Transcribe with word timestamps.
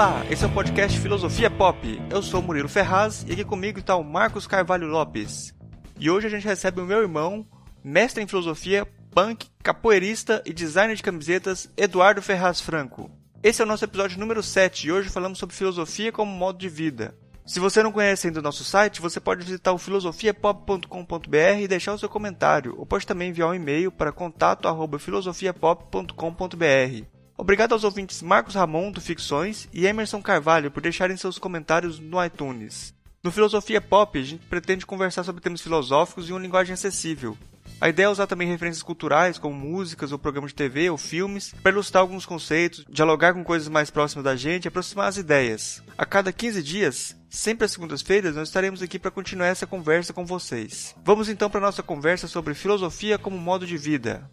Olá, 0.00 0.24
esse 0.30 0.42
é 0.42 0.46
o 0.46 0.50
podcast 0.50 0.98
Filosofia 0.98 1.50
Pop. 1.50 1.78
Eu 2.08 2.22
sou 2.22 2.40
Murilo 2.40 2.70
Ferraz 2.70 3.22
e 3.28 3.32
aqui 3.32 3.44
comigo 3.44 3.80
está 3.80 3.94
o 3.96 4.02
Marcos 4.02 4.46
Carvalho 4.46 4.86
Lopes. 4.86 5.54
E 5.98 6.10
hoje 6.10 6.26
a 6.26 6.30
gente 6.30 6.46
recebe 6.46 6.80
o 6.80 6.86
meu 6.86 7.02
irmão, 7.02 7.46
mestre 7.84 8.22
em 8.22 8.26
filosofia, 8.26 8.88
punk, 9.10 9.46
capoeirista 9.62 10.42
e 10.46 10.54
designer 10.54 10.96
de 10.96 11.02
camisetas, 11.02 11.68
Eduardo 11.76 12.22
Ferraz 12.22 12.62
Franco. 12.62 13.10
Esse 13.42 13.60
é 13.60 13.64
o 13.66 13.68
nosso 13.68 13.84
episódio 13.84 14.18
número 14.18 14.42
7 14.42 14.86
e 14.86 14.92
hoje 14.92 15.10
falamos 15.10 15.38
sobre 15.38 15.54
filosofia 15.54 16.10
como 16.10 16.32
modo 16.32 16.58
de 16.58 16.70
vida. 16.70 17.14
Se 17.44 17.60
você 17.60 17.82
não 17.82 17.92
conhece 17.92 18.26
ainda 18.26 18.40
o 18.40 18.42
nosso 18.42 18.64
site, 18.64 19.02
você 19.02 19.20
pode 19.20 19.44
visitar 19.44 19.74
o 19.74 19.78
filosofiapop.com.br 19.78 21.60
e 21.60 21.68
deixar 21.68 21.92
o 21.92 21.98
seu 21.98 22.08
comentário, 22.08 22.74
ou 22.78 22.86
pode 22.86 23.06
também 23.06 23.28
enviar 23.28 23.50
um 23.50 23.54
e-mail 23.54 23.92
para 23.92 24.12
contato@filosofiapop.com.br. 24.12 27.09
Obrigado 27.40 27.72
aos 27.72 27.84
ouvintes 27.84 28.20
Marcos 28.20 28.54
Ramon 28.54 28.92
do 28.92 29.00
Ficções 29.00 29.66
e 29.72 29.86
Emerson 29.86 30.20
Carvalho 30.20 30.70
por 30.70 30.82
deixarem 30.82 31.16
seus 31.16 31.38
comentários 31.38 31.98
no 31.98 32.22
iTunes. 32.22 32.92
No 33.24 33.32
Filosofia 33.32 33.80
Pop, 33.80 34.18
a 34.18 34.22
gente 34.22 34.44
pretende 34.44 34.84
conversar 34.84 35.24
sobre 35.24 35.40
temas 35.40 35.62
filosóficos 35.62 36.28
em 36.28 36.34
uma 36.34 36.38
linguagem 36.38 36.74
acessível. 36.74 37.38
A 37.80 37.88
ideia 37.88 38.04
é 38.04 38.10
usar 38.10 38.26
também 38.26 38.46
referências 38.46 38.82
culturais, 38.82 39.38
como 39.38 39.54
músicas 39.54 40.12
ou 40.12 40.18
programas 40.18 40.50
de 40.50 40.56
TV 40.56 40.90
ou 40.90 40.98
filmes, 40.98 41.54
para 41.62 41.72
ilustrar 41.72 42.02
alguns 42.02 42.26
conceitos, 42.26 42.84
dialogar 42.90 43.32
com 43.32 43.42
coisas 43.42 43.68
mais 43.68 43.88
próximas 43.88 44.22
da 44.22 44.36
gente 44.36 44.66
e 44.66 44.68
aproximar 44.68 45.08
as 45.08 45.16
ideias. 45.16 45.82
A 45.96 46.04
cada 46.04 46.34
15 46.34 46.62
dias, 46.62 47.16
sempre 47.30 47.64
às 47.64 47.72
segundas-feiras, 47.72 48.36
nós 48.36 48.48
estaremos 48.48 48.82
aqui 48.82 48.98
para 48.98 49.10
continuar 49.10 49.46
essa 49.46 49.66
conversa 49.66 50.12
com 50.12 50.26
vocês. 50.26 50.94
Vamos 51.02 51.30
então 51.30 51.48
para 51.48 51.58
a 51.58 51.62
nossa 51.62 51.82
conversa 51.82 52.28
sobre 52.28 52.52
filosofia 52.52 53.16
como 53.16 53.38
modo 53.38 53.66
de 53.66 53.78
vida. 53.78 54.28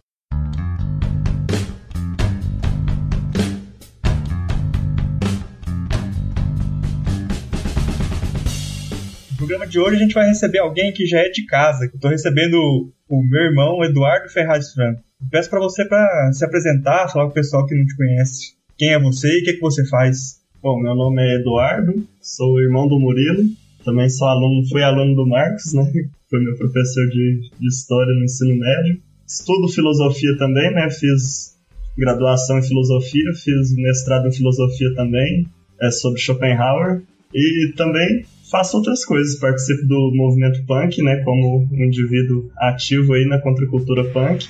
Programa 9.38 9.68
de 9.68 9.78
hoje 9.78 9.94
a 9.94 9.98
gente 10.00 10.14
vai 10.14 10.26
receber 10.26 10.58
alguém 10.58 10.92
que 10.92 11.06
já 11.06 11.20
é 11.20 11.28
de 11.28 11.46
casa, 11.46 11.84
eu 11.84 12.00
tô 12.00 12.08
recebendo 12.08 12.92
o 13.08 13.22
meu 13.22 13.42
irmão 13.42 13.84
Eduardo 13.84 14.28
Ferraz 14.28 14.72
Franco. 14.72 15.00
Peço 15.30 15.48
para 15.48 15.60
você 15.60 15.84
para 15.84 16.32
se 16.32 16.44
apresentar, 16.44 17.08
falar 17.08 17.26
com 17.26 17.30
o 17.30 17.34
pessoal 17.34 17.64
que 17.64 17.74
não 17.74 17.86
te 17.86 17.96
conhece. 17.96 18.54
Quem 18.76 18.92
é 18.92 19.00
você 19.00 19.28
e 19.28 19.40
o 19.40 19.44
que, 19.44 19.50
é 19.50 19.52
que 19.54 19.60
você 19.60 19.86
faz? 19.86 20.40
Bom, 20.60 20.80
meu 20.82 20.94
nome 20.94 21.22
é 21.22 21.36
Eduardo, 21.36 22.04
sou 22.20 22.60
irmão 22.60 22.88
do 22.88 22.98
Murilo, 22.98 23.44
também 23.84 24.10
sou 24.10 24.26
aluno, 24.26 24.68
fui 24.68 24.82
aluno 24.82 25.14
do 25.14 25.26
Marcos, 25.26 25.72
né? 25.72 25.84
Foi 26.28 26.44
meu 26.44 26.56
professor 26.58 27.06
de, 27.08 27.50
de 27.58 27.68
história 27.68 28.12
no 28.12 28.24
ensino 28.24 28.54
médio. 28.58 29.00
Estudo 29.26 29.66
filosofia 29.68 30.36
também, 30.36 30.70
né? 30.74 30.90
Fiz 30.90 31.56
graduação 31.96 32.58
em 32.58 32.62
filosofia, 32.62 33.32
fiz 33.32 33.74
mestrado 33.74 34.28
em 34.28 34.32
filosofia 34.32 34.92
também, 34.94 35.46
é 35.80 35.90
sobre 35.90 36.20
Schopenhauer. 36.20 37.02
E 37.32 37.72
também 37.76 38.26
faço 38.50 38.76
outras 38.76 39.04
coisas, 39.04 39.38
participo 39.38 39.86
do 39.86 40.12
movimento 40.14 40.62
punk, 40.64 41.02
né, 41.02 41.22
como 41.24 41.68
um 41.70 41.84
indivíduo 41.84 42.50
ativo 42.56 43.12
aí 43.14 43.24
na 43.24 43.38
contracultura 43.38 44.04
punk. 44.04 44.48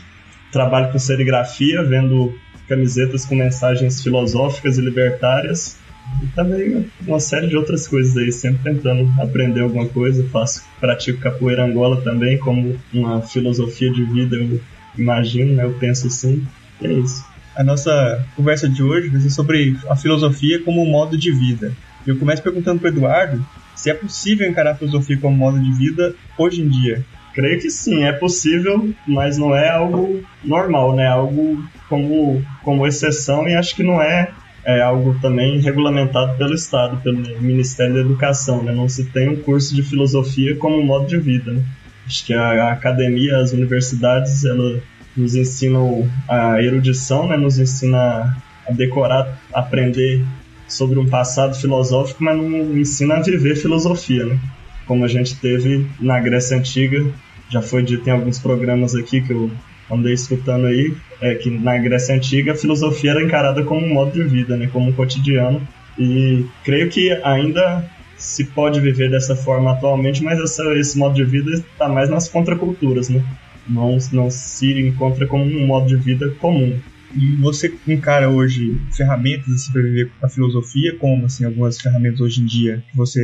Trabalho 0.52 0.92
com 0.92 0.98
serigrafia, 0.98 1.82
vendo 1.82 2.32
camisetas 2.68 3.24
com 3.24 3.34
mensagens 3.34 4.02
filosóficas 4.02 4.78
e 4.78 4.80
libertárias. 4.80 5.78
E 6.22 6.26
também 6.28 6.86
uma 7.06 7.20
série 7.20 7.48
de 7.48 7.56
outras 7.56 7.86
coisas 7.86 8.16
aí, 8.16 8.32
sempre 8.32 8.72
tentando 8.72 9.10
aprender 9.20 9.60
alguma 9.60 9.86
coisa. 9.86 10.26
Faço, 10.28 10.64
pratico 10.80 11.20
capoeira 11.20 11.64
angola 11.64 12.00
também, 12.00 12.38
como 12.38 12.78
uma 12.92 13.20
filosofia 13.20 13.92
de 13.92 14.04
vida, 14.04 14.36
eu 14.36 14.60
imagino, 14.96 15.54
né, 15.54 15.64
eu 15.64 15.74
penso 15.74 16.06
assim. 16.06 16.46
E 16.80 16.86
é 16.86 16.92
isso. 16.92 17.26
A 17.54 17.64
nossa 17.64 18.24
conversa 18.36 18.68
de 18.68 18.82
hoje 18.82 19.08
vai 19.08 19.20
ser 19.20 19.30
sobre 19.30 19.76
a 19.88 19.96
filosofia 19.96 20.62
como 20.62 20.82
um 20.82 20.90
modo 20.90 21.18
de 21.18 21.32
vida. 21.32 21.72
Eu 22.06 22.16
começo 22.16 22.42
perguntando 22.42 22.80
para 22.80 22.88
Eduardo 22.88 23.44
se 23.78 23.90
é 23.90 23.94
possível 23.94 24.48
encarar 24.50 24.72
a 24.72 24.74
filosofia 24.74 25.16
como 25.18 25.36
modo 25.36 25.60
de 25.60 25.72
vida 25.72 26.12
hoje 26.36 26.60
em 26.60 26.68
dia. 26.68 27.04
Creio 27.32 27.60
que 27.60 27.70
sim, 27.70 28.02
é 28.02 28.12
possível, 28.12 28.92
mas 29.06 29.38
não 29.38 29.54
é 29.54 29.68
algo 29.68 30.20
normal, 30.44 30.96
né? 30.96 31.06
Algo 31.06 31.62
como, 31.88 32.44
como 32.64 32.84
exceção 32.84 33.46
e 33.46 33.54
acho 33.54 33.76
que 33.76 33.84
não 33.84 34.02
é, 34.02 34.32
é 34.64 34.82
algo 34.82 35.16
também 35.20 35.60
regulamentado 35.60 36.36
pelo 36.36 36.54
Estado, 36.54 37.00
pelo 37.02 37.18
Ministério 37.40 37.94
da 37.94 38.00
Educação, 38.00 38.64
né? 38.64 38.72
Não 38.72 38.88
se 38.88 39.04
tem 39.04 39.28
um 39.28 39.36
curso 39.36 39.72
de 39.72 39.84
filosofia 39.84 40.56
como 40.56 40.82
modo 40.84 41.06
de 41.06 41.16
vida, 41.16 41.52
né? 41.52 41.62
Acho 42.04 42.26
que 42.26 42.34
a, 42.34 42.64
a 42.64 42.72
academia, 42.72 43.38
as 43.38 43.52
universidades, 43.52 44.44
elas 44.44 44.82
nos 45.16 45.36
ensinam 45.36 46.10
a 46.28 46.60
erudição, 46.60 47.28
né? 47.28 47.36
Nos 47.36 47.60
ensina 47.60 48.36
a 48.68 48.72
decorar, 48.72 49.38
aprender 49.54 50.24
sobre 50.68 50.98
um 50.98 51.08
passado 51.08 51.56
filosófico, 51.56 52.22
mas 52.22 52.36
não 52.36 52.78
ensina 52.78 53.16
a 53.16 53.22
viver 53.22 53.56
filosofia, 53.56 54.26
né? 54.26 54.38
Como 54.86 55.04
a 55.04 55.08
gente 55.08 55.34
teve 55.36 55.86
na 56.00 56.20
Grécia 56.20 56.56
Antiga, 56.56 57.04
já 57.50 57.62
foi 57.62 57.82
dito 57.82 58.06
em 58.08 58.12
alguns 58.12 58.38
programas 58.38 58.94
aqui 58.94 59.20
que 59.20 59.32
eu 59.32 59.50
andei 59.90 60.12
escutando 60.12 60.66
aí, 60.66 60.94
é 61.20 61.34
que 61.34 61.50
na 61.50 61.76
Grécia 61.78 62.14
Antiga 62.14 62.52
a 62.52 62.56
filosofia 62.56 63.12
era 63.12 63.24
encarada 63.24 63.62
como 63.64 63.84
um 63.84 63.92
modo 63.92 64.12
de 64.12 64.22
vida, 64.22 64.56
né? 64.56 64.68
Como 64.70 64.90
um 64.90 64.92
cotidiano. 64.92 65.66
E 65.98 66.44
creio 66.62 66.88
que 66.88 67.10
ainda 67.24 67.84
se 68.16 68.44
pode 68.44 68.80
viver 68.80 69.10
dessa 69.10 69.34
forma 69.34 69.72
atualmente, 69.72 70.22
mas 70.22 70.38
essa, 70.38 70.62
esse 70.74 70.98
modo 70.98 71.14
de 71.14 71.24
vida 71.24 71.52
está 71.52 71.88
mais 71.88 72.10
nas 72.10 72.28
contraculturas, 72.28 73.08
né? 73.08 73.24
Não, 73.68 73.96
não 74.12 74.30
se 74.30 74.78
encontra 74.80 75.26
como 75.26 75.44
um 75.44 75.66
modo 75.66 75.86
de 75.86 75.96
vida 75.96 76.28
comum. 76.40 76.78
E 77.14 77.36
você 77.40 77.74
encara 77.86 78.30
hoje 78.30 78.76
ferramentas 78.96 79.48
assim, 79.48 79.72
para 79.72 79.82
viver 79.82 80.12
a 80.22 80.28
filosofia, 80.28 80.96
como 80.98 81.26
assim, 81.26 81.44
algumas 81.44 81.80
ferramentas 81.80 82.20
hoje 82.20 82.42
em 82.42 82.46
dia 82.46 82.84
que 82.90 82.96
você 82.96 83.20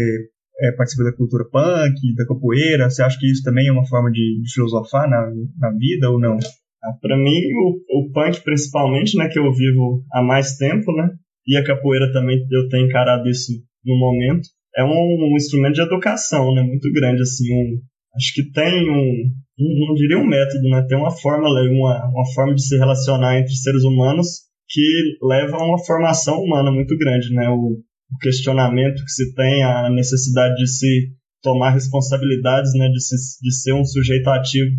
é, 0.60 0.72
participa 0.72 1.04
da 1.04 1.12
cultura 1.12 1.44
punk, 1.44 2.14
da 2.16 2.26
capoeira? 2.26 2.88
Você 2.88 3.02
acha 3.02 3.18
que 3.18 3.30
isso 3.30 3.42
também 3.42 3.68
é 3.68 3.72
uma 3.72 3.86
forma 3.86 4.10
de, 4.10 4.40
de 4.42 4.52
filosofar 4.52 5.08
na, 5.08 5.30
na 5.58 5.70
vida 5.76 6.10
ou 6.10 6.18
não? 6.18 6.38
Ah, 6.82 6.92
para 7.00 7.16
mim, 7.16 7.40
o, 7.54 8.00
o 8.00 8.12
punk 8.12 8.42
principalmente, 8.42 9.16
né, 9.18 9.28
que 9.28 9.38
eu 9.38 9.52
vivo 9.52 10.02
há 10.12 10.22
mais 10.22 10.56
tempo, 10.56 10.92
né, 10.92 11.10
e 11.46 11.56
a 11.56 11.64
capoeira 11.64 12.12
também 12.12 12.38
eu 12.50 12.68
tenho 12.68 12.86
encarado 12.86 13.28
isso 13.28 13.52
no 13.84 13.96
momento, 13.98 14.48
é 14.76 14.84
um, 14.84 15.32
um 15.32 15.36
instrumento 15.36 15.74
de 15.74 15.82
educação, 15.82 16.54
né, 16.54 16.62
muito 16.62 16.90
grande, 16.92 17.22
assim, 17.22 17.52
um, 17.52 17.80
acho 18.16 18.34
que 18.34 18.50
tem 18.50 18.90
um, 18.90 19.30
um, 19.58 19.86
não 19.86 19.94
diria 19.94 20.18
um 20.18 20.26
método, 20.26 20.68
né? 20.68 20.84
Tem 20.88 20.96
uma 20.98 21.10
fórmula, 21.10 21.62
uma, 21.70 22.06
uma 22.08 22.32
forma 22.34 22.54
de 22.54 22.66
se 22.66 22.76
relacionar 22.76 23.38
entre 23.38 23.54
seres 23.54 23.82
humanos 23.82 24.26
que 24.68 25.16
leva 25.22 25.56
a 25.56 25.64
uma 25.64 25.84
formação 25.84 26.38
humana 26.40 26.70
muito 26.70 26.96
grande, 26.96 27.32
né? 27.32 27.48
O, 27.48 27.78
o 28.12 28.18
questionamento 28.20 29.02
que 29.02 29.10
se 29.10 29.34
tem, 29.34 29.62
a 29.62 29.90
necessidade 29.90 30.54
de 30.56 30.68
se 30.68 31.12
tomar 31.42 31.70
responsabilidades, 31.70 32.72
né? 32.74 32.88
De, 32.88 33.02
se, 33.02 33.16
de 33.42 33.54
ser 33.54 33.72
um 33.74 33.84
sujeito 33.84 34.28
ativo, 34.28 34.70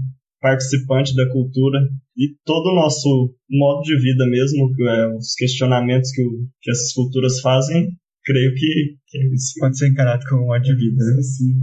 participante 0.41 1.15
da 1.15 1.27
cultura 1.31 1.79
e 2.15 2.35
todo 2.45 2.67
o 2.69 2.75
nosso 2.75 3.35
modo 3.49 3.81
de 3.81 3.99
vida 3.99 4.27
mesmo, 4.27 4.71
é, 4.87 5.15
os 5.15 5.33
questionamentos 5.33 6.11
que, 6.11 6.21
o, 6.21 6.47
que 6.61 6.71
essas 6.71 6.93
culturas 6.93 7.39
fazem, 7.41 7.89
creio 8.23 8.53
que, 8.53 8.97
que 9.07 9.17
é 9.17 9.33
isso 9.33 9.53
pode 9.59 9.77
ser 9.77 9.89
encarado 9.89 10.23
como 10.29 10.43
um 10.43 10.47
modo 10.47 10.61
de 10.61 10.75
vida. 10.75 11.03
Né? 11.03 11.21
Sim. 11.21 11.53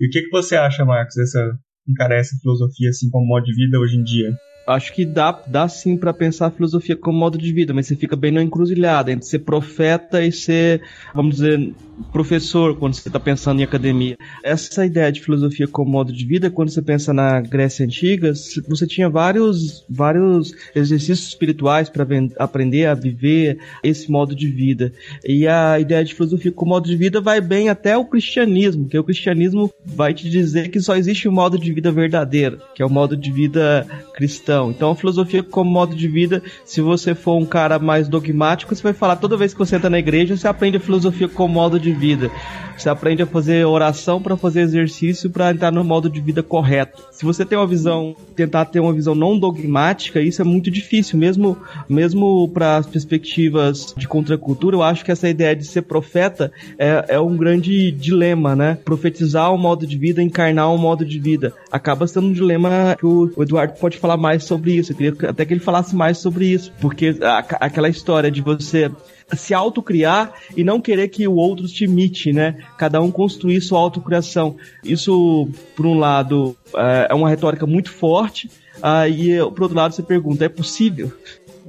E 0.00 0.06
o 0.06 0.10
que, 0.10 0.22
que 0.22 0.30
você 0.30 0.56
acha, 0.56 0.84
Marcos, 0.84 1.14
dessa 1.16 1.58
encarar 1.88 2.16
essa 2.16 2.36
filosofia 2.40 2.90
assim 2.90 3.08
como 3.10 3.26
modo 3.26 3.44
de 3.44 3.54
vida 3.54 3.78
hoje 3.78 3.96
em 3.96 4.02
dia? 4.02 4.36
Acho 4.68 4.92
que 4.92 5.04
dá, 5.04 5.32
dá 5.46 5.66
sim 5.66 5.96
para 5.96 6.12
pensar 6.12 6.46
a 6.46 6.50
filosofia 6.50 6.94
como 6.94 7.18
modo 7.18 7.38
de 7.38 7.52
vida, 7.52 7.72
mas 7.72 7.86
você 7.86 7.96
fica 7.96 8.14
bem 8.14 8.30
na 8.30 8.42
encruzilhada 8.42 9.10
entre 9.10 9.26
ser 9.26 9.40
profeta 9.40 10.22
e 10.22 10.30
ser, 10.30 10.82
vamos 11.14 11.36
dizer, 11.36 11.74
professor 12.12 12.76
quando 12.76 12.94
você 12.94 13.08
está 13.08 13.18
pensando 13.18 13.60
em 13.60 13.64
academia. 13.64 14.16
Essa 14.44 14.84
ideia 14.84 15.10
de 15.10 15.22
filosofia 15.22 15.66
como 15.66 15.90
modo 15.90 16.12
de 16.12 16.24
vida, 16.24 16.50
quando 16.50 16.68
você 16.68 16.82
pensa 16.82 17.12
na 17.12 17.40
Grécia 17.40 17.84
Antiga, 17.84 18.32
você 18.68 18.86
tinha 18.86 19.08
vários, 19.08 19.84
vários 19.88 20.52
exercícios 20.74 21.28
espirituais 21.28 21.88
para 21.88 22.06
aprender 22.38 22.86
a 22.86 22.94
viver 22.94 23.58
esse 23.82 24.10
modo 24.10 24.34
de 24.34 24.48
vida. 24.48 24.92
E 25.24 25.48
a 25.48 25.80
ideia 25.80 26.04
de 26.04 26.14
filosofia 26.14 26.52
como 26.52 26.72
modo 26.72 26.86
de 26.86 26.96
vida 26.96 27.20
vai 27.20 27.40
bem 27.40 27.70
até 27.70 27.96
o 27.96 28.04
cristianismo, 28.04 28.86
que 28.86 28.98
o 28.98 29.04
cristianismo 29.04 29.72
vai 29.84 30.12
te 30.12 30.28
dizer 30.28 30.68
que 30.68 30.80
só 30.80 30.94
existe 30.94 31.26
um 31.26 31.32
modo 31.32 31.58
de 31.58 31.72
vida 31.72 31.90
verdadeiro, 31.90 32.60
que 32.74 32.82
é 32.82 32.86
o 32.86 32.90
modo 32.90 33.16
de 33.16 33.32
vida 33.32 33.86
cristão 34.14 34.57
então, 34.70 34.90
a 34.90 34.96
filosofia 34.96 35.42
como 35.42 35.70
modo 35.70 35.94
de 35.94 36.08
vida, 36.08 36.42
se 36.64 36.80
você 36.80 37.14
for 37.14 37.36
um 37.36 37.46
cara 37.46 37.78
mais 37.78 38.08
dogmático, 38.08 38.74
você 38.74 38.82
vai 38.82 38.92
falar 38.92 39.16
toda 39.16 39.36
vez 39.36 39.52
que 39.52 39.58
você 39.58 39.76
entra 39.76 39.90
na 39.90 39.98
igreja, 39.98 40.36
você 40.36 40.48
aprende 40.48 40.76
a 40.76 40.80
filosofia 40.80 41.28
como 41.28 41.54
modo 41.54 41.78
de 41.78 41.92
vida. 41.92 42.30
Você 42.78 42.88
aprende 42.88 43.22
a 43.22 43.26
fazer 43.26 43.66
oração 43.66 44.22
para 44.22 44.36
fazer 44.36 44.60
exercício 44.60 45.28
para 45.28 45.50
entrar 45.50 45.72
no 45.72 45.82
modo 45.82 46.08
de 46.08 46.20
vida 46.20 46.44
correto. 46.44 47.02
Se 47.10 47.24
você 47.24 47.44
tem 47.44 47.58
uma 47.58 47.66
visão, 47.66 48.14
tentar 48.36 48.66
ter 48.66 48.78
uma 48.78 48.92
visão 48.92 49.16
não 49.16 49.36
dogmática, 49.36 50.20
isso 50.20 50.40
é 50.40 50.44
muito 50.44 50.70
difícil, 50.70 51.18
mesmo 51.18 51.58
mesmo 51.88 52.48
para 52.48 52.76
as 52.76 52.86
perspectivas 52.86 53.92
de 53.96 54.06
contracultura. 54.06 54.76
Eu 54.76 54.82
acho 54.84 55.04
que 55.04 55.10
essa 55.10 55.28
ideia 55.28 55.56
de 55.56 55.64
ser 55.64 55.82
profeta 55.82 56.52
é, 56.78 57.04
é 57.08 57.20
um 57.20 57.36
grande 57.36 57.90
dilema, 57.90 58.54
né? 58.54 58.78
Profetizar 58.84 59.52
um 59.52 59.58
modo 59.58 59.84
de 59.84 59.98
vida, 59.98 60.22
encarnar 60.22 60.72
um 60.72 60.78
modo 60.78 61.04
de 61.04 61.18
vida, 61.18 61.52
acaba 61.72 62.06
sendo 62.06 62.28
um 62.28 62.32
dilema 62.32 62.94
que 62.96 63.06
o 63.06 63.32
Eduardo 63.38 63.74
pode 63.80 63.98
falar 63.98 64.16
mais 64.16 64.44
sobre 64.48 64.72
isso. 64.72 64.92
Eu 64.92 64.96
queria 64.96 65.30
até 65.30 65.44
que 65.44 65.52
ele 65.52 65.60
falasse 65.60 65.94
mais 65.94 66.18
sobre 66.18 66.46
isso, 66.46 66.72
porque 66.80 67.16
a, 67.22 67.38
aquela 67.38 67.88
história 67.88 68.30
de 68.30 68.40
você 68.40 68.90
se 69.36 69.52
autocriar 69.52 70.32
e 70.56 70.64
não 70.64 70.80
querer 70.80 71.08
que 71.08 71.28
o 71.28 71.34
outro 71.34 71.66
te 71.66 71.84
imite, 71.84 72.32
né? 72.32 72.56
Cada 72.78 73.00
um 73.00 73.10
construir 73.10 73.60
sua 73.60 73.78
autocriação. 73.78 74.56
Isso, 74.82 75.48
por 75.76 75.86
um 75.86 75.98
lado, 75.98 76.56
é, 76.74 77.08
é 77.10 77.14
uma 77.14 77.28
retórica 77.28 77.66
muito 77.66 77.90
forte, 77.90 78.50
aí, 78.82 79.36
por 79.54 79.64
outro 79.64 79.76
lado, 79.76 79.94
você 79.94 80.02
pergunta, 80.02 80.44
é 80.44 80.48
possível? 80.48 81.12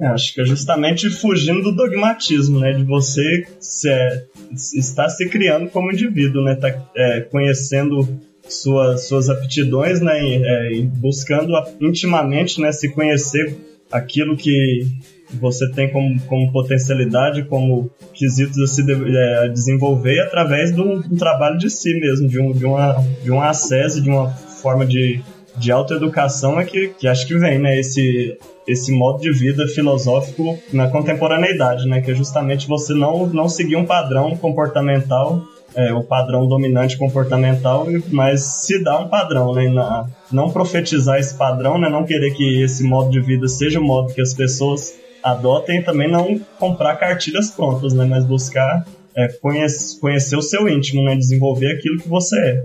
É, 0.00 0.06
acho 0.06 0.32
que 0.32 0.40
é 0.40 0.44
justamente 0.46 1.10
fugindo 1.10 1.62
do 1.62 1.76
dogmatismo, 1.76 2.58
né? 2.58 2.72
De 2.72 2.84
você 2.84 3.46
se, 3.60 3.90
é, 3.90 4.24
estar 4.52 5.10
se 5.10 5.28
criando 5.28 5.68
como 5.68 5.92
indivíduo, 5.92 6.42
né? 6.42 6.54
Tá 6.54 6.74
é, 6.96 7.20
conhecendo 7.20 8.08
suas, 8.54 9.06
suas 9.06 9.28
aptidões, 9.28 10.00
né? 10.00 10.22
E, 10.22 10.44
é, 10.44 10.72
e 10.74 10.82
buscando 10.82 11.52
intimamente, 11.80 12.60
né? 12.60 12.72
Se 12.72 12.88
conhecer 12.90 13.56
aquilo 13.90 14.36
que 14.36 14.86
você 15.32 15.70
tem 15.70 15.90
como, 15.90 16.20
como 16.22 16.52
potencialidade, 16.52 17.44
como 17.44 17.90
quesitos 18.12 18.58
a 18.58 18.66
se 18.66 18.84
de, 18.84 18.92
é, 18.92 19.48
desenvolver 19.48 20.20
através 20.20 20.74
de 20.74 20.80
um, 20.80 21.00
trabalho 21.16 21.58
de 21.58 21.70
si 21.70 21.98
mesmo, 21.98 22.28
de, 22.28 22.40
um, 22.40 22.52
de, 22.52 22.64
uma, 22.64 23.04
de 23.22 23.30
um 23.30 23.40
acesso, 23.40 24.00
de 24.00 24.08
uma 24.08 24.30
forma 24.30 24.84
de, 24.84 25.22
de 25.56 25.70
autoeducação 25.70 26.58
é 26.58 26.64
que, 26.64 26.88
que 26.88 27.06
acho 27.06 27.26
que 27.26 27.36
vem, 27.36 27.58
né? 27.58 27.78
Esse, 27.78 28.36
esse 28.66 28.92
modo 28.92 29.20
de 29.20 29.32
vida 29.32 29.66
filosófico 29.68 30.58
na 30.72 30.88
contemporaneidade, 30.88 31.86
né? 31.88 32.00
Que 32.00 32.10
é 32.10 32.14
justamente 32.14 32.66
você 32.66 32.94
não, 32.94 33.26
não 33.26 33.48
seguir 33.48 33.76
um 33.76 33.84
padrão 33.84 34.36
comportamental, 34.36 35.42
é, 35.74 35.92
o 35.92 36.02
padrão 36.02 36.46
dominante 36.46 36.96
comportamental, 36.96 37.86
mas 38.10 38.64
se 38.64 38.82
dá 38.82 38.98
um 38.98 39.08
padrão, 39.08 39.54
né? 39.54 39.68
Na, 39.68 40.08
não 40.30 40.50
profetizar 40.50 41.18
esse 41.18 41.36
padrão, 41.36 41.78
né? 41.78 41.88
Não 41.88 42.04
querer 42.04 42.32
que 42.32 42.62
esse 42.62 42.82
modo 42.82 43.10
de 43.10 43.20
vida 43.20 43.46
seja 43.48 43.78
o 43.78 43.84
modo 43.84 44.12
que 44.12 44.20
as 44.20 44.34
pessoas 44.34 44.98
adotem 45.22 45.82
também 45.82 46.10
não 46.10 46.38
comprar 46.58 46.96
cartilhas 46.96 47.50
prontas, 47.50 47.92
né? 47.92 48.04
Mas 48.04 48.24
buscar 48.24 48.84
é, 49.16 49.28
conhecer, 49.28 50.00
conhecer 50.00 50.36
o 50.36 50.42
seu 50.42 50.68
íntimo, 50.68 51.04
né? 51.04 51.16
Desenvolver 51.16 51.72
aquilo 51.72 51.98
que 51.98 52.08
você 52.08 52.38
é. 52.38 52.64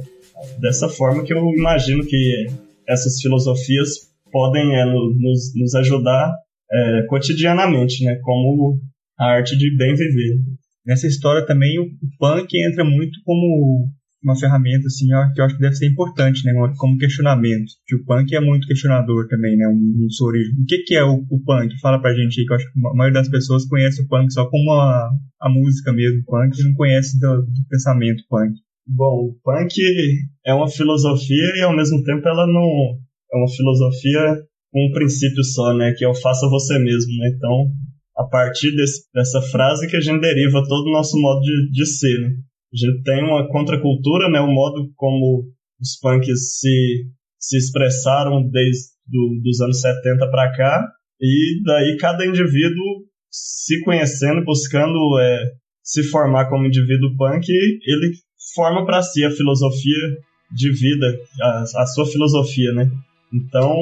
Dessa 0.60 0.90
forma 0.90 1.24
que 1.24 1.34
eu 1.34 1.40
imagino 1.54 2.06
que 2.06 2.48
essas 2.88 3.20
filosofias 3.22 3.90
podem 4.32 4.76
é, 4.76 4.86
nos, 4.86 5.54
nos 5.56 5.76
ajudar 5.76 6.34
é, 6.72 7.04
cotidianamente, 7.08 8.04
né? 8.04 8.20
Como 8.24 8.80
a 9.18 9.26
arte 9.26 9.58
de 9.58 9.76
bem 9.78 9.94
viver. 9.94 10.40
Nessa 10.86 11.08
história 11.08 11.46
também 11.46 11.80
o 11.80 11.88
punk 12.20 12.48
entra 12.54 12.84
muito 12.84 13.20
como 13.24 13.90
uma 14.26 14.38
ferramenta 14.38 14.88
assim 14.88 15.06
que 15.34 15.40
eu 15.40 15.46
acho 15.46 15.56
que 15.56 15.62
deve 15.62 15.76
ser 15.76 15.86
importante, 15.86 16.44
né, 16.44 16.54
como 16.78 16.98
questionamento. 16.98 17.72
Que 17.86 17.96
o 17.96 18.04
punk 18.04 18.36
é 18.36 18.40
muito 18.40 18.68
questionador 18.68 19.28
também, 19.28 19.56
né, 19.56 19.68
um, 19.68 20.08
sua 20.10 20.30
origem. 20.30 20.54
O 20.54 20.66
que, 20.66 20.80
que 20.80 20.96
é 20.96 21.04
o, 21.04 21.24
o, 21.30 21.44
punk? 21.44 21.80
Fala 21.80 22.02
pra 22.02 22.16
gente 22.16 22.40
aí, 22.40 22.46
que 22.46 22.52
eu 22.52 22.56
acho 22.56 22.66
que 22.66 22.80
a 22.80 22.94
maioria 22.96 23.22
das 23.22 23.30
pessoas 23.30 23.66
conhece 23.68 24.02
o 24.02 24.08
punk 24.08 24.34
só 24.34 24.50
como 24.50 24.72
a, 24.72 25.10
a 25.42 25.50
música 25.50 25.94
mesmo, 25.94 26.24
punk, 26.26 26.60
e 26.60 26.64
não 26.64 26.74
conhece 26.74 27.20
do, 27.20 27.44
do 27.44 27.68
pensamento 27.70 28.24
punk. 28.28 28.54
Bom, 28.88 29.30
o 29.30 29.36
punk 29.44 29.76
é 30.46 30.54
uma 30.54 30.70
filosofia 30.70 31.54
e 31.58 31.62
ao 31.62 31.76
mesmo 31.76 32.04
tempo 32.04 32.28
ela 32.28 32.48
não 32.48 32.98
é 33.32 33.38
uma 33.38 33.50
filosofia 33.56 34.20
com 34.72 34.88
um 34.88 34.92
princípio 34.92 35.44
só, 35.44 35.74
né, 35.74 35.94
que 35.94 36.04
é 36.04 36.08
o 36.08 36.16
faça 36.16 36.50
você 36.50 36.78
mesmo, 36.80 37.12
né? 37.18 37.32
Então, 37.36 37.72
a 38.18 38.24
partir 38.24 38.76
desse, 38.76 39.04
dessa 39.14 39.42
frase 39.42 39.88
que 39.88 39.98
a 39.98 40.02
gente 40.02 40.22
deriva 40.22 40.64
todo 40.68 40.88
o 40.88 40.94
nosso 40.94 41.20
modo 41.20 41.42
de, 41.42 41.72
de 41.72 41.86
ser, 41.86 42.20
né? 42.22 42.30
A 42.74 42.78
gente 42.78 43.04
tem 43.04 43.24
uma 43.24 43.48
contracultura, 43.48 44.30
né, 44.30 44.40
o 44.42 44.52
modo 44.52 44.92
como 44.96 45.46
os 45.80 45.98
punks 46.02 46.58
se, 46.60 47.06
se 47.40 47.58
expressaram 47.58 48.50
desde 48.50 48.96
do, 49.08 49.40
dos 49.44 49.62
anos 49.62 49.80
70 49.80 50.30
para 50.30 50.52
cá, 50.52 50.86
e 51.22 51.62
daí 51.64 51.98
cada 51.98 52.26
indivíduo 52.26 53.06
se 53.30 53.82
conhecendo, 53.84 54.44
buscando 54.44 54.98
é, 55.20 55.52
se 55.84 56.04
formar 56.04 56.50
como 56.50 56.66
indivíduo 56.66 57.16
punk, 57.18 57.48
ele 57.50 58.12
forma 58.54 58.86
para 58.86 59.02
si 59.02 59.24
a 59.24 59.32
filosofia 59.32 60.18
de 60.52 60.72
vida, 60.72 61.20
a, 61.42 61.62
a, 61.62 61.86
sua 61.86 62.06
filosofia, 62.06 62.72
né? 62.74 62.90
Então, 63.34 63.76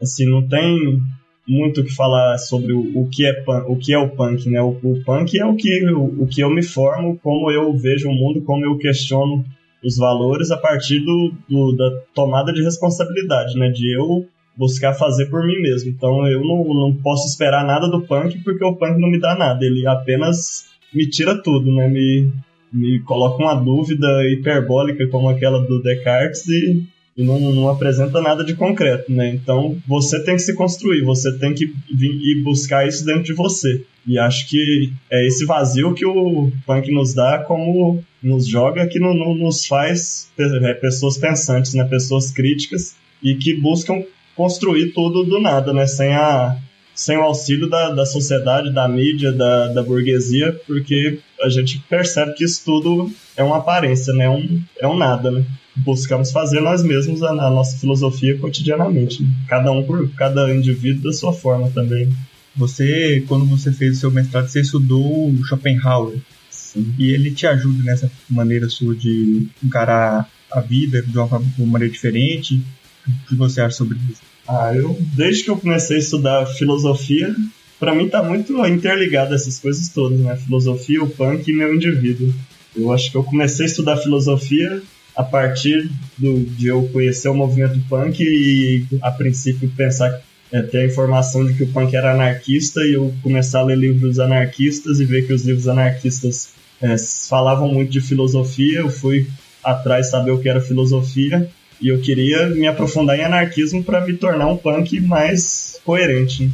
assim, 0.00 0.26
não 0.30 0.46
tem 0.46 1.00
muito 1.48 1.80
o 1.80 1.84
que 1.84 1.94
falar 1.94 2.36
sobre 2.36 2.72
o, 2.74 2.80
o, 2.94 3.08
que, 3.08 3.24
é 3.24 3.32
punk, 3.32 3.64
o 3.70 3.76
que 3.76 3.94
é 3.94 3.98
o 3.98 4.10
punk, 4.10 4.50
né? 4.50 4.60
O, 4.60 4.76
o 4.82 5.02
punk 5.02 5.38
é 5.38 5.46
o 5.46 5.56
que, 5.56 5.82
o, 5.90 6.22
o, 6.22 6.26
que 6.26 6.42
eu 6.42 6.50
me 6.50 6.62
formo, 6.62 7.18
como 7.22 7.50
eu 7.50 7.74
vejo 7.74 8.08
o 8.08 8.14
mundo, 8.14 8.42
como 8.42 8.66
eu 8.66 8.76
questiono 8.76 9.44
os 9.82 9.96
valores 9.96 10.50
a 10.50 10.58
partir 10.58 11.00
do, 11.00 11.32
do, 11.48 11.72
da 11.74 11.90
tomada 12.14 12.52
de 12.52 12.62
responsabilidade, 12.62 13.58
né? 13.58 13.70
De 13.70 13.96
eu 13.96 14.26
buscar 14.54 14.92
fazer 14.92 15.26
por 15.26 15.46
mim 15.46 15.58
mesmo. 15.62 15.90
Então 15.90 16.26
eu 16.26 16.44
não, 16.44 16.64
não 16.64 16.94
posso 16.94 17.26
esperar 17.26 17.64
nada 17.64 17.88
do 17.88 18.02
punk 18.02 18.38
porque 18.44 18.64
o 18.64 18.74
punk 18.74 19.00
não 19.00 19.08
me 19.08 19.18
dá 19.18 19.34
nada. 19.34 19.64
Ele 19.64 19.86
apenas 19.86 20.66
me 20.92 21.08
tira 21.08 21.40
tudo, 21.42 21.72
né? 21.74 21.88
Me, 21.88 22.30
me 22.70 23.00
coloca 23.00 23.42
uma 23.42 23.54
dúvida 23.54 24.06
hiperbólica 24.28 25.06
como 25.08 25.30
aquela 25.30 25.60
do 25.60 25.82
Descartes 25.82 26.46
e 26.48 26.82
e 27.18 27.24
não, 27.24 27.40
não, 27.40 27.68
apresenta 27.68 28.20
nada 28.20 28.44
de 28.44 28.54
concreto, 28.54 29.10
né? 29.10 29.28
Então 29.30 29.76
você 29.88 30.22
tem 30.22 30.36
que 30.36 30.42
se 30.42 30.54
construir, 30.54 31.02
você 31.02 31.36
tem 31.36 31.52
que 31.52 31.66
vir 31.92 32.12
e 32.12 32.40
buscar 32.44 32.86
isso 32.86 33.04
dentro 33.04 33.24
de 33.24 33.32
você. 33.32 33.84
E 34.06 34.16
acho 34.16 34.48
que 34.48 34.92
é 35.10 35.26
esse 35.26 35.44
vazio 35.44 35.92
que 35.94 36.06
o 36.06 36.52
punk 36.64 36.92
nos 36.92 37.12
dá, 37.12 37.38
como 37.38 38.02
nos 38.22 38.46
joga, 38.46 38.86
que 38.86 39.00
não, 39.00 39.12
não 39.12 39.34
nos 39.34 39.66
faz 39.66 40.30
é, 40.38 40.74
pessoas 40.74 41.18
pensantes, 41.18 41.74
né? 41.74 41.82
Pessoas 41.82 42.30
críticas 42.30 42.94
e 43.20 43.34
que 43.34 43.52
buscam 43.52 44.04
construir 44.36 44.92
tudo 44.92 45.24
do 45.24 45.40
nada, 45.40 45.72
né? 45.72 45.88
Sem 45.88 46.14
a 46.14 46.56
sem 46.98 47.16
o 47.16 47.22
auxílio 47.22 47.70
da, 47.70 47.90
da 47.90 48.04
sociedade, 48.04 48.72
da 48.72 48.88
mídia, 48.88 49.30
da, 49.30 49.68
da 49.68 49.84
burguesia, 49.84 50.60
porque 50.66 51.20
a 51.40 51.48
gente 51.48 51.78
percebe 51.88 52.32
que 52.32 52.42
isso 52.42 52.60
tudo 52.64 53.08
é 53.36 53.44
uma 53.44 53.58
aparência, 53.58 54.12
né? 54.12 54.24
É 54.24 54.28
um, 54.28 54.60
é 54.80 54.88
um 54.88 54.96
nada, 54.96 55.30
né? 55.30 55.44
buscamos 55.76 56.32
fazer 56.32 56.60
nós 56.60 56.82
mesmos 56.82 57.22
a, 57.22 57.30
a 57.30 57.50
nossa 57.50 57.78
filosofia 57.78 58.36
cotidianamente. 58.36 59.22
Né? 59.22 59.28
Cada 59.46 59.70
um 59.70 59.84
por 59.84 60.10
cada 60.14 60.52
indivíduo 60.52 61.04
da 61.04 61.12
sua 61.12 61.32
forma 61.32 61.70
também. 61.70 62.12
Você, 62.56 63.24
quando 63.28 63.46
você 63.46 63.70
fez 63.70 63.96
o 63.96 64.00
seu 64.00 64.10
mestrado, 64.10 64.48
você 64.48 64.62
estudou 64.62 65.32
Schopenhauer. 65.44 66.18
Sim. 66.50 66.92
E 66.98 67.10
ele 67.12 67.30
te 67.30 67.46
ajuda 67.46 67.80
nessa 67.84 68.10
maneira 68.28 68.68
sua 68.68 68.96
de 68.96 69.46
encarar 69.62 70.28
a 70.50 70.60
vida 70.60 71.00
de 71.00 71.16
uma, 71.16 71.38
de 71.38 71.62
uma 71.62 71.72
maneira 71.74 71.94
diferente. 71.94 72.60
O 73.06 73.28
que 73.28 73.36
você 73.36 73.60
acha 73.60 73.76
sobre 73.76 73.96
isso? 74.10 74.20
Ah, 74.48 74.74
eu, 74.74 74.96
desde 75.14 75.44
que 75.44 75.50
eu 75.50 75.58
comecei 75.58 75.96
a 75.96 76.00
estudar 76.00 76.46
filosofia, 76.46 77.36
para 77.78 77.94
mim 77.94 78.08
tá 78.08 78.22
muito 78.22 78.66
interligado 78.66 79.34
essas 79.34 79.58
coisas 79.58 79.90
todas, 79.90 80.18
né? 80.18 80.36
Filosofia, 80.36 81.02
o 81.02 81.10
punk 81.10 81.50
e 81.50 81.54
meu 81.54 81.74
indivíduo. 81.74 82.32
Eu 82.74 82.90
acho 82.90 83.10
que 83.10 83.16
eu 83.16 83.22
comecei 83.22 83.66
a 83.66 83.68
estudar 83.68 83.98
filosofia 83.98 84.80
a 85.14 85.22
partir 85.22 85.90
do, 86.16 86.44
de 86.44 86.68
eu 86.68 86.88
conhecer 86.92 87.28
o 87.28 87.34
movimento 87.34 87.78
punk 87.90 88.22
e, 88.22 88.86
a 89.02 89.10
princípio, 89.10 89.70
pensar 89.76 90.18
é, 90.50 90.62
ter 90.62 90.78
a 90.78 90.86
informação 90.86 91.44
de 91.44 91.52
que 91.52 91.64
o 91.64 91.68
punk 91.68 91.94
era 91.94 92.14
anarquista 92.14 92.80
e 92.80 92.94
eu 92.94 93.12
começar 93.22 93.60
a 93.60 93.64
ler 93.64 93.76
livros 93.76 94.18
anarquistas 94.18 94.98
e 94.98 95.04
ver 95.04 95.26
que 95.26 95.32
os 95.34 95.44
livros 95.44 95.68
anarquistas 95.68 96.54
é, 96.80 96.96
falavam 97.28 97.68
muito 97.68 97.90
de 97.90 98.00
filosofia. 98.00 98.78
Eu 98.78 98.88
fui 98.88 99.26
atrás 99.62 100.08
saber 100.08 100.30
o 100.30 100.38
que 100.38 100.48
era 100.48 100.60
filosofia 100.60 101.50
e 101.80 101.88
eu 101.88 102.00
queria 102.00 102.48
me 102.48 102.66
aprofundar 102.66 103.18
em 103.18 103.24
anarquismo 103.24 103.82
para 103.82 104.04
me 104.04 104.14
tornar 104.14 104.46
um 104.48 104.56
punk 104.56 105.00
mais 105.00 105.80
coerente. 105.84 106.50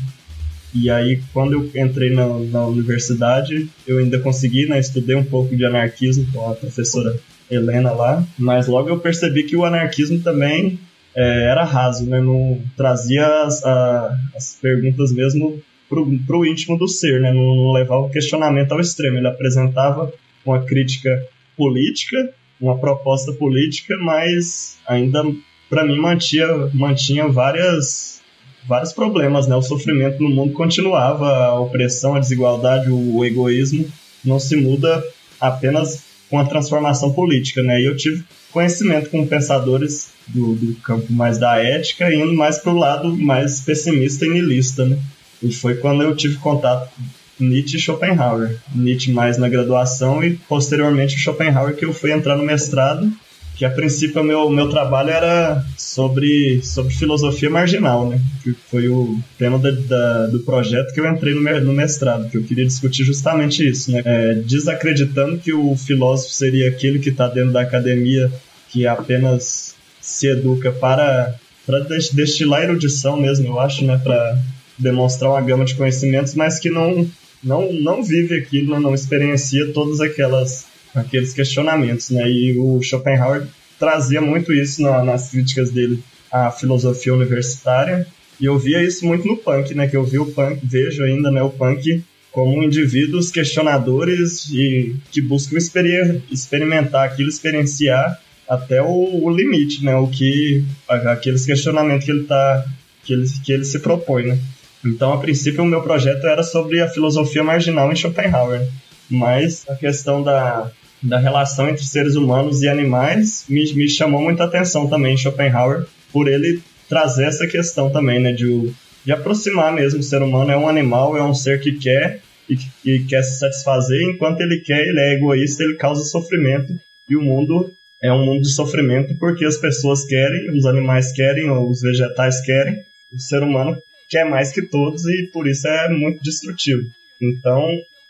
E 0.74 0.90
aí, 0.90 1.20
quando 1.32 1.52
eu 1.52 1.84
entrei 1.84 2.10
na, 2.10 2.26
na 2.26 2.66
universidade, 2.66 3.68
eu 3.86 3.98
ainda 3.98 4.18
consegui, 4.18 4.66
né, 4.66 4.78
estudei 4.78 5.14
um 5.14 5.24
pouco 5.24 5.54
de 5.56 5.64
anarquismo 5.64 6.26
com 6.32 6.50
a 6.50 6.54
professora 6.54 7.16
Helena 7.50 7.92
lá, 7.92 8.26
mas 8.38 8.66
logo 8.66 8.88
eu 8.88 8.98
percebi 8.98 9.44
que 9.44 9.56
o 9.56 9.64
anarquismo 9.64 10.20
também 10.20 10.78
é, 11.14 11.44
era 11.44 11.64
raso, 11.64 12.08
né? 12.08 12.20
Não 12.20 12.60
trazia 12.76 13.26
as, 13.44 13.64
a, 13.64 14.18
as 14.34 14.58
perguntas 14.60 15.12
mesmo 15.12 15.62
pro, 15.88 16.18
pro 16.26 16.44
íntimo 16.44 16.76
do 16.76 16.88
ser, 16.88 17.20
né? 17.20 17.32
Não, 17.32 17.54
não 17.54 17.72
levava 17.72 18.02
o 18.02 18.10
questionamento 18.10 18.72
ao 18.72 18.80
extremo. 18.80 19.18
Ele 19.18 19.28
apresentava 19.28 20.12
uma 20.44 20.62
crítica 20.64 21.24
política, 21.56 22.34
uma 22.60 22.78
proposta 22.78 23.32
política, 23.32 23.96
mas 23.98 24.78
ainda 24.86 25.24
para 25.68 25.84
mim 25.84 25.98
mantinha, 25.98 26.46
mantinha 26.72 27.28
várias 27.28 28.22
vários 28.66 28.92
problemas, 28.92 29.46
né? 29.46 29.54
O 29.54 29.62
sofrimento 29.62 30.22
no 30.22 30.30
mundo 30.30 30.52
continuava, 30.52 31.28
a 31.28 31.60
opressão, 31.60 32.14
a 32.14 32.20
desigualdade, 32.20 32.90
o, 32.90 33.16
o 33.16 33.24
egoísmo 33.24 33.86
não 34.24 34.40
se 34.40 34.56
muda 34.56 35.04
apenas 35.40 36.02
com 36.30 36.38
a 36.38 36.44
transformação 36.44 37.12
política, 37.12 37.62
né? 37.62 37.80
E 37.80 37.84
eu 37.84 37.96
tive 37.96 38.24
conhecimento 38.50 39.10
com 39.10 39.26
pensadores 39.26 40.12
do, 40.28 40.54
do 40.54 40.74
campo 40.76 41.12
mais 41.12 41.38
da 41.38 41.58
ética, 41.58 42.12
indo 42.12 42.32
mais 42.32 42.58
para 42.58 42.72
o 42.72 42.78
lado 42.78 43.16
mais 43.16 43.60
pessimista 43.60 44.24
e 44.24 44.30
niilista, 44.30 44.84
né? 44.84 44.98
E 45.42 45.52
foi 45.52 45.74
quando 45.76 46.02
eu 46.02 46.16
tive 46.16 46.36
contato 46.38 46.90
Nietzsche 47.38 47.76
e 47.76 47.80
Schopenhauer. 47.80 48.56
Nietzsche 48.74 49.12
mais 49.12 49.38
na 49.38 49.48
graduação 49.48 50.22
e 50.22 50.36
posteriormente 50.48 51.18
Schopenhauer 51.18 51.76
que 51.76 51.84
eu 51.84 51.92
fui 51.92 52.12
entrar 52.12 52.36
no 52.36 52.44
mestrado 52.44 53.12
que 53.56 53.64
a 53.64 53.70
princípio 53.70 54.20
o 54.20 54.24
meu, 54.24 54.50
meu 54.50 54.68
trabalho 54.68 55.10
era 55.10 55.64
sobre, 55.76 56.60
sobre 56.62 56.92
filosofia 56.92 57.48
marginal, 57.48 58.08
né? 58.08 58.20
Que 58.42 58.52
foi 58.52 58.88
o 58.88 59.18
tema 59.38 59.58
da, 59.58 59.70
da, 59.70 60.26
do 60.26 60.40
projeto 60.40 60.92
que 60.92 61.00
eu 61.00 61.08
entrei 61.08 61.34
no, 61.34 61.60
no 61.60 61.72
mestrado, 61.72 62.28
que 62.28 62.36
eu 62.36 62.42
queria 62.42 62.64
discutir 62.64 63.04
justamente 63.04 63.66
isso, 63.66 63.92
né? 63.92 64.02
É, 64.04 64.34
desacreditando 64.34 65.38
que 65.38 65.52
o 65.52 65.76
filósofo 65.76 66.32
seria 66.32 66.68
aquele 66.68 66.98
que 66.98 67.10
está 67.10 67.28
dentro 67.28 67.52
da 67.52 67.60
academia 67.60 68.30
que 68.70 68.86
apenas 68.86 69.76
se 70.00 70.26
educa 70.26 70.72
para, 70.72 71.36
para 71.64 71.78
destilar 72.12 72.64
erudição 72.64 73.16
mesmo, 73.16 73.46
eu 73.46 73.60
acho, 73.60 73.84
né? 73.84 74.00
Para 74.02 74.36
demonstrar 74.76 75.30
uma 75.30 75.40
gama 75.40 75.64
de 75.64 75.76
conhecimentos, 75.76 76.34
mas 76.34 76.58
que 76.58 76.68
não, 76.68 77.08
não, 77.44 77.72
não 77.72 78.02
vive 78.02 78.36
aquilo, 78.36 78.78
não 78.80 78.94
experiencia 78.94 79.72
todas 79.72 80.00
aquelas 80.00 80.66
aqueles 80.94 81.32
questionamentos, 81.32 82.10
né? 82.10 82.30
E 82.30 82.56
o 82.56 82.80
Schopenhauer 82.82 83.46
trazia 83.78 84.20
muito 84.20 84.52
isso 84.52 84.80
na, 84.82 85.02
nas 85.02 85.30
críticas 85.30 85.70
dele 85.70 86.02
à 86.30 86.50
filosofia 86.50 87.12
universitária. 87.12 88.06
E 88.40 88.44
eu 88.44 88.58
via 88.58 88.82
isso 88.82 89.04
muito 89.04 89.26
no 89.26 89.36
punk, 89.36 89.74
né? 89.74 89.88
Que 89.88 89.96
eu 89.96 90.04
vi 90.04 90.18
o 90.18 90.26
punk, 90.26 90.60
vejo 90.62 91.02
ainda, 91.02 91.30
né, 91.30 91.42
o 91.42 91.50
punk 91.50 92.02
como 92.30 92.64
indivíduos 92.64 93.30
questionadores 93.30 94.48
e 94.50 94.96
que 95.12 95.20
buscam 95.20 95.56
exper 95.56 96.20
experimentar 96.30 97.06
aquilo, 97.06 97.28
experienciar 97.28 98.20
até 98.48 98.82
o, 98.82 99.22
o, 99.22 99.30
limite, 99.30 99.84
né? 99.84 99.94
O 99.96 100.08
que 100.08 100.64
aqueles 100.88 101.44
questionamentos 101.44 102.04
que 102.04 102.10
ele 102.10 102.24
tá 102.24 102.64
que 103.04 103.12
ele, 103.12 103.26
que 103.44 103.52
ele 103.52 103.64
se 103.64 103.78
propõe, 103.78 104.26
né? 104.26 104.38
Então, 104.84 105.12
a 105.12 105.18
princípio, 105.18 105.62
o 105.62 105.66
meu 105.66 105.82
projeto 105.82 106.26
era 106.26 106.42
sobre 106.42 106.80
a 106.80 106.88
filosofia 106.88 107.42
marginal 107.42 107.90
em 107.90 107.96
Schopenhauer, 107.96 108.68
mas 109.10 109.64
a 109.68 109.74
questão 109.74 110.22
da 110.22 110.70
da 111.04 111.18
relação 111.18 111.68
entre 111.68 111.84
seres 111.84 112.16
humanos 112.16 112.62
e 112.62 112.68
animais 112.68 113.44
me, 113.48 113.72
me 113.74 113.88
chamou 113.88 114.22
muita 114.22 114.44
atenção 114.44 114.88
também 114.88 115.16
Schopenhauer, 115.16 115.86
por 116.10 116.26
ele 116.26 116.62
trazer 116.88 117.26
essa 117.26 117.46
questão 117.46 117.90
também, 117.90 118.20
né, 118.20 118.32
de, 118.32 118.72
de 119.04 119.12
aproximar 119.12 119.72
mesmo 119.72 120.00
o 120.00 120.02
ser 120.02 120.22
humano. 120.22 120.50
É 120.50 120.56
um 120.56 120.68
animal, 120.68 121.16
é 121.16 121.22
um 121.22 121.34
ser 121.34 121.60
que 121.60 121.72
quer 121.72 122.20
e, 122.48 122.56
e 122.84 123.04
quer 123.04 123.22
se 123.22 123.38
satisfazer, 123.38 124.00
enquanto 124.02 124.40
ele 124.40 124.62
quer, 124.64 124.80
ele 124.80 125.00
é 125.00 125.14
egoísta, 125.14 125.62
ele 125.62 125.76
causa 125.76 126.02
sofrimento, 126.04 126.72
e 127.08 127.16
o 127.16 127.22
mundo 127.22 127.70
é 128.02 128.12
um 128.12 128.24
mundo 128.24 128.42
de 128.42 128.52
sofrimento 128.52 129.14
porque 129.18 129.44
as 129.44 129.56
pessoas 129.58 130.04
querem, 130.06 130.56
os 130.56 130.64
animais 130.64 131.12
querem, 131.12 131.50
ou 131.50 131.68
os 131.68 131.80
vegetais 131.82 132.40
querem, 132.40 132.76
o 133.12 133.18
ser 133.18 133.42
humano 133.42 133.76
quer 134.14 134.24
mais 134.30 134.52
que 134.52 134.62
todos 134.68 135.04
e 135.04 135.30
por 135.32 135.48
isso 135.48 135.66
é 135.66 135.88
muito 135.88 136.20
destrutivo. 136.22 136.82
Então, 137.20 137.66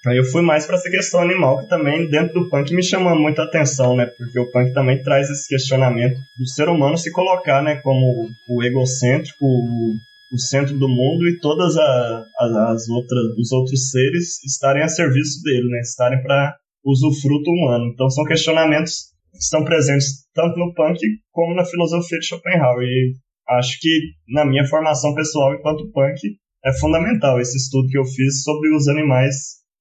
Aí 0.07 0.19
eu 0.19 0.25
fui 0.25 0.43
mais 0.43 0.67
para 0.67 0.77
essa 0.77 0.91
questão 0.91 1.21
animal, 1.23 1.61
que 1.61 1.67
também 1.67 2.07
dentro 2.11 2.35
do 2.35 2.51
punk 2.51 2.75
me 2.75 2.83
chama 2.83 3.15
muita 3.15 3.43
atenção, 3.43 3.97
né? 3.97 4.05
Porque 4.05 4.39
o 4.39 4.51
punk 4.51 4.75
também 4.75 5.03
traz 5.03 5.31
esse 5.31 5.49
questionamento 5.49 6.19
do 6.39 6.47
ser 6.47 6.69
humano 6.69 6.99
se 6.99 7.11
colocar, 7.11 7.63
né, 7.63 7.77
como 7.77 8.29
o 8.51 8.63
egocêntrico, 8.63 9.47
o, 9.47 9.95
o 10.31 10.39
centro 10.39 10.77
do 10.79 10.89
mundo 10.89 11.27
e 11.27 11.39
todas 11.41 11.75
a, 11.79 12.25
a, 12.39 12.73
as 12.73 12.87
outras, 12.87 13.25
os 13.39 13.51
outros 13.51 13.91
seres 13.91 14.45
estarem 14.45 14.83
a 14.83 14.89
serviço 14.89 15.43
dele, 15.43 15.71
né? 15.71 15.81
Estarem 15.81 16.23
para 16.23 16.55
usufruto 16.85 17.51
humano. 17.51 17.91
Então 17.91 18.11
são 18.11 18.25
questionamentos 18.25 19.05
que 19.33 19.39
estão 19.39 19.65
presentes 19.65 20.27
tanto 20.35 20.59
no 20.59 20.75
punk 20.75 20.99
como 21.33 21.55
na 21.55 21.65
filosofia 21.65 22.19
de 22.19 22.27
Schopenhauer. 22.27 22.85
E 22.85 23.15
acho 23.49 23.79
que 23.81 23.91
na 24.29 24.45
minha 24.45 24.67
formação 24.67 25.15
pessoal 25.15 25.55
enquanto 25.55 25.91
punk 25.93 26.21
é 26.65 26.73
fundamental 26.73 27.41
esse 27.41 27.57
estudo 27.57 27.89
que 27.89 27.99
eu 27.99 28.05
fiz 28.05 28.43
sobre 28.43 28.75
os 28.75 28.89
animais 28.89 29.35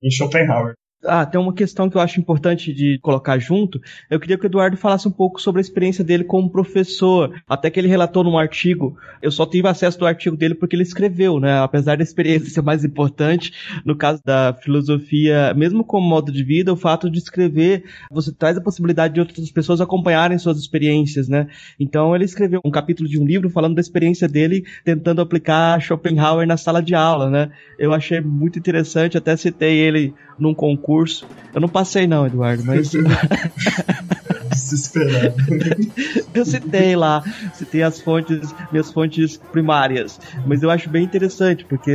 em 0.03 0.11
Schopenhauer. 0.11 0.73
Ah, 1.05 1.25
tem 1.25 1.39
uma 1.39 1.53
questão 1.53 1.89
que 1.89 1.97
eu 1.97 2.01
acho 2.01 2.19
importante 2.19 2.73
de 2.73 2.97
colocar 2.99 3.37
junto. 3.37 3.81
Eu 4.09 4.19
queria 4.19 4.37
que 4.37 4.45
o 4.45 4.47
Eduardo 4.47 4.77
falasse 4.77 5.07
um 5.07 5.11
pouco 5.11 5.41
sobre 5.41 5.59
a 5.59 5.61
experiência 5.61 6.03
dele 6.03 6.23
como 6.23 6.49
professor. 6.49 7.33
Até 7.47 7.69
que 7.69 7.79
ele 7.79 7.89
relatou 7.89 8.23
num 8.23 8.37
artigo. 8.37 8.97
Eu 9.21 9.29
só 9.29 9.45
tive 9.45 9.67
acesso 9.67 9.99
do 9.99 10.05
artigo 10.05 10.37
dele 10.37 10.55
porque 10.55 10.75
ele 10.75 10.83
escreveu, 10.83 11.39
né? 11.39 11.59
Apesar 11.59 11.97
da 11.97 12.03
experiência 12.03 12.49
ser 12.49 12.61
mais 12.61 12.85
importante, 12.85 13.51
no 13.85 13.97
caso 13.97 14.21
da 14.23 14.53
filosofia, 14.53 15.53
mesmo 15.53 15.83
como 15.83 16.07
modo 16.07 16.31
de 16.31 16.43
vida, 16.43 16.71
o 16.71 16.77
fato 16.77 17.09
de 17.09 17.17
escrever, 17.17 17.83
você 18.09 18.31
traz 18.31 18.57
a 18.57 18.61
possibilidade 18.61 19.15
de 19.15 19.19
outras 19.19 19.51
pessoas 19.51 19.81
acompanharem 19.81 20.37
suas 20.37 20.57
experiências, 20.57 21.27
né? 21.27 21.47
Então 21.77 22.15
ele 22.15 22.23
escreveu 22.23 22.61
um 22.63 22.71
capítulo 22.71 23.09
de 23.09 23.19
um 23.19 23.25
livro 23.25 23.49
falando 23.49 23.75
da 23.75 23.81
experiência 23.81 24.27
dele 24.27 24.63
tentando 24.85 25.21
aplicar 25.21 25.81
Schopenhauer 25.81 26.47
na 26.47 26.55
sala 26.55 26.81
de 26.81 26.95
aula, 26.95 27.29
né? 27.29 27.51
Eu 27.77 27.93
achei 27.93 28.21
muito 28.21 28.57
interessante, 28.57 29.17
até 29.17 29.35
citei 29.35 29.77
ele 29.77 30.13
num 30.39 30.53
concurso. 30.53 30.92
Eu 31.53 31.61
não 31.61 31.69
passei 31.69 32.07
não, 32.07 32.25
Eduardo, 32.25 32.63
mas... 32.65 32.89
Desesperado. 32.89 33.29
eu 36.33 36.45
citei 36.45 36.95
lá, 36.95 37.23
citei 37.53 37.83
as 37.83 37.99
fontes, 38.01 38.53
minhas 38.71 38.91
fontes 38.91 39.37
primárias. 39.51 40.19
Mas 40.45 40.63
eu 40.63 40.69
acho 40.69 40.89
bem 40.89 41.03
interessante, 41.03 41.65
porque 41.65 41.91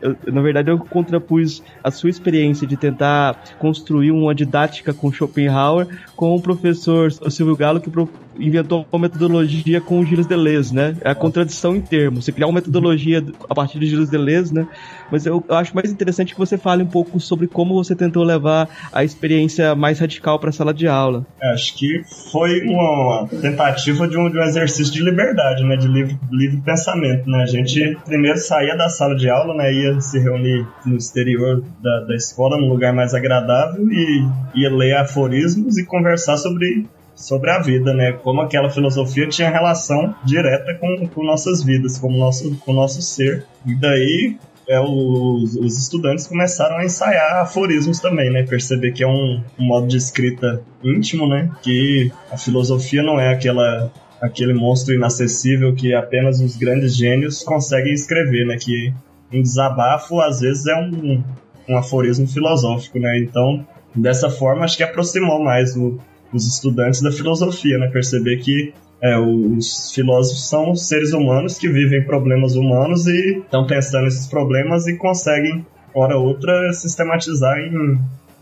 eu, 0.00 0.16
na 0.32 0.40
verdade 0.40 0.70
eu 0.70 0.78
contrapus 0.78 1.62
a 1.82 1.90
sua 1.90 2.10
experiência 2.10 2.66
de 2.66 2.76
tentar 2.76 3.42
construir 3.58 4.10
uma 4.10 4.34
didática 4.34 4.92
com 4.92 5.12
Schopenhauer 5.12 5.86
com 6.16 6.34
o 6.34 6.40
professor 6.40 7.10
Silvio 7.30 7.56
Galo, 7.56 7.80
que 7.80 7.90
inventou 8.38 8.86
uma 8.90 9.02
metodologia 9.02 9.80
com 9.80 10.00
o 10.00 10.04
Gilles 10.04 10.26
Deleuze, 10.26 10.74
né? 10.74 10.96
É 11.02 11.10
a 11.10 11.14
contradição 11.14 11.76
em 11.76 11.80
termos. 11.80 12.24
Você 12.24 12.32
criar 12.32 12.46
uma 12.46 12.54
metodologia 12.54 13.24
a 13.48 13.54
partir 13.54 13.78
de 13.78 13.86
Gilles 13.86 14.08
Deleuze, 14.08 14.52
né? 14.52 14.66
Mas 15.10 15.26
eu, 15.26 15.42
eu, 15.48 15.54
acho 15.54 15.74
mais 15.74 15.90
interessante 15.90 16.32
que 16.34 16.38
você 16.38 16.56
fale 16.56 16.82
um 16.82 16.86
pouco 16.86 17.18
sobre 17.20 17.46
como 17.46 17.74
você 17.74 17.94
tentou 17.94 18.22
levar 18.22 18.68
a 18.92 19.04
experiência 19.04 19.74
mais 19.74 19.98
radical 19.98 20.38
para 20.38 20.50
a 20.50 20.52
sala 20.52 20.72
de 20.72 20.86
aula. 20.86 21.26
É, 21.40 21.52
acho 21.52 21.76
que 21.76 22.02
foi 22.30 22.62
uma 22.62 23.28
tentativa 23.28 24.06
de 24.06 24.16
um, 24.16 24.30
de 24.30 24.38
um 24.38 24.42
exercício 24.42 24.92
de 24.92 25.02
liberdade, 25.02 25.64
né? 25.64 25.76
De 25.76 25.88
livre, 25.88 26.18
livre 26.30 26.60
pensamento, 26.62 27.28
né? 27.28 27.42
A 27.42 27.46
gente 27.46 27.98
primeiro 28.04 28.38
saía 28.38 28.76
da 28.76 28.88
sala 28.88 29.14
de 29.16 29.28
aula, 29.28 29.54
né? 29.54 29.72
Ia 29.72 30.00
se 30.00 30.18
reunir 30.18 30.66
no 30.86 30.96
exterior 30.96 31.62
da, 31.82 32.00
da 32.06 32.14
escola, 32.14 32.56
num 32.56 32.68
lugar 32.68 32.92
mais 32.92 33.14
agradável 33.14 33.88
e 33.90 34.28
ia 34.54 34.74
ler 34.74 34.96
aforismos 34.96 35.78
e 35.78 35.84
conversar 35.84 36.36
sobre 36.36 36.86
sobre 37.20 37.50
a 37.50 37.58
vida, 37.60 37.92
né? 37.92 38.12
Como 38.12 38.40
aquela 38.40 38.70
filosofia 38.70 39.28
tinha 39.28 39.50
relação 39.50 40.14
direta 40.24 40.74
com, 40.74 41.06
com 41.08 41.22
nossas 41.22 41.62
vidas, 41.62 41.98
com 41.98 42.08
o 42.08 42.18
nosso, 42.18 42.56
com 42.56 42.72
nosso 42.72 43.02
ser. 43.02 43.44
E 43.66 43.74
daí 43.74 44.38
é, 44.70 44.78
os, 44.78 45.56
os, 45.56 45.76
estudantes 45.76 46.28
começaram 46.28 46.76
a 46.76 46.84
ensaiar 46.84 47.42
aforismos 47.42 47.98
também, 47.98 48.30
né? 48.30 48.44
Perceber 48.44 48.92
que 48.92 49.02
é 49.02 49.06
um, 49.06 49.42
um, 49.58 49.64
modo 49.64 49.88
de 49.88 49.96
escrita 49.96 50.62
íntimo, 50.80 51.26
né? 51.26 51.50
Que 51.60 52.12
a 52.30 52.38
filosofia 52.38 53.02
não 53.02 53.18
é 53.18 53.32
aquela 53.34 53.92
aquele 54.22 54.54
monstro 54.54 54.94
inacessível 54.94 55.74
que 55.74 55.92
apenas 55.92 56.40
os 56.40 56.56
grandes 56.56 56.94
gênios 56.94 57.42
conseguem 57.42 57.92
escrever, 57.92 58.46
né? 58.46 58.56
Que 58.58 58.94
um 59.32 59.42
desabafo 59.42 60.20
às 60.20 60.38
vezes 60.38 60.64
é 60.68 60.76
um, 60.76 61.24
um 61.68 61.76
aforismo 61.76 62.28
filosófico, 62.28 63.00
né? 63.00 63.18
Então, 63.18 63.66
dessa 63.92 64.30
forma, 64.30 64.64
acho 64.64 64.76
que 64.76 64.84
aproximou 64.84 65.42
mais 65.42 65.76
o, 65.76 65.98
os 66.32 66.46
estudantes 66.46 67.02
da 67.02 67.10
filosofia, 67.10 67.76
né? 67.76 67.88
Perceber 67.88 68.36
que 68.36 68.72
é, 69.02 69.18
os 69.18 69.92
filósofos 69.92 70.48
são 70.48 70.74
seres 70.74 71.12
humanos 71.12 71.58
que 71.58 71.68
vivem 71.68 72.04
problemas 72.04 72.54
humanos 72.54 73.06
e 73.06 73.38
estão 73.38 73.66
pensando 73.66 74.04
nesses 74.04 74.26
problemas 74.26 74.86
e 74.86 74.96
conseguem, 74.96 75.64
hora 75.94 76.16
ou 76.16 76.28
outra, 76.28 76.72
sistematizar 76.72 77.58
em, 77.58 77.98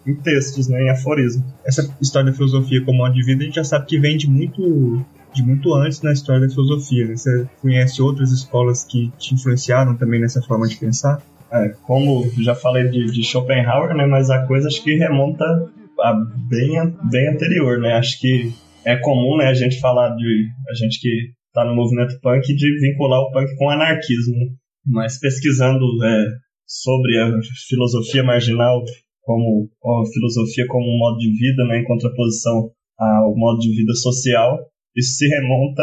em 0.06 0.14
textos, 0.16 0.68
né, 0.68 0.82
em 0.82 0.90
aforismo. 0.90 1.44
Essa 1.64 1.88
história 2.00 2.30
da 2.30 2.36
filosofia 2.36 2.84
como 2.84 2.98
modo 2.98 3.14
de 3.14 3.24
vida 3.24 3.42
a 3.42 3.46
gente 3.46 3.54
já 3.54 3.64
sabe 3.64 3.86
que 3.86 3.98
vem 4.00 4.16
de 4.16 4.28
muito, 4.28 5.04
de 5.32 5.42
muito 5.44 5.72
antes 5.74 6.02
na 6.02 6.12
história 6.12 6.46
da 6.46 6.52
filosofia. 6.52 7.06
Né? 7.06 7.16
Você 7.16 7.48
conhece 7.62 8.02
outras 8.02 8.32
escolas 8.32 8.82
que 8.82 9.12
te 9.16 9.34
influenciaram 9.34 9.96
também 9.96 10.20
nessa 10.20 10.42
forma 10.42 10.66
de 10.66 10.76
pensar? 10.76 11.22
É, 11.52 11.72
como 11.82 12.28
já 12.42 12.54
falei 12.54 12.88
de, 12.88 13.06
de 13.06 13.22
Schopenhauer, 13.22 13.94
né, 13.94 14.06
mas 14.06 14.28
a 14.28 14.44
coisa 14.44 14.66
acho 14.66 14.82
que 14.82 14.96
remonta 14.96 15.44
a 16.00 16.12
bem, 16.12 16.94
bem 17.10 17.28
anterior, 17.28 17.78
né? 17.78 17.94
Acho 17.94 18.20
que 18.20 18.52
é 18.88 18.96
comum, 18.96 19.36
né, 19.36 19.48
a 19.48 19.54
gente 19.54 19.78
falar 19.80 20.08
de 20.16 20.48
a 20.70 20.74
gente 20.74 20.98
que 20.98 21.10
está 21.48 21.62
no 21.62 21.76
movimento 21.76 22.18
punk 22.22 22.42
de 22.54 22.80
vincular 22.80 23.20
o 23.20 23.30
punk 23.30 23.54
com 23.56 23.66
o 23.66 23.70
anarquismo, 23.70 24.56
mas 24.86 25.20
pesquisando 25.20 25.84
é, 26.02 26.24
sobre 26.66 27.18
a 27.18 27.30
filosofia 27.68 28.24
marginal 28.24 28.82
como 29.20 29.68
a 29.84 30.06
filosofia 30.10 30.64
como 30.68 30.86
um 30.88 30.98
modo 30.98 31.18
de 31.18 31.30
vida, 31.38 31.64
né, 31.66 31.80
em 31.80 31.84
contraposição 31.84 32.70
ao 32.98 33.36
modo 33.36 33.58
de 33.58 33.76
vida 33.76 33.92
social, 33.94 34.58
isso 34.96 35.18
se 35.18 35.28
remonta, 35.28 35.82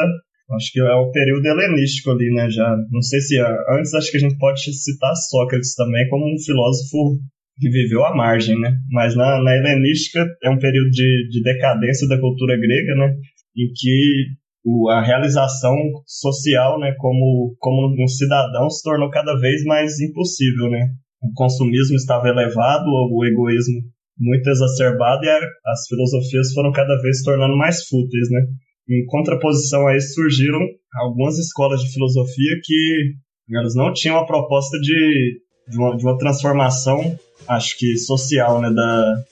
acho 0.56 0.72
que 0.74 0.80
é 0.80 0.96
o 0.96 1.12
período 1.12 1.46
helenístico 1.46 2.10
ali, 2.10 2.34
né, 2.34 2.50
já, 2.50 2.76
não 2.92 3.04
sei 3.04 3.22
se 3.22 3.38
antes 3.70 3.94
acho 3.94 4.10
que 4.10 4.18
a 4.18 4.22
gente 4.22 4.38
pode 4.40 4.62
citar 4.74 5.16
Sócrates 5.30 5.76
também 5.76 6.10
como 6.10 6.26
um 6.26 6.44
filósofo 6.44 7.20
que 7.58 7.70
viveu 7.70 8.04
à 8.06 8.16
margem, 8.16 8.60
né? 8.60 8.74
Mas 8.92 9.16
na, 9.16 9.42
na 9.42 9.56
helenística 9.56 10.26
é 10.44 10.50
um 10.50 10.60
período 10.60 10.90
de, 10.90 11.30
de 11.30 11.42
decadência 11.42 12.08
da 12.08 12.20
cultura 12.20 12.58
grega, 12.58 12.96
né? 12.96 13.16
Em 13.58 13.72
que 13.74 14.26
o, 14.66 14.90
a 14.90 15.02
realização 15.02 15.76
social, 16.06 16.80
né, 16.80 16.94
como, 16.98 17.56
como 17.60 18.04
um 18.04 18.08
cidadão 18.08 18.70
se 18.70 18.84
tornou 18.84 19.10
cada 19.10 19.36
vez 19.40 19.64
mais 19.64 20.00
impossível, 20.00 20.70
né? 20.70 20.88
O 21.22 21.32
consumismo 21.34 21.96
estava 21.96 22.28
elevado, 22.28 22.86
o 22.86 23.26
egoísmo 23.26 23.82
muito 24.18 24.50
exacerbado 24.50 25.26
e 25.26 25.30
as 25.30 25.88
filosofias 25.90 26.54
foram 26.54 26.72
cada 26.72 26.96
vez 27.02 27.20
se 27.20 27.26
tornando 27.26 27.58
mais 27.58 27.86
fúteis, 27.88 28.30
né? 28.30 28.42
em 28.90 29.06
contraposição 29.08 29.88
a 29.88 29.96
isso 29.96 30.14
surgiram 30.14 30.60
algumas 31.02 31.38
escolas 31.38 31.82
de 31.82 31.92
filosofia 31.92 32.60
que 32.64 33.14
elas 33.52 33.76
não 33.76 33.92
tinham 33.94 34.18
a 34.18 34.26
proposta 34.26 34.80
de, 34.80 35.42
de, 35.70 35.78
uma, 35.78 35.98
de 35.98 36.04
uma 36.04 36.18
transformação, 36.18 37.18
acho 37.48 37.78
que 37.78 37.98
social, 37.98 38.62
né, 38.62 38.70
da, 38.72 39.24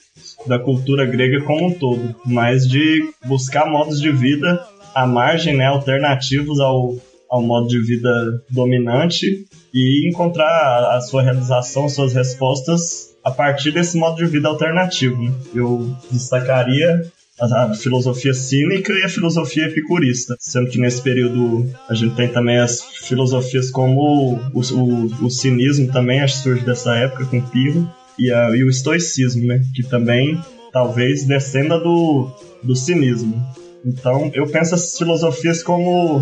da 0.46 0.58
cultura 0.58 1.04
grega 1.06 1.42
como 1.42 1.68
um 1.68 1.74
todo, 1.74 2.14
mas 2.24 2.68
de 2.68 3.08
buscar 3.26 3.66
modos 3.66 4.00
de 4.00 4.10
vida 4.12 4.64
à 4.94 5.06
margem, 5.06 5.56
né, 5.56 5.66
alternativos 5.66 6.60
ao, 6.60 6.96
ao 7.28 7.42
modo 7.42 7.68
de 7.68 7.80
vida 7.80 8.10
dominante 8.50 9.46
e 9.72 10.08
encontrar 10.08 10.96
a 10.96 11.00
sua 11.00 11.22
realização, 11.22 11.88
suas 11.88 12.14
respostas 12.14 13.14
a 13.24 13.30
partir 13.30 13.72
desse 13.72 13.96
modo 13.96 14.16
de 14.16 14.26
vida 14.26 14.48
alternativo. 14.48 15.20
Né? 15.20 15.32
Eu 15.54 15.96
destacaria 16.10 17.10
a, 17.40 17.74
filosofia 17.74 18.34
cínica 18.34 18.92
e 18.92 19.02
a 19.02 19.08
filosofia 19.08 19.66
epicurista, 19.66 20.36
sendo 20.38 20.70
que 20.70 20.78
nesse 20.78 21.02
período 21.02 21.68
a 21.88 21.94
gente 21.94 22.14
tem 22.14 22.28
também 22.28 22.58
as 22.58 22.82
filosofias 22.82 23.70
como 23.70 24.38
o, 24.52 24.60
o, 24.60 25.26
o 25.26 25.30
cinismo 25.30 25.90
também, 25.90 26.20
acho 26.20 26.42
surge 26.42 26.64
dessa 26.64 26.94
época 26.94 27.26
com 27.26 27.40
Pirro, 27.40 27.90
e, 28.18 28.32
a, 28.32 28.50
e 28.50 28.62
o 28.62 28.70
estoicismo, 28.70 29.44
né, 29.44 29.62
que 29.74 29.82
também 29.82 30.40
talvez 30.72 31.24
descenda 31.24 31.78
do, 31.78 32.30
do 32.62 32.76
cinismo. 32.76 33.42
Então 33.84 34.30
eu 34.34 34.46
penso 34.46 34.74
essas 34.74 34.96
filosofias 34.96 35.62
como 35.62 36.18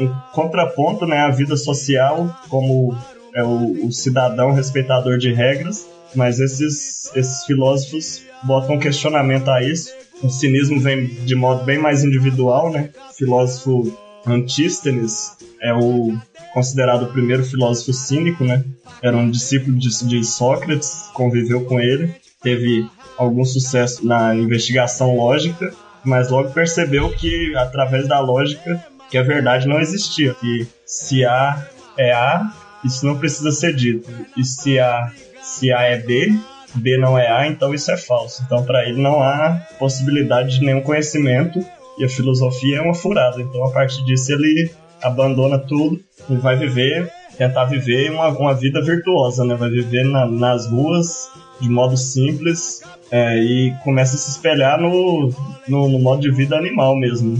um 0.00 0.08
contraponto 0.32 1.06
né, 1.06 1.18
à 1.18 1.30
vida 1.30 1.56
social, 1.56 2.34
como 2.48 2.96
é 3.34 3.42
o, 3.42 3.86
o 3.86 3.92
cidadão 3.92 4.52
respeitador 4.52 5.18
de 5.18 5.32
regras, 5.32 5.86
mas 6.14 6.40
esses, 6.40 7.10
esses 7.14 7.44
filósofos 7.44 8.22
botam 8.42 8.78
questionamento 8.78 9.48
a 9.48 9.62
isso. 9.62 9.90
O 10.22 10.28
cinismo 10.28 10.80
vem 10.80 11.06
de 11.06 11.34
modo 11.34 11.64
bem 11.64 11.78
mais 11.78 12.04
individual, 12.04 12.70
né? 12.70 12.90
O 13.10 13.14
filósofo 13.14 13.92
Antístenes 14.26 15.36
é 15.60 15.74
o 15.74 16.16
considerado 16.54 17.04
o 17.04 17.12
primeiro 17.12 17.44
filósofo 17.44 17.92
cínico, 17.92 18.44
né? 18.44 18.64
Era 19.02 19.16
um 19.16 19.30
discípulo 19.30 19.76
de, 19.76 19.88
de 20.06 20.24
Sócrates, 20.24 21.10
conviveu 21.12 21.64
com 21.64 21.80
ele, 21.80 22.14
teve 22.40 22.86
algum 23.16 23.44
sucesso 23.44 24.06
na 24.06 24.34
investigação 24.34 25.16
lógica, 25.16 25.72
mas 26.04 26.30
logo 26.30 26.50
percebeu 26.50 27.10
que 27.10 27.54
através 27.56 28.06
da 28.06 28.20
lógica 28.20 28.84
que 29.10 29.18
a 29.18 29.22
verdade 29.22 29.66
não 29.66 29.80
existia. 29.80 30.36
E 30.42 30.66
se 30.86 31.24
A 31.24 31.66
é 31.98 32.12
A, 32.12 32.52
isso 32.84 33.04
não 33.04 33.18
precisa 33.18 33.50
ser 33.50 33.74
dito. 33.74 34.08
E 34.36 34.44
se 34.44 34.78
A 34.78 35.12
se 35.42 35.72
A 35.72 35.82
é 35.82 35.98
B, 35.98 36.32
B 36.74 36.96
não 36.98 37.18
é 37.18 37.28
A, 37.30 37.46
então 37.46 37.74
isso 37.74 37.90
é 37.90 37.96
falso. 37.96 38.42
Então, 38.46 38.64
para 38.64 38.88
ele, 38.88 39.00
não 39.00 39.22
há 39.22 39.60
possibilidade 39.78 40.58
de 40.58 40.64
nenhum 40.64 40.80
conhecimento 40.80 41.64
e 41.98 42.04
a 42.04 42.08
filosofia 42.08 42.78
é 42.78 42.80
uma 42.80 42.94
furada. 42.94 43.40
Então, 43.40 43.64
a 43.64 43.72
partir 43.72 44.04
disso, 44.04 44.32
ele 44.32 44.70
abandona 45.02 45.58
tudo 45.58 46.00
e 46.30 46.36
vai 46.36 46.56
viver, 46.56 47.10
tentar 47.36 47.64
viver 47.64 48.10
uma, 48.10 48.28
uma 48.28 48.54
vida 48.54 48.80
virtuosa, 48.82 49.44
né? 49.44 49.54
Vai 49.54 49.70
viver 49.70 50.04
na, 50.04 50.26
nas 50.26 50.66
ruas 50.66 51.30
de 51.60 51.68
modo 51.68 51.96
simples 51.96 52.82
é, 53.10 53.38
e 53.38 53.74
começa 53.84 54.16
a 54.16 54.18
se 54.18 54.30
espelhar 54.30 54.80
no, 54.80 55.32
no, 55.68 55.88
no, 55.88 55.98
modo 55.98 56.22
de 56.22 56.30
vida 56.30 56.56
animal 56.56 56.96
mesmo. 56.96 57.36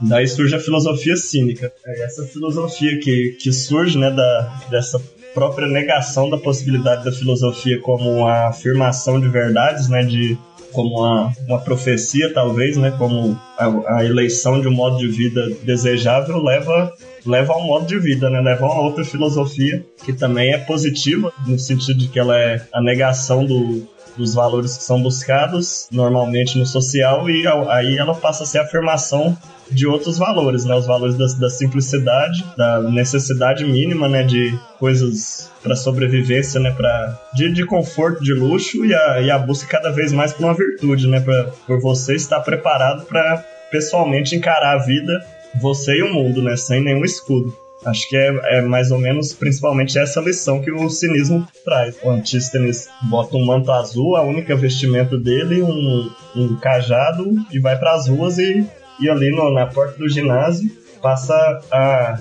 Daí 0.00 0.28
surge 0.28 0.54
a 0.54 0.60
filosofia 0.60 1.16
cínica. 1.16 1.72
É 1.84 2.04
essa 2.04 2.24
filosofia 2.26 2.98
que, 3.00 3.36
que 3.40 3.52
surge 3.52 3.98
né, 3.98 4.10
da, 4.10 4.62
dessa 4.70 5.00
própria 5.36 5.68
negação 5.68 6.30
da 6.30 6.38
possibilidade 6.38 7.04
da 7.04 7.12
filosofia 7.12 7.78
como 7.82 8.10
uma 8.10 8.48
afirmação 8.48 9.20
de 9.20 9.28
verdades, 9.28 9.86
né, 9.86 10.02
de 10.02 10.38
como 10.72 10.98
uma, 10.98 11.30
uma 11.46 11.58
profecia 11.58 12.32
talvez, 12.32 12.78
né, 12.78 12.90
como 12.96 13.38
a, 13.58 13.98
a, 13.98 14.04
eleição 14.04 14.62
de 14.62 14.66
um 14.66 14.72
modo 14.72 14.96
de 14.96 15.08
vida 15.08 15.50
desejável 15.62 16.42
leva 16.42 16.90
leva 17.26 17.52
a 17.52 17.58
um 17.58 17.66
modo 17.66 17.86
de 17.86 17.98
vida, 17.98 18.30
né, 18.30 18.40
leva 18.40 18.64
a 18.64 18.72
uma 18.72 18.82
outra 18.82 19.04
filosofia 19.04 19.84
que 20.02 20.12
também 20.14 20.54
é 20.54 20.58
positiva 20.58 21.30
no 21.46 21.58
sentido 21.58 21.98
de 21.98 22.08
que 22.08 22.18
ela 22.18 22.38
é 22.38 22.62
a 22.72 22.80
negação 22.80 23.44
do, 23.44 23.86
dos 24.16 24.34
valores 24.34 24.76
que 24.76 24.84
são 24.84 25.02
buscados 25.02 25.88
normalmente 25.90 26.58
no 26.58 26.66
social 26.66 27.28
e 27.28 27.46
aí 27.68 27.96
ela 27.96 28.14
passa 28.14 28.44
a 28.44 28.46
ser 28.46 28.58
a 28.58 28.62
afirmação 28.62 29.36
de 29.70 29.86
outros 29.86 30.18
valores, 30.18 30.64
né? 30.64 30.74
Os 30.74 30.86
valores 30.86 31.16
da, 31.16 31.26
da 31.40 31.50
simplicidade, 31.50 32.44
da 32.56 32.80
necessidade 32.82 33.64
mínima, 33.64 34.08
né? 34.08 34.22
De 34.22 34.56
coisas 34.78 35.50
para 35.62 35.74
sobrevivência, 35.74 36.60
né? 36.60 36.70
Pra, 36.70 37.18
de, 37.34 37.52
de 37.52 37.64
conforto, 37.66 38.22
de 38.22 38.32
luxo 38.32 38.84
e 38.84 38.94
a, 38.94 39.20
e 39.22 39.30
a 39.30 39.38
busca 39.38 39.66
cada 39.66 39.90
vez 39.90 40.12
mais 40.12 40.32
por 40.32 40.44
uma 40.44 40.54
virtude, 40.54 41.08
né? 41.08 41.20
Pra, 41.20 41.50
por 41.66 41.80
você 41.80 42.14
estar 42.14 42.40
preparado 42.40 43.04
para 43.06 43.44
pessoalmente 43.70 44.36
encarar 44.36 44.76
a 44.76 44.84
vida, 44.84 45.12
você 45.60 45.96
e 45.96 46.02
o 46.02 46.12
mundo, 46.12 46.42
né? 46.42 46.56
Sem 46.56 46.82
nenhum 46.82 47.04
escudo. 47.04 47.65
Acho 47.84 48.08
que 48.08 48.16
é, 48.16 48.58
é, 48.58 48.62
mais 48.62 48.90
ou 48.90 48.98
menos, 48.98 49.32
principalmente, 49.32 49.98
essa 49.98 50.20
lição 50.20 50.60
que 50.60 50.72
o 50.72 50.88
cinismo 50.88 51.46
traz. 51.64 51.96
O 52.02 52.10
Antístenes 52.10 52.88
bota 53.08 53.36
um 53.36 53.44
manto 53.44 53.70
azul, 53.70 54.16
a 54.16 54.22
única 54.22 54.56
vestimenta 54.56 55.16
dele, 55.18 55.62
um, 55.62 56.10
um 56.34 56.56
cajado, 56.56 57.24
e 57.52 57.60
vai 57.60 57.78
para 57.78 57.94
as 57.94 58.08
ruas 58.08 58.38
e 58.38 58.66
e 59.00 59.08
ali 59.08 59.30
no, 59.30 59.52
na 59.52 59.66
porta 59.66 59.98
do 59.98 60.08
ginásio 60.08 60.70
passa 61.02 61.34
a, 61.70 62.20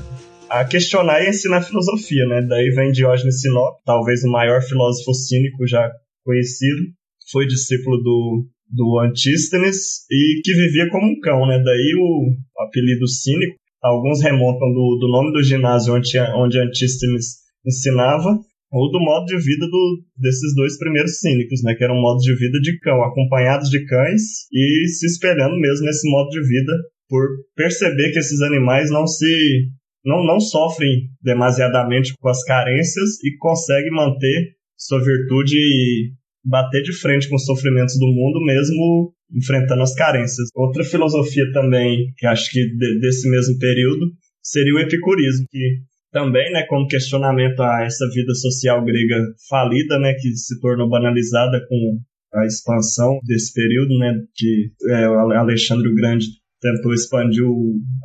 a 0.50 0.66
questionar 0.66 1.24
e 1.24 1.30
ensinar 1.30 1.62
filosofia, 1.62 2.26
né? 2.28 2.42
Daí 2.42 2.70
vem 2.70 2.92
Diógenes 2.92 3.42
Sinop, 3.42 3.78
talvez 3.86 4.24
o 4.24 4.32
maior 4.32 4.62
filósofo 4.62 5.14
cínico 5.14 5.66
já 5.66 5.90
conhecido, 6.24 6.82
foi 7.32 7.48
discípulo 7.48 7.98
do, 7.98 8.46
do 8.70 9.00
Antístenes 9.00 10.06
e 10.12 10.42
que 10.44 10.54
vivia 10.54 10.90
como 10.90 11.08
um 11.08 11.20
cão, 11.20 11.48
né? 11.48 11.62
Daí 11.64 11.94
o, 11.98 12.30
o 12.30 12.64
apelido 12.64 13.08
cínico, 13.08 13.56
alguns 13.86 14.22
remontam 14.22 14.74
do, 14.74 14.98
do 15.00 15.08
nome 15.12 15.32
do 15.32 15.44
ginásio 15.44 15.94
onde, 15.94 16.18
onde 16.36 16.60
Antístenes 16.60 17.46
ensinava 17.66 18.38
ou 18.72 18.92
do 18.92 19.00
modo 19.00 19.26
de 19.26 19.38
vida 19.38 19.68
do, 19.68 20.04
desses 20.18 20.56
dois 20.56 20.78
primeiros 20.78 21.20
cínicos, 21.20 21.62
né, 21.64 21.76
que 21.76 21.84
era 21.84 21.94
um 21.94 22.02
modo 22.02 22.20
de 22.20 22.36
vida 22.36 22.60
de 22.60 22.78
cão, 22.80 23.04
acompanhados 23.04 23.70
de 23.70 23.86
cães 23.86 24.50
e 24.52 24.88
se 24.88 25.06
espelhando 25.06 25.56
mesmo 25.58 25.86
nesse 25.86 26.10
modo 26.10 26.30
de 26.30 26.42
vida 26.42 26.72
por 27.08 27.28
perceber 27.56 28.12
que 28.12 28.20
esses 28.20 28.42
animais 28.42 28.90
não 28.90 29.06
se 29.06 29.70
não, 30.04 30.24
não 30.24 30.40
sofrem 30.40 31.10
demasiadamente 31.22 32.14
com 32.20 32.30
as 32.30 32.44
carências 32.44 33.24
e 33.24 33.38
conseguem 33.38 33.92
manter 33.92 34.56
sua 34.78 35.00
virtude 35.00 35.58
e 35.58 36.12
bater 36.44 36.82
de 36.82 36.94
frente 36.94 37.30
com 37.30 37.36
os 37.36 37.46
sofrimentos 37.46 37.98
do 37.98 38.08
mundo 38.08 38.44
mesmo 38.46 39.15
enfrentando 39.34 39.82
as 39.82 39.94
carências. 39.96 40.50
Outra 40.56 40.84
filosofia 40.84 41.44
também, 41.54 42.14
que 42.18 42.26
acho 42.26 42.50
que 42.52 42.60
de, 42.60 43.00
desse 43.00 43.30
mesmo 43.30 43.58
período, 43.60 44.06
seria 44.42 44.74
o 44.74 44.80
epicurismo, 44.80 45.46
que 45.50 45.80
também, 46.12 46.50
né, 46.52 46.64
como 46.70 46.88
questionamento 46.88 47.60
a 47.62 47.84
essa 47.84 48.08
vida 48.10 48.34
social 48.36 48.84
grega 48.86 49.18
falida, 49.50 50.00
né, 50.00 50.14
que 50.14 50.30
se 50.36 50.60
tornou 50.62 50.90
banalizada 50.90 51.60
com 51.68 52.00
a 52.40 52.46
expansão 52.46 53.20
desse 53.26 53.54
período, 53.54 53.98
né, 53.98 54.14
que 54.34 54.72
é, 54.90 55.04
Alexandre 55.04 55.90
o 55.90 55.96
Grande 55.96 56.28
tentou 56.62 56.94
expandir 56.94 57.44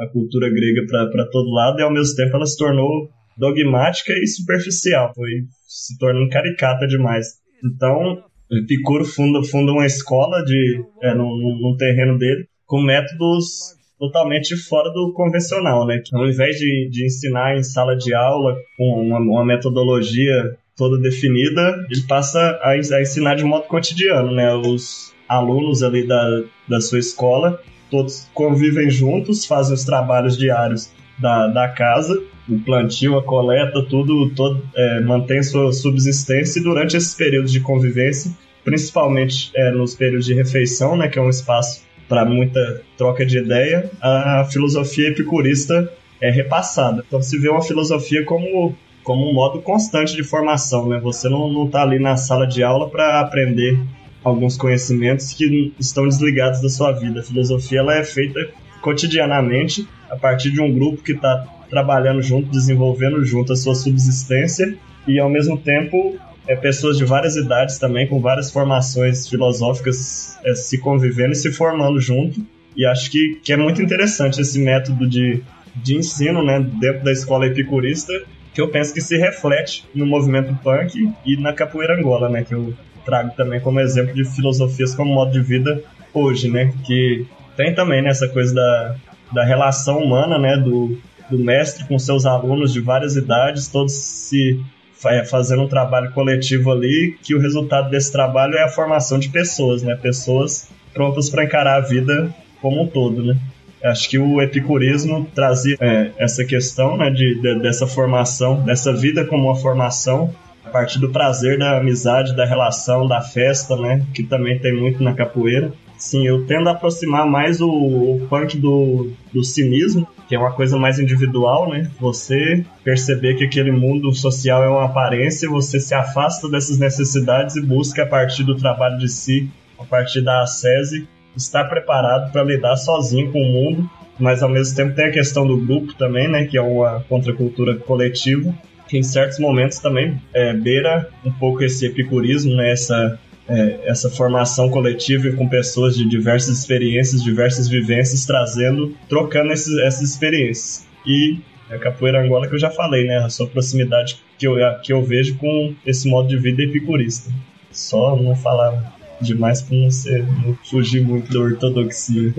a 0.00 0.08
cultura 0.08 0.50
grega 0.50 0.86
para 0.86 1.28
todo 1.30 1.54
lado 1.54 1.78
e 1.78 1.82
ao 1.82 1.92
mesmo 1.92 2.14
tempo 2.16 2.36
ela 2.36 2.46
se 2.46 2.56
tornou 2.56 3.08
dogmática 3.38 4.12
e 4.12 4.26
superficial, 4.26 5.12
foi 5.14 5.30
se 5.66 5.96
tornando 5.98 6.28
caricata 6.28 6.86
demais. 6.86 7.26
Então, 7.64 8.22
Epicuro 8.50 9.04
funda, 9.04 9.42
funda 9.44 9.72
uma 9.72 9.86
escola 9.86 10.42
de, 10.44 10.84
é, 11.02 11.14
num, 11.14 11.36
num 11.60 11.76
terreno 11.76 12.18
dele 12.18 12.46
com 12.66 12.80
métodos 12.82 13.74
totalmente 13.98 14.56
fora 14.56 14.90
do 14.90 15.12
convencional, 15.12 15.86
né? 15.86 16.00
Ao 16.12 16.26
invés 16.26 16.56
de, 16.56 16.88
de 16.90 17.04
ensinar 17.04 17.56
em 17.56 17.62
sala 17.62 17.96
de 17.96 18.14
aula 18.14 18.56
com 18.76 19.02
uma, 19.02 19.18
uma 19.18 19.44
metodologia 19.44 20.56
toda 20.76 20.98
definida, 20.98 21.86
ele 21.90 22.02
passa 22.08 22.40
a, 22.62 22.70
a, 22.70 23.02
ensinar 23.02 23.34
de 23.34 23.44
modo 23.44 23.64
cotidiano, 23.64 24.32
né? 24.32 24.54
Os 24.54 25.12
alunos 25.28 25.82
ali 25.82 26.06
da, 26.06 26.42
da 26.66 26.80
sua 26.80 26.98
escola, 26.98 27.60
todos 27.90 28.26
convivem 28.32 28.88
juntos, 28.88 29.44
fazem 29.44 29.74
os 29.74 29.84
trabalhos 29.84 30.38
diários 30.38 30.90
da, 31.20 31.46
da 31.48 31.68
casa, 31.68 32.20
o 32.48 32.58
plantio, 32.58 33.18
a 33.18 33.22
coleta, 33.22 33.82
tudo, 33.88 34.30
todo, 34.30 34.62
é, 34.74 35.00
mantém 35.00 35.42
sua 35.42 35.72
subsistência 35.72 36.58
e 36.58 36.62
durante 36.62 36.96
esses 36.96 37.14
períodos 37.14 37.52
de 37.52 37.60
convivência, 37.60 38.32
principalmente 38.64 39.50
é, 39.54 39.70
nos 39.70 39.94
períodos 39.94 40.26
de 40.26 40.34
refeição, 40.34 40.96
né, 40.96 41.08
que 41.08 41.18
é 41.18 41.22
um 41.22 41.30
espaço 41.30 41.82
para 42.08 42.24
muita 42.24 42.82
troca 42.98 43.24
de 43.24 43.38
ideia, 43.38 43.88
a 44.00 44.44
filosofia 44.50 45.08
epicurista 45.08 45.88
é 46.20 46.28
repassada. 46.28 47.04
Então 47.06 47.22
se 47.22 47.38
vê 47.38 47.48
uma 47.48 47.62
filosofia 47.62 48.24
como, 48.24 48.74
como 49.04 49.30
um 49.30 49.32
modo 49.32 49.62
constante 49.62 50.16
de 50.16 50.24
formação, 50.24 50.88
né? 50.88 50.98
Você 50.98 51.28
não 51.28 51.66
está 51.66 51.82
ali 51.82 52.00
na 52.00 52.16
sala 52.16 52.46
de 52.46 52.64
aula 52.64 52.90
para 52.90 53.20
aprender 53.20 53.78
alguns 54.24 54.56
conhecimentos 54.56 55.32
que 55.32 55.72
estão 55.78 56.06
desligados 56.08 56.60
da 56.60 56.68
sua 56.68 56.90
vida. 56.90 57.20
A 57.20 57.22
filosofia 57.22 57.78
ela 57.78 57.94
é 57.94 58.02
feita 58.02 58.40
cotidianamente 58.82 59.88
a 60.10 60.16
partir 60.16 60.50
de 60.50 60.60
um 60.60 60.72
grupo 60.72 61.02
que 61.02 61.12
está 61.12 61.46
trabalhando 61.68 62.20
junto, 62.20 62.50
desenvolvendo 62.50 63.24
junto 63.24 63.52
a 63.52 63.56
sua 63.56 63.74
subsistência 63.74 64.76
e 65.06 65.18
ao 65.18 65.30
mesmo 65.30 65.56
tempo 65.56 66.18
é, 66.46 66.56
pessoas 66.56 66.98
de 66.98 67.04
várias 67.04 67.36
idades 67.36 67.78
também, 67.78 68.06
com 68.06 68.20
várias 68.20 68.50
formações 68.50 69.28
filosóficas 69.28 70.38
é, 70.44 70.54
se 70.54 70.78
convivendo 70.78 71.32
e 71.32 71.36
se 71.36 71.52
formando 71.52 72.00
junto. 72.00 72.44
E 72.76 72.84
acho 72.84 73.10
que, 73.10 73.40
que 73.42 73.52
é 73.52 73.56
muito 73.56 73.80
interessante 73.80 74.40
esse 74.40 74.58
método 74.58 75.08
de, 75.08 75.42
de 75.76 75.96
ensino 75.96 76.44
né, 76.44 76.60
dentro 76.80 77.04
da 77.04 77.12
escola 77.12 77.46
epicurista, 77.46 78.12
que 78.52 78.60
eu 78.60 78.68
penso 78.68 78.92
que 78.92 79.00
se 79.00 79.16
reflete 79.16 79.84
no 79.94 80.06
movimento 80.06 80.52
punk 80.62 81.12
e 81.24 81.36
na 81.36 81.52
capoeira 81.52 81.96
angola, 81.96 82.28
né, 82.28 82.42
que 82.42 82.54
eu 82.54 82.74
trago 83.04 83.30
também 83.36 83.60
como 83.60 83.80
exemplo 83.80 84.14
de 84.14 84.24
filosofias 84.24 84.94
como 84.94 85.14
modo 85.14 85.32
de 85.32 85.40
vida 85.40 85.82
hoje, 86.12 86.50
né, 86.50 86.72
que 86.84 87.26
tem 87.56 87.74
também 87.74 88.02
né, 88.02 88.12
coisa 88.32 88.54
da, 88.54 88.96
da 89.32 89.44
relação 89.44 89.98
humana, 89.98 90.38
né, 90.38 90.56
do, 90.56 90.98
do 91.30 91.38
mestre 91.38 91.84
com 91.86 91.98
seus 91.98 92.26
alunos 92.26 92.72
de 92.72 92.80
várias 92.80 93.16
idades, 93.16 93.68
todos 93.68 93.92
se 93.92 94.60
é, 95.06 95.24
fazendo 95.24 95.62
um 95.62 95.68
trabalho 95.68 96.10
coletivo 96.12 96.70
ali, 96.70 97.16
que 97.22 97.34
o 97.34 97.40
resultado 97.40 97.88
desse 97.88 98.12
trabalho 98.12 98.54
é 98.56 98.62
a 98.62 98.68
formação 98.68 99.18
de 99.18 99.28
pessoas, 99.28 99.82
né? 99.82 99.96
Pessoas 99.96 100.68
prontas 100.92 101.30
para 101.30 101.44
encarar 101.44 101.76
a 101.76 101.80
vida 101.80 102.34
como 102.60 102.82
um 102.82 102.86
todo, 102.86 103.24
né? 103.24 103.36
Acho 103.82 104.10
que 104.10 104.18
o 104.18 104.42
epicurismo 104.42 105.26
trazia 105.34 105.76
é, 105.80 106.10
essa 106.18 106.44
questão 106.44 106.98
né, 106.98 107.08
de, 107.08 107.40
de, 107.40 107.60
dessa 107.60 107.86
formação, 107.86 108.60
dessa 108.62 108.92
vida 108.92 109.24
como 109.24 109.44
uma 109.44 109.56
formação, 109.56 110.34
a 110.62 110.68
partir 110.68 110.98
do 110.98 111.08
prazer 111.08 111.58
da 111.58 111.78
amizade, 111.78 112.36
da 112.36 112.44
relação, 112.44 113.08
da 113.08 113.22
festa, 113.22 113.76
né? 113.76 114.04
Que 114.12 114.22
também 114.22 114.58
tem 114.58 114.74
muito 114.74 115.02
na 115.02 115.14
capoeira. 115.14 115.72
Sim, 116.00 116.26
eu 116.26 116.46
tendo 116.46 116.66
a 116.66 116.72
aproximar 116.72 117.26
mais 117.26 117.60
o, 117.60 117.68
o 117.68 118.26
punk 118.30 118.56
do, 118.56 119.12
do 119.30 119.44
cinismo, 119.44 120.08
que 120.26 120.34
é 120.34 120.38
uma 120.38 120.50
coisa 120.50 120.78
mais 120.78 120.98
individual, 120.98 121.68
né? 121.68 121.90
Você 122.00 122.64
perceber 122.82 123.34
que 123.34 123.44
aquele 123.44 123.70
mundo 123.70 124.10
social 124.14 124.64
é 124.64 124.68
uma 124.68 124.86
aparência, 124.86 125.46
você 125.46 125.78
se 125.78 125.94
afasta 125.94 126.48
dessas 126.48 126.78
necessidades 126.78 127.56
e 127.56 127.60
busca 127.60 128.04
a 128.04 128.06
partir 128.06 128.44
do 128.44 128.56
trabalho 128.56 128.96
de 128.96 129.10
si, 129.10 129.50
a 129.78 129.84
partir 129.84 130.22
da 130.22 130.42
ascese, 130.42 131.06
estar 131.36 131.64
preparado 131.64 132.32
para 132.32 132.44
lidar 132.44 132.78
sozinho 132.78 133.30
com 133.30 133.38
o 133.38 133.52
mundo, 133.52 133.90
mas 134.18 134.42
ao 134.42 134.48
mesmo 134.48 134.74
tempo 134.74 134.94
tem 134.94 135.04
a 135.04 135.12
questão 135.12 135.46
do 135.46 135.58
grupo 135.58 135.92
também, 135.94 136.28
né? 136.28 136.46
Que 136.46 136.56
é 136.56 136.62
uma 136.62 137.04
contracultura 137.10 137.76
coletiva, 137.76 138.54
que 138.88 138.96
em 138.96 139.02
certos 139.02 139.38
momentos 139.38 139.78
também 139.78 140.18
é, 140.32 140.54
beira 140.54 141.10
um 141.22 141.30
pouco 141.30 141.62
esse 141.62 141.84
epicurismo, 141.84 142.56
né? 142.56 142.72
Essa 142.72 143.18
é, 143.50 143.80
essa 143.84 144.08
formação 144.08 144.70
coletiva 144.70 145.32
com 145.32 145.48
pessoas 145.48 145.96
de 145.96 146.08
diversas 146.08 146.58
experiências, 146.58 147.22
diversas 147.22 147.68
vivências, 147.68 148.24
trazendo, 148.24 148.94
trocando 149.08 149.52
esses, 149.52 149.76
essas 149.78 150.02
experiências. 150.02 150.86
E 151.04 151.38
a 151.68 151.76
capoeira 151.78 152.22
angola 152.22 152.46
que 152.46 152.54
eu 152.54 152.58
já 152.58 152.70
falei, 152.70 153.06
né? 153.06 153.18
A 153.18 153.28
sua 153.28 153.48
proximidade 153.48 154.20
que 154.38 154.46
eu, 154.46 154.54
que 154.82 154.92
eu 154.92 155.02
vejo 155.02 155.36
com 155.36 155.74
esse 155.84 156.08
modo 156.08 156.28
de 156.28 156.36
vida 156.36 156.62
epicurista. 156.62 157.30
Só 157.72 158.16
não 158.16 158.36
falar 158.36 158.96
demais 159.20 159.62
para 159.62 159.76
não, 159.76 159.90
ser, 159.90 160.24
não 160.24 160.56
fugir 160.64 161.02
muito 161.02 161.32
da 161.32 161.40
ortodoxia. 161.40 162.32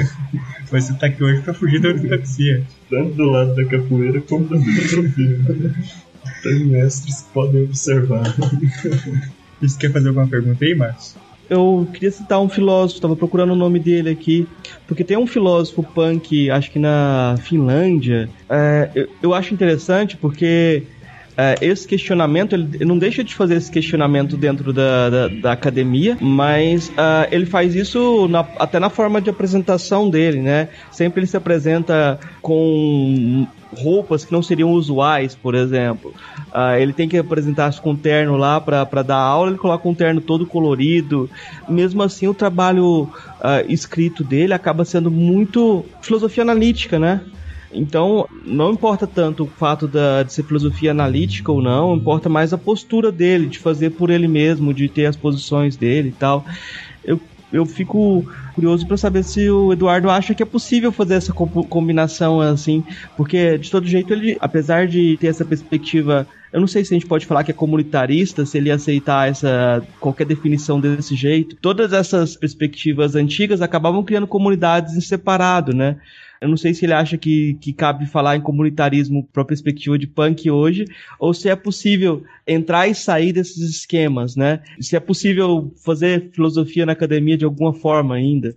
Você 0.70 0.92
tá 0.94 1.06
aqui 1.06 1.24
hoje 1.24 1.40
para 1.40 1.54
fugir 1.54 1.80
da 1.80 1.88
ortodoxia. 1.88 2.62
Tanto 2.90 3.14
do 3.14 3.24
lado 3.24 3.54
da 3.54 3.64
capoeira 3.64 4.20
como 4.20 4.46
da 4.48 4.58
filosofia. 4.58 5.38
Tem 6.42 6.66
mestres 6.66 7.22
que 7.22 7.32
podem 7.32 7.64
observar. 7.64 8.24
Você 9.68 9.78
quer 9.78 9.92
fazer 9.92 10.08
alguma 10.08 10.26
pergunta 10.26 10.64
aí, 10.64 10.74
Marcos? 10.74 11.14
Eu 11.48 11.86
queria 11.92 12.10
citar 12.10 12.40
um 12.40 12.48
filósofo, 12.48 12.96
estava 12.96 13.14
procurando 13.14 13.52
o 13.52 13.56
nome 13.56 13.78
dele 13.78 14.10
aqui, 14.10 14.48
porque 14.86 15.04
tem 15.04 15.16
um 15.16 15.26
filósofo 15.26 15.82
punk, 15.82 16.50
acho 16.50 16.70
que 16.70 16.78
na 16.78 17.36
Finlândia. 17.42 18.28
É, 18.48 18.90
eu, 18.94 19.08
eu 19.22 19.34
acho 19.34 19.52
interessante 19.52 20.16
porque 20.16 20.84
é, 21.36 21.56
esse 21.62 21.86
questionamento, 21.88 22.54
ele 22.54 22.84
não 22.84 22.98
deixa 22.98 23.24
de 23.24 23.34
fazer 23.34 23.56
esse 23.56 23.70
questionamento 23.70 24.36
dentro 24.36 24.72
da, 24.72 25.08
da, 25.08 25.28
da 25.28 25.52
academia, 25.52 26.16
mas 26.20 26.88
uh, 26.90 27.26
ele 27.30 27.46
faz 27.46 27.74
isso 27.74 28.28
na, 28.28 28.40
até 28.58 28.78
na 28.78 28.90
forma 28.90 29.20
de 29.20 29.30
apresentação 29.30 30.10
dele, 30.10 30.40
né? 30.40 30.68
Sempre 30.90 31.20
ele 31.20 31.26
se 31.26 31.36
apresenta 31.36 32.20
com 32.42 33.46
roupas 33.74 34.26
que 34.26 34.32
não 34.32 34.42
seriam 34.42 34.72
usuais, 34.72 35.34
por 35.34 35.54
exemplo. 35.54 36.14
Uh, 36.48 36.76
ele 36.78 36.92
tem 36.92 37.08
que 37.08 37.16
apresentar-se 37.16 37.80
com 37.80 37.92
um 37.92 37.96
terno 37.96 38.36
lá 38.36 38.60
para 38.60 39.02
dar 39.02 39.16
aula, 39.16 39.50
ele 39.50 39.58
coloca 39.58 39.88
um 39.88 39.94
terno 39.94 40.20
todo 40.20 40.44
colorido. 40.46 41.30
Mesmo 41.66 42.02
assim, 42.02 42.28
o 42.28 42.34
trabalho 42.34 43.04
uh, 43.04 43.08
escrito 43.68 44.22
dele 44.22 44.52
acaba 44.52 44.84
sendo 44.84 45.10
muito 45.10 45.84
filosofia 46.02 46.42
analítica, 46.42 46.98
né? 46.98 47.22
Então, 47.72 48.28
não 48.44 48.72
importa 48.72 49.06
tanto 49.06 49.44
o 49.44 49.46
fato 49.46 49.88
da, 49.88 50.22
de 50.22 50.32
ser 50.32 50.42
filosofia 50.44 50.90
analítica 50.90 51.50
ou 51.50 51.62
não, 51.62 51.96
importa 51.96 52.28
mais 52.28 52.52
a 52.52 52.58
postura 52.58 53.10
dele, 53.10 53.46
de 53.46 53.58
fazer 53.58 53.90
por 53.90 54.10
ele 54.10 54.28
mesmo, 54.28 54.74
de 54.74 54.88
ter 54.88 55.06
as 55.06 55.16
posições 55.16 55.76
dele 55.76 56.10
e 56.10 56.12
tal. 56.12 56.44
Eu, 57.04 57.20
eu 57.52 57.66
fico 57.66 58.24
curioso 58.54 58.86
para 58.86 58.96
saber 58.96 59.22
se 59.22 59.48
o 59.50 59.72
Eduardo 59.72 60.10
acha 60.10 60.34
que 60.34 60.42
é 60.42 60.46
possível 60.46 60.92
fazer 60.92 61.14
essa 61.14 61.32
combinação 61.32 62.40
assim, 62.40 62.84
porque 63.16 63.58
de 63.58 63.70
todo 63.70 63.86
jeito 63.86 64.12
ele, 64.12 64.36
apesar 64.40 64.86
de 64.86 65.16
ter 65.18 65.28
essa 65.28 65.44
perspectiva, 65.44 66.26
eu 66.52 66.60
não 66.60 66.66
sei 66.66 66.84
se 66.84 66.94
a 66.94 66.98
gente 66.98 67.08
pode 67.08 67.26
falar 67.26 67.44
que 67.44 67.50
é 67.50 67.54
comunitarista, 67.54 68.44
se 68.44 68.58
ele 68.58 68.70
aceitar 68.70 69.28
essa 69.28 69.82
qualquer 69.98 70.26
definição 70.26 70.78
desse 70.78 71.16
jeito. 71.16 71.56
Todas 71.56 71.92
essas 71.92 72.36
perspectivas 72.36 73.14
antigas 73.14 73.62
acabavam 73.62 74.02
criando 74.02 74.26
comunidades 74.26 74.94
em 74.94 75.00
separado, 75.00 75.74
né? 75.74 75.96
Eu 76.42 76.48
não 76.48 76.56
sei 76.56 76.74
se 76.74 76.84
ele 76.84 76.92
acha 76.92 77.16
que, 77.16 77.54
que 77.60 77.72
cabe 77.72 78.04
falar 78.04 78.36
em 78.36 78.40
comunitarismo 78.40 79.24
para 79.32 79.44
perspectiva 79.44 79.96
de 79.96 80.08
punk 80.08 80.50
hoje, 80.50 80.86
ou 81.20 81.32
se 81.32 81.48
é 81.48 81.54
possível 81.54 82.24
entrar 82.44 82.88
e 82.88 82.96
sair 82.96 83.32
desses 83.32 83.58
esquemas, 83.58 84.34
né? 84.34 84.60
Se 84.80 84.96
é 84.96 85.00
possível 85.00 85.72
fazer 85.84 86.32
filosofia 86.32 86.84
na 86.84 86.94
academia 86.94 87.38
de 87.38 87.44
alguma 87.44 87.72
forma 87.72 88.16
ainda. 88.16 88.56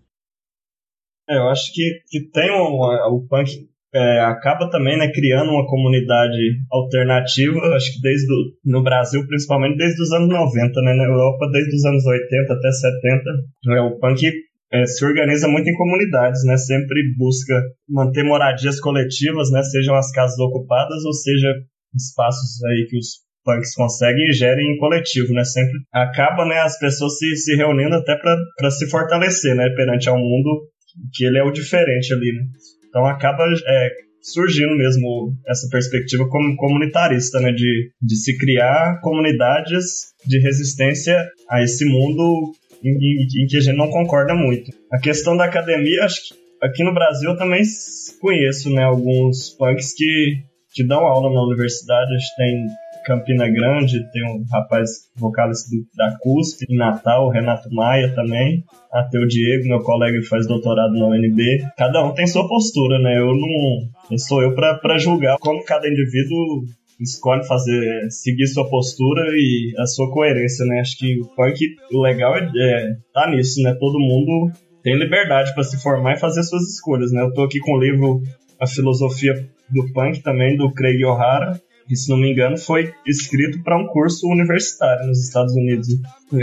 É, 1.30 1.38
eu 1.38 1.48
acho 1.48 1.72
que, 1.76 2.02
que 2.10 2.22
tem 2.32 2.50
o, 2.50 3.16
o 3.16 3.28
punk 3.28 3.52
é, 3.94 4.20
acaba 4.22 4.68
também 4.72 4.98
né, 4.98 5.12
criando 5.14 5.52
uma 5.52 5.68
comunidade 5.68 6.38
alternativa, 6.72 7.60
acho 7.76 7.94
que 7.94 8.02
desde 8.02 8.28
no 8.66 8.82
Brasil, 8.82 9.28
principalmente 9.28 9.78
desde 9.78 10.02
os 10.02 10.12
anos 10.12 10.30
90, 10.30 10.82
né, 10.82 10.94
na 10.96 11.04
Europa 11.04 11.50
desde 11.52 11.76
os 11.76 11.86
anos 11.86 12.04
80 12.04 12.52
até 12.52 12.72
70. 12.72 13.78
É, 13.78 13.82
o 13.82 14.00
punk 14.00 14.26
é, 14.72 14.86
se 14.86 15.06
organiza 15.06 15.48
muito 15.48 15.70
em 15.70 15.76
comunidades, 15.76 16.44
né? 16.46 16.58
Sempre 16.58 17.02
busca 17.18 17.62
manter 17.88 18.24
moradias 18.24 18.80
coletivas, 18.80 19.52
né? 19.52 19.62
Sejam 19.64 19.96
as 19.96 20.12
casas 20.12 20.38
ocupadas 20.40 21.04
ou 21.06 21.14
seja 21.14 21.54
espaços 21.94 22.64
aí 22.66 22.88
que 22.90 22.98
os 22.98 23.26
punks 23.44 23.76
conseguem 23.76 24.28
e 24.30 24.34
gerem 24.34 24.74
em 24.74 24.78
coletivo, 24.78 25.32
né? 25.34 25.44
Sempre 25.44 25.74
acaba, 25.94 26.46
né? 26.46 26.60
As 26.60 26.78
pessoas 26.80 27.18
se, 27.18 27.36
se 27.36 27.56
reunindo 27.56 27.96
até 27.96 28.16
para 28.18 28.72
se 28.72 28.90
fortalecer, 28.90 29.56
né? 29.56 29.70
Perante 29.76 30.10
ao 30.10 30.18
mundo 30.18 30.68
que 31.14 31.26
ele 31.26 31.38
é 31.38 31.44
o 31.44 31.52
diferente 31.52 32.14
ali, 32.14 32.32
né? 32.34 32.44
Então 32.90 33.06
acaba 33.06 33.44
é, 33.46 33.90
surgindo 34.22 34.76
mesmo 34.76 35.34
essa 35.48 35.68
perspectiva 35.70 36.28
como 36.28 36.56
comunitarista, 36.56 37.40
né? 37.40 37.52
De, 37.52 37.92
de 38.02 38.16
se 38.16 38.36
criar 38.38 39.00
comunidades 39.02 39.86
de 40.26 40.40
resistência 40.40 41.24
a 41.50 41.62
esse 41.62 41.86
mundo 41.86 42.52
em, 42.90 43.44
em, 43.44 43.48
que 43.48 43.58
a 43.58 43.62
gente 43.62 43.78
não 43.78 43.90
concorda 43.90 44.34
muito. 44.34 44.72
A 44.92 45.00
questão 45.00 45.36
da 45.36 45.46
academia, 45.46 46.04
acho 46.04 46.28
que 46.28 46.36
aqui 46.62 46.84
no 46.84 46.94
Brasil 46.94 47.32
eu 47.32 47.38
também 47.38 47.62
conheço, 48.22 48.70
né, 48.72 48.84
alguns 48.84 49.50
punks 49.58 49.94
que, 49.94 50.38
que 50.74 50.86
dão 50.86 51.06
aula 51.06 51.34
na 51.34 51.42
universidade. 51.44 52.14
A 52.14 52.18
gente 52.18 52.36
tem 52.36 52.68
Campina 53.06 53.48
Grande, 53.48 54.10
tem 54.12 54.24
um 54.26 54.44
rapaz 54.52 54.90
vocalista 55.16 55.70
da 55.96 56.18
CUSP, 56.20 56.66
em 56.70 56.76
Natal, 56.76 57.28
o 57.28 57.30
Renato 57.30 57.70
Maia 57.74 58.14
também, 58.16 58.64
até 58.92 59.20
o 59.20 59.28
Diego, 59.28 59.68
meu 59.68 59.80
colega 59.82 60.20
que 60.20 60.26
faz 60.28 60.48
doutorado 60.48 60.94
na 60.94 61.08
UNB. 61.08 61.66
Cada 61.78 62.04
um 62.04 62.14
tem 62.14 62.26
sua 62.26 62.48
postura, 62.48 63.00
né? 63.00 63.20
Eu 63.20 63.28
não, 63.28 63.90
não 64.10 64.18
sou 64.18 64.42
eu 64.42 64.56
para 64.56 64.98
julgar 64.98 65.38
como 65.40 65.64
cada 65.64 65.88
indivíduo 65.88 66.66
escolhe 67.00 67.46
fazer, 67.46 68.10
seguir 68.10 68.48
sua 68.48 68.70
postura 68.70 69.22
e 69.34 69.74
a 69.78 69.86
sua 69.86 70.12
coerência, 70.12 70.66
né? 70.66 70.80
Acho 70.80 70.98
que 70.98 71.20
o 71.20 71.28
punk, 71.36 71.60
o 71.92 72.02
legal 72.02 72.36
é, 72.36 72.44
é 72.44 72.96
tá 73.14 73.30
nisso, 73.30 73.62
né? 73.62 73.76
Todo 73.80 74.00
mundo 74.00 74.52
tem 74.84 74.98
liberdade 74.98 75.54
para 75.54 75.64
se 75.64 75.82
formar 75.82 76.14
e 76.14 76.20
fazer 76.20 76.44
suas 76.44 76.64
escolhas, 76.64 77.12
né? 77.12 77.22
Eu 77.22 77.34
tô 77.34 77.44
aqui 77.44 77.60
com 77.60 77.74
o 77.74 77.80
livro 77.80 78.22
A 78.60 78.68
Filosofia 78.68 79.34
do 79.70 79.92
Punk 79.94 80.22
também, 80.22 80.56
do 80.56 80.72
Craig 80.72 81.04
O'Hara, 81.04 81.60
que 81.88 81.96
se 81.96 82.10
não 82.10 82.18
me 82.18 82.32
engano 82.32 82.58
foi 82.58 82.92
escrito 83.06 83.62
para 83.64 83.78
um 83.78 83.88
curso 83.88 84.28
universitário 84.28 85.08
nos 85.08 85.26
Estados 85.26 85.54
Unidos. 85.54 85.88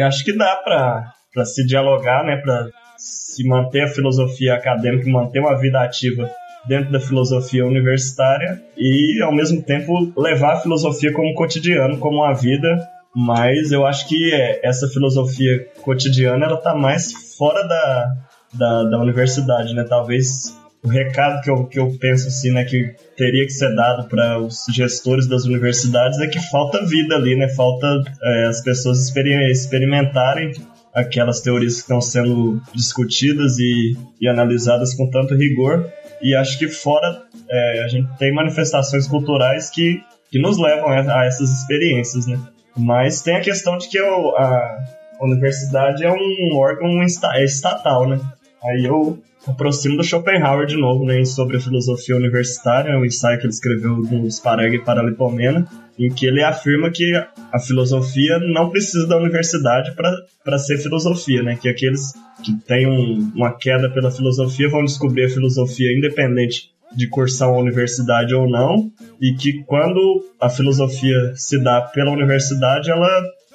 Acho 0.06 0.24
que 0.24 0.36
dá 0.36 0.56
para 0.56 1.44
se 1.44 1.64
dialogar, 1.66 2.24
né? 2.24 2.36
Para 2.36 2.68
se 2.96 3.46
manter 3.46 3.82
a 3.82 3.88
filosofia 3.88 4.54
acadêmica, 4.54 5.10
manter 5.10 5.40
uma 5.40 5.58
vida 5.58 5.80
ativa 5.82 6.30
dentro 6.66 6.92
da 6.92 7.00
filosofia 7.00 7.66
universitária 7.66 8.62
e, 8.76 9.20
ao 9.22 9.34
mesmo 9.34 9.62
tempo, 9.62 10.12
levar 10.16 10.54
a 10.54 10.60
filosofia 10.60 11.12
como 11.12 11.34
cotidiano, 11.34 11.98
como 11.98 12.22
a 12.22 12.32
vida. 12.32 12.68
Mas 13.14 13.72
eu 13.72 13.86
acho 13.86 14.08
que 14.08 14.32
é, 14.32 14.60
essa 14.64 14.88
filosofia 14.88 15.66
cotidiana 15.82 16.46
ela 16.46 16.56
está 16.56 16.74
mais 16.74 17.12
fora 17.36 17.62
da, 17.66 18.16
da, 18.54 18.84
da 18.84 18.98
universidade, 18.98 19.74
né? 19.74 19.84
Talvez 19.84 20.56
o 20.82 20.88
recado 20.88 21.40
que 21.42 21.50
eu, 21.50 21.64
que 21.66 21.78
eu 21.78 21.96
penso 22.00 22.26
assim, 22.28 22.50
né, 22.50 22.64
que 22.64 22.92
teria 23.16 23.44
que 23.44 23.52
ser 23.52 23.72
dado 23.74 24.08
para 24.08 24.40
os 24.40 24.64
gestores 24.74 25.28
das 25.28 25.44
universidades 25.44 26.18
é 26.18 26.26
que 26.26 26.40
falta 26.50 26.84
vida 26.84 27.14
ali, 27.14 27.36
né? 27.36 27.48
Falta 27.48 27.86
é, 28.22 28.46
as 28.46 28.62
pessoas 28.62 28.98
experimentarem 28.98 30.52
aquelas 30.92 31.40
teorias 31.40 31.74
que 31.74 31.80
estão 31.80 32.00
sendo 32.00 32.60
discutidas 32.74 33.58
e, 33.58 33.96
e 34.20 34.28
analisadas 34.28 34.94
com 34.94 35.08
tanto 35.08 35.34
rigor. 35.34 35.90
E 36.22 36.34
acho 36.34 36.58
que 36.58 36.68
fora 36.68 37.22
é, 37.48 37.82
a 37.84 37.88
gente 37.88 38.08
tem 38.16 38.32
manifestações 38.32 39.08
culturais 39.08 39.70
que, 39.70 40.02
que 40.30 40.40
nos 40.40 40.58
levam 40.58 40.88
a, 40.88 41.24
essas 41.26 41.50
experiências, 41.50 42.26
né? 42.26 42.38
Mas 42.76 43.20
tem 43.20 43.36
a 43.36 43.40
questão 43.40 43.76
de 43.76 43.88
que 43.88 43.98
eu, 43.98 44.36
a 44.36 44.78
universidade 45.20 46.04
é 46.04 46.10
um 46.10 46.56
órgão 46.56 47.02
é 47.02 47.44
estatal, 47.44 48.08
né? 48.08 48.20
Aí 48.64 48.84
eu 48.84 49.18
aproximo 49.46 49.96
do 49.96 50.04
Schopenhauer 50.04 50.66
de 50.66 50.76
novo, 50.76 51.04
né, 51.04 51.24
sobre 51.24 51.56
a 51.56 51.60
filosofia 51.60 52.16
universitária, 52.16 52.96
um 52.98 53.04
ensaio 53.04 53.38
que 53.38 53.46
ele 53.46 53.52
escreveu 53.52 53.96
no 53.96 54.30
Spareg 54.30 54.76
e 54.76 54.78
Paralipomena, 54.78 55.66
em 55.98 56.08
que 56.08 56.26
ele 56.26 56.42
afirma 56.42 56.90
que 56.90 57.12
a 57.52 57.58
filosofia 57.58 58.38
não 58.38 58.70
precisa 58.70 59.06
da 59.06 59.16
universidade 59.16 59.92
para 59.94 60.58
ser 60.58 60.78
filosofia, 60.78 61.42
né, 61.42 61.56
que 61.60 61.68
aqueles 61.68 62.12
que 62.42 62.54
têm 62.66 62.86
um, 62.86 63.32
uma 63.34 63.56
queda 63.56 63.90
pela 63.90 64.10
filosofia 64.10 64.68
vão 64.68 64.84
descobrir 64.84 65.24
a 65.24 65.30
filosofia 65.30 65.96
independente 65.96 66.72
de 66.94 67.08
cursar 67.08 67.50
uma 67.50 67.60
universidade 67.60 68.34
ou 68.34 68.48
não, 68.48 68.90
e 69.20 69.34
que 69.34 69.62
quando 69.64 70.24
a 70.40 70.48
filosofia 70.48 71.32
se 71.36 71.58
dá 71.62 71.80
pela 71.80 72.10
universidade, 72.10 72.90
ela 72.90 73.08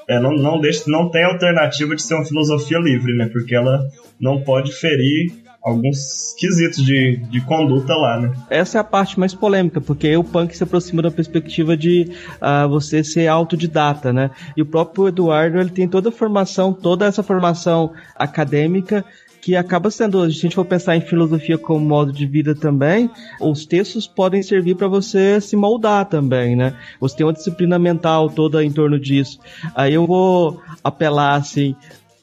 é, 0.08 0.20
não, 0.20 0.32
não, 0.32 0.60
deixa, 0.60 0.84
não 0.88 1.10
tem 1.10 1.24
alternativa 1.24 1.96
de 1.96 2.02
ser 2.02 2.16
uma 2.16 2.26
filosofia 2.26 2.80
livre, 2.80 3.14
né? 3.16 3.30
Porque 3.32 3.54
ela 3.54 3.86
não 4.20 4.42
pode 4.42 4.72
ferir 4.72 5.34
alguns 5.64 6.34
quesitos 6.38 6.84
de, 6.84 7.18
de 7.30 7.42
conduta 7.42 7.94
lá, 7.96 8.20
né? 8.20 8.34
Essa 8.50 8.78
é 8.78 8.82
a 8.82 8.84
parte 8.84 9.20
mais 9.20 9.34
polêmica, 9.34 9.82
porque 9.82 10.16
o 10.16 10.24
punk 10.24 10.56
se 10.56 10.64
aproxima 10.64 11.02
da 11.02 11.12
perspectiva 11.12 11.76
de 11.76 12.10
uh, 12.36 12.70
você 12.70 13.04
ser 13.04 13.28
autodidata, 13.28 14.14
né? 14.14 14.32
E 14.56 14.62
o 14.62 14.66
próprio 14.66 15.08
Eduardo, 15.08 15.60
ele 15.60 15.70
tem 15.70 15.88
toda 15.88 16.10
a 16.10 16.12
formação, 16.12 16.72
toda 16.72 17.06
essa 17.06 17.22
formação 17.22 17.92
acadêmica 18.16 19.04
que 19.48 19.56
acaba 19.56 19.90
sendo, 19.90 20.30
se 20.30 20.40
a 20.40 20.42
gente 20.42 20.56
for 20.56 20.66
pensar 20.66 20.98
em 20.98 21.02
filosofia 21.02 21.58
como 21.58 21.80
modo 21.80 22.12
de 22.12 22.26
vida 22.26 22.54
também, 22.54 23.10
os 23.40 23.66
textos 23.66 24.06
podem 24.06 24.44
servir 24.44 24.76
para 24.76 24.90
você 24.90 25.40
se 25.40 25.56
moldar 25.56 26.06
também, 26.06 26.54
né? 26.56 26.74
Você 27.00 27.18
tem 27.18 27.26
uma 27.26 27.32
disciplina 27.32 27.80
mental 27.80 28.30
toda 28.30 28.64
em 28.64 28.70
torno 28.72 29.00
disso. 29.00 29.40
Aí 29.74 29.94
eu 29.94 30.06
vou 30.06 30.62
apelar 30.84 31.36
assim, 31.36 31.76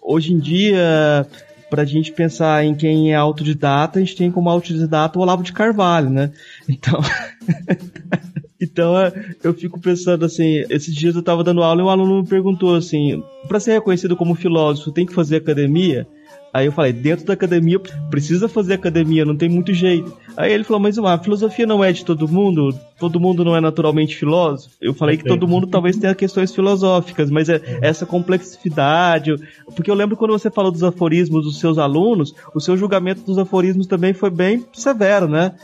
hoje 0.02 0.34
em 0.34 0.38
dia 0.38 1.26
para 1.74 1.82
a 1.82 1.86
gente 1.86 2.12
pensar 2.12 2.64
em 2.64 2.72
quem 2.72 3.12
é 3.12 3.16
autodidata, 3.16 3.98
a 3.98 4.02
gente 4.02 4.14
tem 4.14 4.30
como 4.30 4.48
autodidata 4.48 5.18
o 5.18 5.22
Olavo 5.22 5.42
de 5.42 5.52
Carvalho, 5.52 6.08
né? 6.08 6.30
Então, 6.68 7.00
então 8.62 8.94
eu 9.42 9.52
fico 9.52 9.80
pensando 9.80 10.24
assim, 10.24 10.64
esses 10.70 10.94
dias 10.94 11.16
eu 11.16 11.20
estava 11.20 11.42
dando 11.42 11.64
aula 11.64 11.80
e 11.80 11.84
um 11.84 11.88
aluno 11.88 12.22
me 12.22 12.28
perguntou 12.28 12.76
assim, 12.76 13.20
para 13.48 13.58
ser 13.58 13.72
reconhecido 13.72 14.16
como 14.16 14.36
filósofo, 14.36 14.92
tem 14.92 15.04
que 15.04 15.12
fazer 15.12 15.38
academia? 15.38 16.06
Aí 16.54 16.66
eu 16.66 16.72
falei, 16.72 16.92
dentro 16.92 17.26
da 17.26 17.32
academia, 17.32 17.80
precisa 18.08 18.48
fazer 18.48 18.74
academia, 18.74 19.24
não 19.24 19.36
tem 19.36 19.48
muito 19.48 19.74
jeito. 19.74 20.16
Aí 20.36 20.52
ele 20.52 20.62
falou, 20.62 20.78
mas 20.78 20.96
a 20.96 21.18
filosofia 21.18 21.66
não 21.66 21.82
é 21.82 21.90
de 21.90 22.04
todo 22.04 22.28
mundo? 22.28 22.72
Todo 22.96 23.18
mundo 23.18 23.44
não 23.44 23.56
é 23.56 23.60
naturalmente 23.60 24.14
filósofo? 24.14 24.72
Eu 24.80 24.94
falei 24.94 25.16
que 25.16 25.24
todo 25.24 25.48
mundo 25.48 25.66
talvez 25.66 25.96
tenha 25.96 26.14
questões 26.14 26.54
filosóficas, 26.54 27.28
mas 27.28 27.48
é 27.48 27.60
essa 27.82 28.06
complexidade. 28.06 29.34
Porque 29.74 29.90
eu 29.90 29.96
lembro 29.96 30.16
quando 30.16 30.30
você 30.30 30.48
falou 30.48 30.70
dos 30.70 30.84
aforismos 30.84 31.42
dos 31.42 31.58
seus 31.58 31.76
alunos, 31.76 32.32
o 32.54 32.60
seu 32.60 32.76
julgamento 32.76 33.22
dos 33.22 33.36
aforismos 33.36 33.88
também 33.88 34.14
foi 34.14 34.30
bem 34.30 34.64
severo, 34.72 35.26
né? 35.26 35.56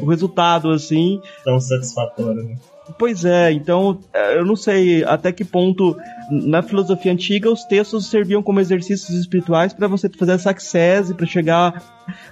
O 0.00 0.06
resultado, 0.06 0.70
assim. 0.70 1.20
Tão 1.44 1.60
satisfatório, 1.60 2.42
né? 2.42 2.56
Pois 2.98 3.24
é, 3.24 3.52
então 3.52 4.00
é, 4.12 4.36
eu 4.36 4.44
não 4.44 4.56
sei 4.56 5.04
até 5.04 5.30
que 5.30 5.44
ponto 5.44 5.96
na 6.30 6.62
filosofia 6.62 7.12
antiga 7.12 7.50
os 7.50 7.64
textos 7.64 8.06
serviam 8.06 8.42
como 8.42 8.58
exercícios 8.58 9.16
espirituais 9.16 9.72
para 9.72 9.86
você 9.86 10.08
fazer 10.08 10.32
essa 10.32 10.50
accese, 10.50 11.14
para 11.14 11.26
chegar 11.26 11.80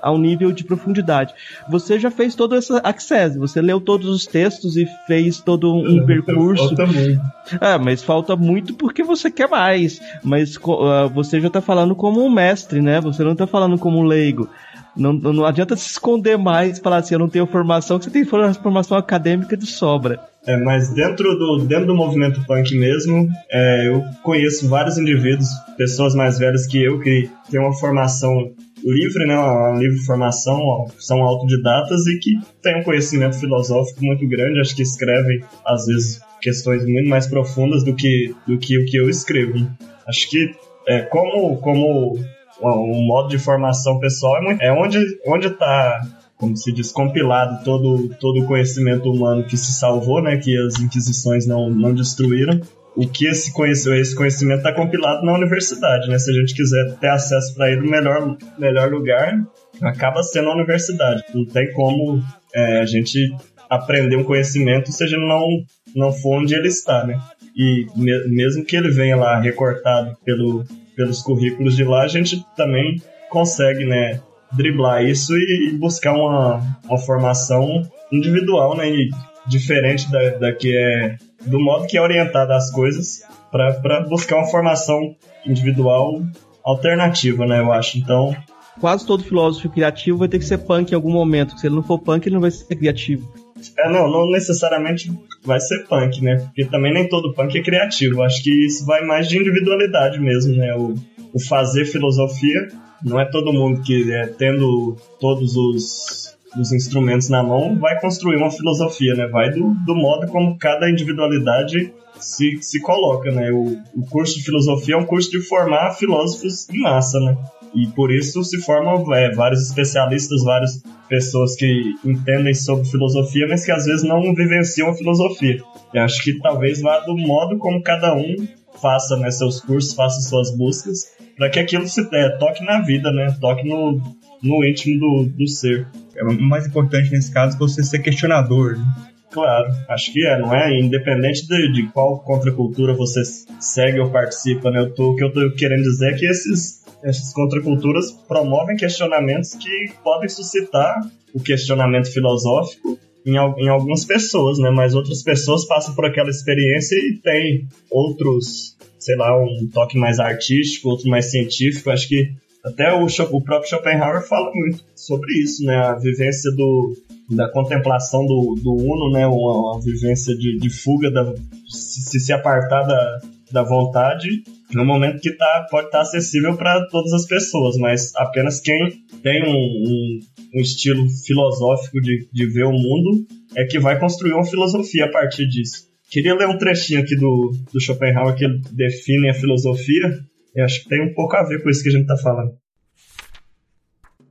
a 0.03 0.11
um 0.11 0.19
nível 0.19 0.51
de 0.51 0.65
profundidade. 0.65 1.35
Você 1.69 2.01
já 2.01 2.11
fez 2.11 2.35
toda 2.35 2.57
essa 2.57 2.79
accese, 2.79 3.39
você 3.39 3.61
leu 3.61 3.81
todos 3.81 4.09
os 4.09 4.27
textos 4.27 4.77
e 4.77 4.89
fez 5.07 5.41
todo 5.41 5.73
um 5.73 6.05
percurso. 6.07 6.75
Falta 6.75 6.87
muito. 6.87 7.21
É, 7.61 7.79
mas 7.79 8.03
falta 8.03 8.35
muito 8.35 8.75
porque 8.75 9.05
você 9.05 9.31
quer 9.31 9.49
mais. 9.49 10.01
Mas 10.23 10.57
uh, 10.57 11.09
você 11.15 11.41
já 11.41 11.47
está 11.47 11.61
falando 11.61 11.95
como 11.95 12.25
um 12.25 12.31
mestre, 12.31 12.81
né? 12.83 13.01
Você 13.01 13.23
não 13.23 13.33
está 13.33 13.47
falando 13.47 13.79
como 13.79 13.99
um 13.99 14.05
leigo. 14.05 14.49
Não, 14.97 15.13
não 15.13 15.45
adianta 15.45 15.77
se 15.77 15.89
esconder 15.89 16.37
mais 16.37 16.79
e 16.79 16.81
falar 16.81 16.99
assim, 16.99 17.15
eu 17.15 17.21
não 17.21 17.29
tenho 17.29 17.47
formação, 17.47 17.99
que 17.99 18.07
você 18.07 18.11
tem 18.11 18.25
formação 18.25 18.99
acadêmica 18.99 19.57
de 19.57 19.67
sobra. 19.67 20.30
É, 20.47 20.57
mas 20.57 20.93
dentro 20.95 21.39
do, 21.39 21.65
dentro 21.67 21.87
do 21.87 21.95
movimento 21.95 22.45
punk 22.47 22.75
mesmo, 22.77 23.29
é, 23.51 23.89
eu 23.89 24.03
conheço 24.23 24.69
vários 24.69 24.97
indivíduos, 24.97 25.49
pessoas 25.77 26.15
mais 26.15 26.39
velhas 26.39 26.67
que 26.67 26.83
eu, 26.83 26.99
que 26.99 27.29
têm 27.51 27.61
uma 27.61 27.75
formação 27.75 28.51
livre, 28.83 29.27
né, 29.27 29.39
uma 29.39 29.79
livre 29.79 29.99
formação, 30.07 30.59
são 30.99 31.23
autodidatas 31.23 32.07
e 32.07 32.19
que 32.19 32.39
têm 32.63 32.81
um 32.81 32.83
conhecimento 32.83 33.39
filosófico 33.39 34.03
muito 34.03 34.27
grande, 34.27 34.61
acho 34.61 34.75
que 34.75 34.83
escrevem, 34.83 35.43
às 35.67 35.85
vezes, 35.85 36.21
questões 36.41 36.87
muito 36.87 37.09
mais 37.09 37.27
profundas 37.27 37.85
do 37.85 37.95
que, 37.95 38.35
do 38.47 38.59
que 38.59 38.79
o 38.79 38.87
que 38.87 38.97
eu 38.97 39.11
escrevo. 39.11 39.71
Acho 40.09 40.31
que 40.31 40.51
é, 40.89 41.03
como, 41.03 41.59
como 41.59 42.19
um 42.63 43.07
modo 43.07 43.29
de 43.29 43.39
formação 43.39 43.99
pessoal 43.99 44.37
é, 44.51 44.69
é 44.69 44.73
onde 44.73 44.99
onde 45.27 45.47
está 45.47 46.01
como 46.41 46.57
se 46.57 46.73
diz 46.73 46.91
compilado 46.91 47.63
todo 47.63 48.09
todo 48.19 48.41
o 48.41 48.47
conhecimento 48.47 49.11
humano 49.13 49.45
que 49.45 49.57
se 49.59 49.73
salvou 49.73 50.23
né 50.23 50.39
que 50.39 50.57
as 50.59 50.81
inquisições 50.81 51.47
não, 51.47 51.71
não 51.71 51.95
destruíram. 51.95 52.59
O 52.97 53.07
que 53.07 53.27
esse 53.27 53.53
conhecimento 53.53 54.01
esse 54.01 54.17
conhecimento 54.17 54.59
está 54.59 54.73
compilado 54.73 55.25
na 55.25 55.35
universidade 55.35 56.09
né? 56.09 56.19
Se 56.19 56.31
a 56.31 56.35
gente 56.35 56.55
quiser 56.55 56.97
ter 56.99 57.11
acesso 57.11 57.55
para 57.55 57.71
ele 57.71 57.83
no 57.83 57.91
melhor 57.91 58.37
melhor 58.59 58.91
lugar 58.91 59.39
acaba 59.83 60.23
sendo 60.23 60.49
a 60.49 60.55
universidade. 60.55 61.23
Não 61.35 61.45
tem 61.45 61.73
como 61.73 62.23
é, 62.55 62.81
a 62.81 62.87
gente 62.87 63.33
aprender 63.69 64.17
um 64.17 64.25
conhecimento 64.25 64.91
se 64.91 65.05
a 65.05 65.07
gente 65.07 65.21
não 65.21 65.47
não 65.95 66.13
for 66.13 66.41
onde 66.41 66.55
ele 66.55 66.69
está 66.69 67.07
né? 67.07 67.21
E 67.55 67.87
me, 67.95 68.29
mesmo 68.29 68.65
que 68.65 68.77
ele 68.77 68.91
venha 68.91 69.17
lá 69.17 69.39
recortado 69.39 70.17
pelo 70.25 70.65
pelos 70.97 71.23
currículos 71.23 71.77
de 71.77 71.85
lá, 71.85 72.03
a 72.03 72.09
gente 72.09 72.45
também 72.57 73.01
consegue, 73.31 73.87
né, 73.87 74.21
driblar 74.53 75.05
isso 75.05 75.33
e 75.37 75.77
buscar 75.79 76.13
uma, 76.13 76.61
uma 76.89 76.99
formação 76.99 77.83
individual, 78.13 78.77
né, 78.77 78.91
e 78.91 79.11
diferente 79.47 80.11
da, 80.11 80.31
da 80.31 80.53
que 80.53 80.77
é 80.77 81.17
do 81.47 81.59
modo 81.59 81.87
que 81.87 81.97
é 81.97 82.03
orientada 82.03 82.55
as 82.55 82.71
coisas 82.71 83.23
para 83.51 84.01
buscar 84.09 84.37
uma 84.37 84.51
formação 84.51 85.17
individual 85.47 86.23
alternativa, 86.63 87.47
né, 87.47 87.61
eu 87.61 87.73
acho. 87.73 87.99
Então, 87.99 88.37
quase 88.81 89.07
todo 89.07 89.25
filósofo 89.25 89.69
criativo 89.71 90.19
vai 90.19 90.29
ter 90.29 90.39
que 90.39 90.45
ser 90.45 90.59
punk 90.59 90.91
em 90.91 90.95
algum 90.95 91.13
momento. 91.13 91.59
Se 91.59 91.67
ele 91.67 91.77
não 91.77 91.83
for 91.83 91.99
punk, 91.99 92.27
ele 92.27 92.35
não 92.35 92.41
vai 92.41 92.51
ser 92.51 92.75
criativo. 92.75 93.33
É, 93.79 93.91
não, 93.91 94.11
não 94.11 94.31
necessariamente 94.31 95.13
vai 95.45 95.61
ser 95.61 95.87
punk, 95.87 96.23
né? 96.23 96.37
Porque 96.37 96.65
também 96.65 96.93
nem 96.93 97.09
todo 97.09 97.35
punk 97.35 97.59
é 97.59 97.63
criativo. 97.63 98.23
Acho 98.23 98.43
que 98.43 98.67
isso 98.67 98.87
vai 98.87 99.05
mais 99.05 99.29
de 99.29 99.39
individualidade 99.39 100.19
mesmo, 100.19 100.57
né? 100.57 100.75
O, 100.75 100.95
o 101.33 101.41
fazer 101.41 101.85
filosofia 101.85 102.69
não 103.03 103.21
é 103.21 103.25
todo 103.25 103.53
mundo 103.53 103.83
que 103.83 104.13
é, 104.13 104.27
tendo 104.27 104.97
todos 105.19 105.57
os, 105.57 106.37
os 106.59 106.73
instrumentos 106.73 107.29
na 107.29 107.43
mão 107.43 107.79
vai 107.79 108.01
construir 108.01 108.37
uma 108.37 108.51
filosofia, 108.51 109.15
né? 109.15 109.27
Vai 109.27 109.51
do, 109.51 109.75
do 109.87 109.95
modo 109.95 110.27
como 110.29 110.59
cada 110.59 110.91
individualidade 110.91 111.93
se, 112.19 112.59
se 112.61 112.81
coloca, 112.81 113.31
né? 113.31 113.51
O, 113.51 113.79
o 113.95 114.07
curso 114.09 114.37
de 114.37 114.45
filosofia 114.45 114.95
é 114.95 114.99
um 114.99 115.07
curso 115.07 115.31
de 115.31 115.41
formar 115.41 115.95
filósofos 115.95 116.69
em 116.69 116.81
massa, 116.81 117.19
né? 117.21 117.37
E 117.75 117.87
por 117.89 118.13
isso 118.13 118.43
se 118.43 118.59
formam 118.59 119.13
é, 119.15 119.33
vários 119.33 119.63
especialistas, 119.63 120.43
várias 120.43 120.83
pessoas 121.09 121.55
que 121.55 121.95
entendem 122.05 122.55
sobre 122.55 122.85
filosofia, 122.85 123.47
mas 123.49 123.65
que 123.65 123.71
às 123.71 123.85
vezes 123.85 124.03
não 124.03 124.35
vivenciam 124.35 124.91
a 124.91 124.95
filosofia. 124.95 125.63
E 125.95 125.99
acho 125.99 126.23
que 126.23 126.39
talvez 126.41 126.81
vá 126.81 127.01
do 127.01 127.17
modo 127.17 127.59
como 127.59 127.83
cada 127.83 128.15
um 128.15 128.35
faça 128.81 129.17
né, 129.17 129.31
seus 129.31 129.61
cursos, 129.61 129.95
faça 129.95 130.21
suas 130.29 130.57
buscas, 130.57 131.13
para 131.41 131.49
que 131.49 131.59
aquilo 131.59 131.89
se 131.89 132.07
é, 132.13 132.29
toque 132.37 132.63
na 132.63 132.83
vida, 132.83 133.11
né? 133.11 133.35
Toque 133.41 133.67
no, 133.67 133.99
no 134.43 134.63
íntimo 134.63 135.01
do, 135.01 135.25
do 135.39 135.49
ser. 135.49 135.87
É 136.15 136.23
mais 136.23 136.67
importante 136.67 137.11
nesse 137.11 137.33
caso 137.33 137.59
você 137.59 137.83
ser 137.83 138.01
questionador. 138.01 138.77
Né? 138.77 138.85
Claro, 139.31 139.73
acho 139.89 140.13
que 140.13 140.27
é, 140.27 140.39
não 140.39 140.55
é? 140.55 140.79
Independente 140.79 141.49
de, 141.49 141.73
de 141.73 141.87
qual 141.93 142.19
contracultura 142.19 142.93
você 142.93 143.23
segue 143.59 144.01
ou 144.01 144.11
participa, 144.11 144.71
né? 144.71 144.81
Eu 144.81 144.95
tô, 144.95 145.13
o 145.13 145.17
que 145.17 145.25
eu 145.25 145.33
tô 145.33 145.51
querendo 145.53 145.85
dizer 145.85 146.13
é 146.13 146.19
que 146.19 146.27
esses 146.27 146.85
essas 147.03 147.33
contraculturas 147.33 148.13
promovem 148.29 148.77
questionamentos 148.77 149.55
que 149.55 149.95
podem 150.05 150.29
suscitar 150.29 151.01
o 151.33 151.41
questionamento 151.41 152.13
filosófico 152.13 152.99
em, 153.27 153.35
em 153.35 153.69
algumas 153.69 154.05
pessoas, 154.05 154.59
né? 154.59 154.71
Mas 154.71 154.95
outras 154.95 155.23
pessoas 155.23 155.67
passam 155.67 155.95
por 155.95 156.05
aquela 156.05 156.31
experiência 156.31 156.97
e 156.97 157.19
têm 157.19 157.69
outros, 157.91 158.77
sei 158.99 159.17
lá, 159.17 159.37
um 159.43 159.69
toque 159.73 159.99
mais 159.99 160.19
artístico, 160.19 160.89
outro 160.89 161.09
mais 161.09 161.31
científico. 161.31 161.91
Acho 161.91 162.09
que 162.09 162.31
até 162.65 162.93
o, 162.93 163.07
o 163.07 163.43
próprio 163.43 163.71
Schopenhauer 163.71 164.27
fala 164.27 164.51
muito 164.55 164.85
sobre 164.95 165.33
isso, 165.41 165.65
né? 165.65 165.77
A 165.77 165.95
vivência 165.95 166.51
do, 166.53 166.95
da 167.31 167.51
contemplação 167.51 168.25
do, 168.27 168.55
do 168.63 168.73
Uno, 168.73 169.13
né? 169.13 169.27
Uma, 169.27 169.73
uma 169.73 169.81
vivência 169.81 170.37
de, 170.37 170.59
de 170.59 170.71
fuga, 170.71 171.11
da, 171.11 171.33
se, 171.69 172.21
se 172.21 172.33
apartar 172.33 172.83
da, 172.83 173.21
da 173.53 173.63
vontade 173.63 174.43
no 174.73 174.85
momento 174.85 175.21
que 175.21 175.33
tá, 175.33 175.67
pode 175.71 175.87
estar 175.87 175.99
tá 175.99 176.03
acessível 176.03 176.57
para 176.57 176.87
todas 176.89 177.13
as 177.13 177.27
pessoas, 177.27 177.77
mas 177.77 178.15
apenas 178.17 178.61
quem 178.61 179.03
tem 179.23 179.43
um, 179.43 179.57
um, 179.57 180.21
um, 180.55 180.61
estilo 180.61 181.07
filosófico 181.27 182.01
de, 182.01 182.29
de 182.33 182.47
ver 182.47 182.65
o 182.65 182.73
mundo 182.73 183.27
é 183.57 183.65
que 183.65 183.79
vai 183.79 183.99
construir 183.99 184.33
uma 184.33 184.45
filosofia 184.45 185.07
a 185.07 185.11
partir 185.11 185.47
disso. 185.49 185.89
Queria 186.11 186.35
ler 186.35 186.49
um 186.49 186.59
trechinho 186.59 187.01
aqui 187.01 187.17
do, 187.17 187.53
do 187.73 187.81
Schopenhauer 187.81 188.35
que 188.35 188.45
ele 188.45 188.61
define 188.73 189.31
a 189.31 189.35
filosofia, 189.35 190.19
e 190.55 190.61
acho 190.61 190.83
que 190.83 190.89
tem 190.89 191.01
um 191.03 191.15
pouco 191.15 191.37
a 191.37 191.45
ver 191.45 191.63
com 191.63 191.71
isso 191.71 191.83
que 191.83 191.89
a 191.89 191.93
gente 191.93 192.03
está 192.03 192.17
falando. 192.17 192.53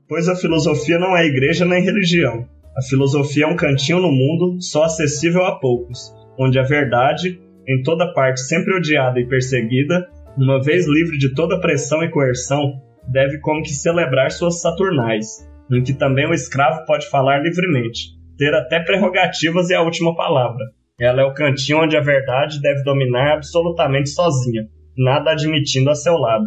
Pois 0.08 0.28
a 0.28 0.36
filosofia 0.36 1.00
não 1.00 1.16
é 1.16 1.26
igreja 1.26 1.66
nem 1.66 1.84
religião. 1.84 2.48
A 2.76 2.82
filosofia 2.82 3.46
é 3.46 3.48
um 3.48 3.56
cantinho 3.56 4.00
no 4.00 4.12
mundo 4.12 4.62
só 4.62 4.84
acessível 4.84 5.46
a 5.46 5.60
poucos, 5.60 6.14
onde 6.38 6.58
a 6.60 6.64
verdade, 6.64 7.40
em 7.68 7.84
toda 7.84 8.14
parte 8.14 8.42
sempre 8.42 8.76
odiada 8.76 9.20
e 9.20 9.28
perseguida, 9.28 10.08
uma 10.38 10.62
vez 10.62 10.88
livre 10.88 11.18
de 11.18 11.34
toda 11.34 11.60
pressão 11.60 12.04
e 12.04 12.10
coerção, 12.10 12.82
deve 13.08 13.40
como 13.40 13.62
que 13.62 13.74
celebrar 13.74 14.32
suas 14.32 14.62
saturnais, 14.62 15.48
em 15.72 15.84
que 15.84 15.94
também 15.94 16.28
o 16.28 16.34
escravo 16.34 16.86
pode 16.86 17.10
falar 17.10 17.42
livremente, 17.42 18.10
ter 18.38 18.54
até 18.54 18.80
prerrogativas 18.80 19.70
e 19.70 19.76
a 19.76 19.82
última 19.82 20.16
palavra. 20.16 20.66
Ela 21.00 21.22
é 21.22 21.26
o 21.26 21.34
cantinho 21.34 21.84
onde 21.84 21.96
a 21.96 22.02
verdade 22.02 22.62
deve 22.62 22.84
dominar 22.84 23.36
absolutamente 23.36 24.10
sozinha, 24.10 24.68
nada 24.98 25.32
admitindo 25.32 25.90
a 25.90 25.96
seu 25.96 26.16
lado. 26.16 26.46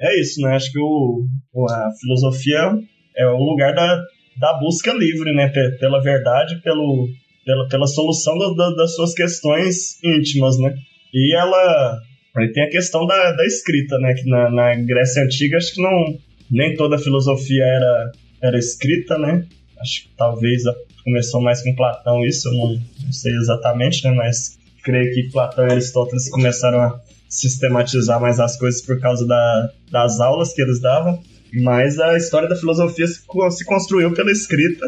É 0.00 0.20
isso, 0.20 0.40
né? 0.40 0.54
Acho 0.54 0.72
que 0.72 0.78
o, 0.78 1.26
a 1.68 1.90
filosofia 2.00 2.72
é 3.16 3.26
o 3.26 3.36
lugar 3.36 3.74
da, 3.74 4.02
da 4.38 4.58
busca 4.58 4.92
livre, 4.92 5.32
né? 5.32 5.50
Pela 5.78 6.02
verdade, 6.02 6.60
pelo, 6.62 7.08
pela, 7.44 7.68
pela 7.68 7.86
solução 7.86 8.36
da, 8.38 8.48
da, 8.54 8.74
das 8.76 8.94
suas 8.94 9.12
questões 9.14 10.02
íntimas, 10.02 10.58
né? 10.58 10.74
E 11.12 11.36
ela 11.36 12.00
Aí 12.36 12.52
tem 12.52 12.64
a 12.64 12.70
questão 12.70 13.06
da, 13.06 13.32
da 13.32 13.46
escrita, 13.46 13.96
né? 13.98 14.12
Que 14.14 14.28
na, 14.28 14.50
na 14.50 14.74
Grécia 14.74 15.22
Antiga 15.22 15.56
acho 15.56 15.74
que 15.74 15.82
não 15.82 16.18
nem 16.50 16.74
toda 16.74 16.96
a 16.96 16.98
filosofia 16.98 17.62
era, 17.64 18.12
era 18.42 18.58
escrita, 18.58 19.18
né? 19.18 19.44
Acho 19.80 20.04
que 20.04 20.10
talvez 20.16 20.62
começou 21.02 21.42
mais 21.42 21.62
com 21.62 21.74
Platão 21.74 22.24
isso, 22.24 22.48
eu 22.48 22.52
não, 22.54 22.80
não 23.04 23.12
sei 23.12 23.34
exatamente, 23.34 24.04
né? 24.04 24.12
Mas 24.12 24.58
creio 24.82 25.12
que 25.14 25.30
Platão 25.30 25.66
e 25.66 25.72
Aristóteles 25.72 26.28
começaram 26.28 26.80
a 26.80 27.00
sistematizar 27.28 28.20
mais 28.20 28.38
as 28.38 28.56
coisas 28.56 28.82
por 28.82 29.00
causa 29.00 29.26
da, 29.26 29.70
das 29.90 30.20
aulas 30.20 30.52
que 30.52 30.62
eles 30.62 30.80
davam. 30.80 31.20
Mas 31.52 31.98
a 31.98 32.16
história 32.16 32.48
da 32.48 32.56
filosofia 32.56 33.06
se, 33.06 33.20
se 33.50 33.64
construiu 33.64 34.12
pela 34.12 34.30
escrita, 34.30 34.86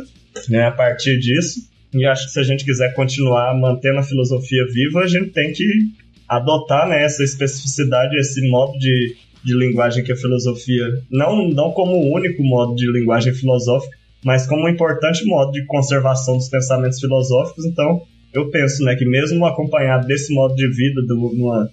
né? 0.49 0.65
A 0.65 0.73
partir 0.73 1.19
disso. 1.19 1.61
E 1.95 2.05
acho 2.05 2.27
que 2.27 2.33
se 2.33 2.41
a 2.41 2.43
gente 2.43 2.65
quiser 2.65 2.93
continuar 2.95 3.55
mantendo 3.55 3.99
a 3.99 4.03
filosofia 4.03 4.65
viva, 4.73 5.01
a 5.01 5.07
gente 5.07 5.31
tem 5.31 5.53
que 5.53 5.65
adotar 6.29 6.89
né, 6.89 7.05
essa 7.05 7.23
especificidade, 7.23 8.17
esse 8.19 8.47
modo 8.49 8.77
de, 8.79 9.17
de 9.47 9.57
linguagem 9.57 10.03
que 10.03 10.11
a 10.11 10.17
filosofia, 10.17 10.85
não, 11.09 11.49
não 11.49 11.71
como 11.71 11.93
o 11.93 12.13
único 12.13 12.43
modo 12.43 12.75
de 12.75 12.91
linguagem 12.91 13.33
filosófica, 13.33 13.97
mas 14.25 14.45
como 14.45 14.65
um 14.65 14.69
importante 14.69 15.25
modo 15.25 15.53
de 15.53 15.65
conservação 15.67 16.37
dos 16.37 16.49
pensamentos 16.49 16.99
filosóficos. 16.99 17.65
Então, 17.65 18.03
eu 18.35 18.51
penso 18.51 18.83
né, 18.83 18.97
que 18.97 19.07
mesmo 19.07 19.47
acompanhado 19.47 20.05
desse 20.09 20.35
modo 20.35 20.53
de 20.57 20.69
vida, 20.69 21.01
de 21.01 21.13
uma 21.13 21.71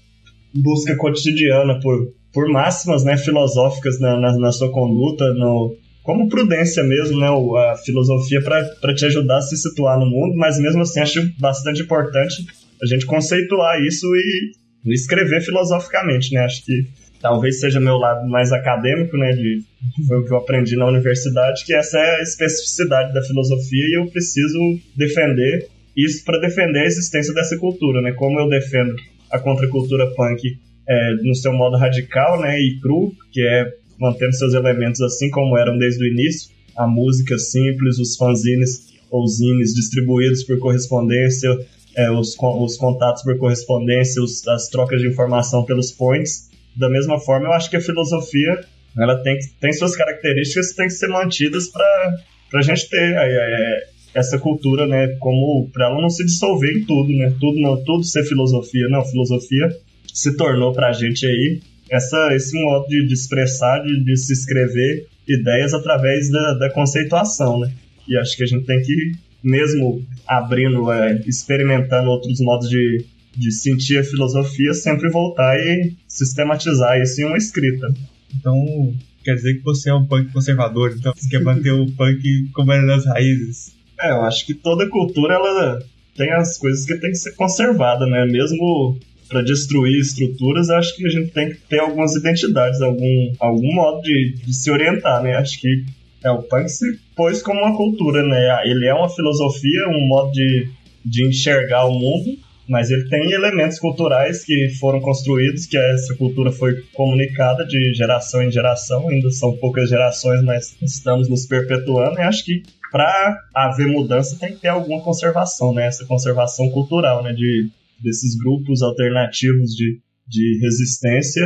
busca 0.53 0.95
cotidiana 0.95 1.79
por, 1.79 2.13
por 2.31 2.47
máximas 2.47 3.03
né, 3.03 3.17
filosóficas 3.17 3.99
na, 3.99 4.19
na, 4.19 4.37
na 4.37 4.51
sua 4.51 4.71
conduta, 4.71 5.33
no, 5.33 5.75
como 6.03 6.29
prudência 6.29 6.83
mesmo, 6.83 7.19
né, 7.19 7.27
a 7.27 7.75
filosofia 7.77 8.39
para 8.39 8.93
te 8.93 9.05
ajudar 9.05 9.37
a 9.37 9.41
se 9.41 9.57
situar 9.57 9.99
no 9.99 10.05
mundo, 10.05 10.35
mas 10.35 10.59
mesmo 10.59 10.83
assim 10.83 10.99
acho 10.99 11.27
bastante 11.39 11.81
importante 11.81 12.35
a 12.83 12.85
gente 12.85 13.07
conceituar 13.07 13.81
isso 13.81 14.05
e 14.15 14.51
escrever 14.93 15.41
filosoficamente, 15.41 16.33
né? 16.33 16.41
Acho 16.41 16.63
que 16.65 16.85
talvez 17.23 17.61
seja 17.61 17.79
meu 17.79 17.95
lado 17.95 18.27
mais 18.27 18.51
acadêmico, 18.51 19.15
né? 19.17 19.31
De, 19.31 19.63
foi 20.05 20.17
o 20.17 20.25
que 20.25 20.33
eu 20.33 20.37
aprendi 20.37 20.75
na 20.75 20.85
universidade, 20.85 21.63
que 21.65 21.73
essa 21.73 21.97
é 21.97 22.17
a 22.17 22.21
especificidade 22.21 23.13
da 23.13 23.23
filosofia 23.23 23.85
e 23.87 23.97
eu 23.97 24.11
preciso 24.11 24.59
defender 24.93 25.69
isso 25.95 26.25
para 26.25 26.39
defender 26.39 26.79
a 26.79 26.85
existência 26.85 27.33
dessa 27.33 27.57
cultura, 27.57 28.01
né? 28.01 28.11
Como 28.11 28.37
eu 28.37 28.49
defendo 28.49 28.93
a 29.31 29.39
contracultura 29.39 30.05
punk 30.13 30.41
é, 30.87 31.13
no 31.23 31.33
seu 31.33 31.53
modo 31.53 31.77
radical, 31.77 32.41
né? 32.41 32.59
E 32.59 32.77
cru, 32.81 33.13
que 33.31 33.41
é 33.41 33.71
mantendo 33.97 34.33
seus 34.33 34.53
elementos 34.53 34.99
assim 34.99 35.29
como 35.29 35.57
eram 35.57 35.77
desde 35.77 36.03
o 36.03 36.07
início, 36.07 36.51
a 36.75 36.85
música 36.85 37.37
simples, 37.39 37.99
os 37.99 38.17
fanzines 38.17 38.91
ou 39.09 39.25
zines 39.27 39.73
distribuídos 39.73 40.43
por 40.43 40.59
correspondência, 40.59 41.49
é, 41.95 42.11
os, 42.11 42.35
os 42.37 42.75
contatos 42.75 43.23
por 43.23 43.37
correspondência, 43.37 44.21
os, 44.21 44.45
as 44.45 44.67
trocas 44.67 44.99
de 44.99 45.07
informação 45.07 45.63
pelos 45.63 45.89
points. 45.89 46.51
Da 46.75 46.89
mesma 46.89 47.19
forma, 47.19 47.47
eu 47.47 47.53
acho 47.53 47.69
que 47.69 47.77
a 47.77 47.81
filosofia 47.81 48.59
ela 48.97 49.21
tem, 49.23 49.37
tem 49.59 49.73
suas 49.73 49.95
características 49.95 50.69
que 50.69 50.75
têm 50.75 50.87
que 50.87 50.93
ser 50.93 51.07
mantidas 51.07 51.67
para 51.69 52.59
a 52.59 52.61
gente 52.61 52.89
ter 52.89 53.15
é, 53.15 53.17
é, 53.17 53.83
essa 54.13 54.37
cultura, 54.37 54.85
né? 54.85 55.15
Como 55.19 55.69
para 55.71 55.87
ela 55.87 56.01
não 56.01 56.09
se 56.09 56.23
dissolver 56.23 56.71
em 56.71 56.85
tudo, 56.85 57.11
né? 57.11 57.33
Tudo, 57.39 57.59
não, 57.59 57.83
tudo 57.83 58.03
ser 58.03 58.23
filosofia. 58.25 58.87
Não, 58.89 59.03
filosofia 59.05 59.69
se 60.13 60.35
tornou 60.37 60.73
para 60.73 60.89
a 60.89 60.93
gente 60.93 61.25
aí 61.25 61.59
essa, 61.89 62.33
esse 62.35 62.59
modo 62.61 62.87
de, 62.87 63.07
de 63.07 63.13
expressar, 63.13 63.79
de, 63.79 64.03
de, 64.03 64.17
se 64.17 64.33
escrever 64.33 65.07
ideias 65.27 65.73
através 65.73 66.29
da, 66.29 66.53
da 66.53 66.69
conceituação, 66.71 67.59
né? 67.59 67.71
E 68.07 68.17
acho 68.17 68.37
que 68.37 68.43
a 68.43 68.47
gente 68.47 68.65
tem 68.65 68.81
que 68.81 69.13
mesmo 69.43 70.01
abrindo, 70.27 70.91
é, 70.91 71.21
experimentando 71.25 72.09
outros 72.09 72.39
modos 72.39 72.69
de, 72.69 73.05
de 73.35 73.51
sentir 73.51 73.97
a 73.97 74.03
filosofia, 74.03 74.73
sempre 74.73 75.09
voltar 75.09 75.57
e 75.57 75.93
sistematizar 76.07 76.99
isso 77.01 77.21
em 77.21 77.25
uma 77.25 77.37
escrita. 77.37 77.87
Então, 78.35 78.93
quer 79.23 79.35
dizer 79.35 79.55
que 79.55 79.63
você 79.63 79.89
é 79.89 79.93
um 79.93 80.05
punk 80.05 80.31
conservador, 80.31 80.93
então 80.97 81.13
você 81.15 81.29
quer 81.29 81.41
manter 81.41 81.71
o 81.71 81.89
punk 81.91 82.49
como 82.53 82.71
era 82.71 82.83
nas 82.83 83.05
raízes. 83.05 83.75
É, 83.99 84.11
eu 84.11 84.21
acho 84.23 84.45
que 84.45 84.53
toda 84.53 84.89
cultura 84.89 85.35
ela 85.35 85.79
tem 86.15 86.31
as 86.31 86.57
coisas 86.57 86.85
que 86.85 86.95
tem 86.95 87.11
que 87.11 87.17
ser 87.17 87.33
conservada, 87.35 88.05
né? 88.05 88.25
Mesmo 88.25 88.97
para 89.27 89.41
destruir 89.41 89.99
estruturas, 89.99 90.69
acho 90.69 90.95
que 90.95 91.07
a 91.07 91.09
gente 91.09 91.31
tem 91.31 91.49
que 91.49 91.57
ter 91.67 91.79
algumas 91.79 92.15
identidades, 92.15 92.81
algum, 92.81 93.33
algum 93.39 93.73
modo 93.73 94.01
de, 94.01 94.35
de 94.45 94.53
se 94.53 94.69
orientar, 94.69 95.23
né? 95.23 95.35
Acho 95.35 95.59
que 95.59 95.85
é, 96.23 96.29
o 96.29 96.43
punk 96.43 96.69
se 96.69 96.99
pôs 97.15 97.41
como 97.41 97.59
uma 97.59 97.75
cultura, 97.75 98.23
né? 98.23 98.61
Ele 98.65 98.85
é 98.85 98.93
uma 98.93 99.09
filosofia, 99.09 99.87
um 99.89 100.07
modo 100.07 100.31
de, 100.31 100.69
de 101.03 101.27
enxergar 101.27 101.85
o 101.85 101.93
mundo, 101.93 102.37
mas 102.67 102.89
ele 102.89 103.07
tem 103.09 103.31
elementos 103.31 103.79
culturais 103.79 104.43
que 104.43 104.69
foram 104.79 104.99
construídos, 105.01 105.65
que 105.65 105.77
essa 105.77 106.15
cultura 106.15 106.51
foi 106.51 106.81
comunicada 106.93 107.65
de 107.65 107.93
geração 107.93 108.41
em 108.41 108.51
geração, 108.51 109.09
ainda 109.09 109.29
são 109.31 109.57
poucas 109.57 109.89
gerações, 109.89 110.43
mas 110.43 110.75
estamos 110.81 111.29
nos 111.29 111.45
perpetuando, 111.45 112.19
e 112.19 112.21
acho 112.21 112.45
que 112.45 112.63
para 112.91 113.37
haver 113.55 113.87
mudança 113.87 114.37
tem 114.39 114.53
que 114.53 114.61
ter 114.61 114.67
alguma 114.67 115.01
conservação, 115.01 115.73
né? 115.73 115.87
Essa 115.87 116.05
conservação 116.05 116.69
cultural, 116.69 117.23
né? 117.23 117.33
De, 117.33 117.69
desses 117.99 118.37
grupos 118.37 118.83
alternativos 118.83 119.71
de, 119.71 119.99
de 120.27 120.59
resistência 120.61 121.43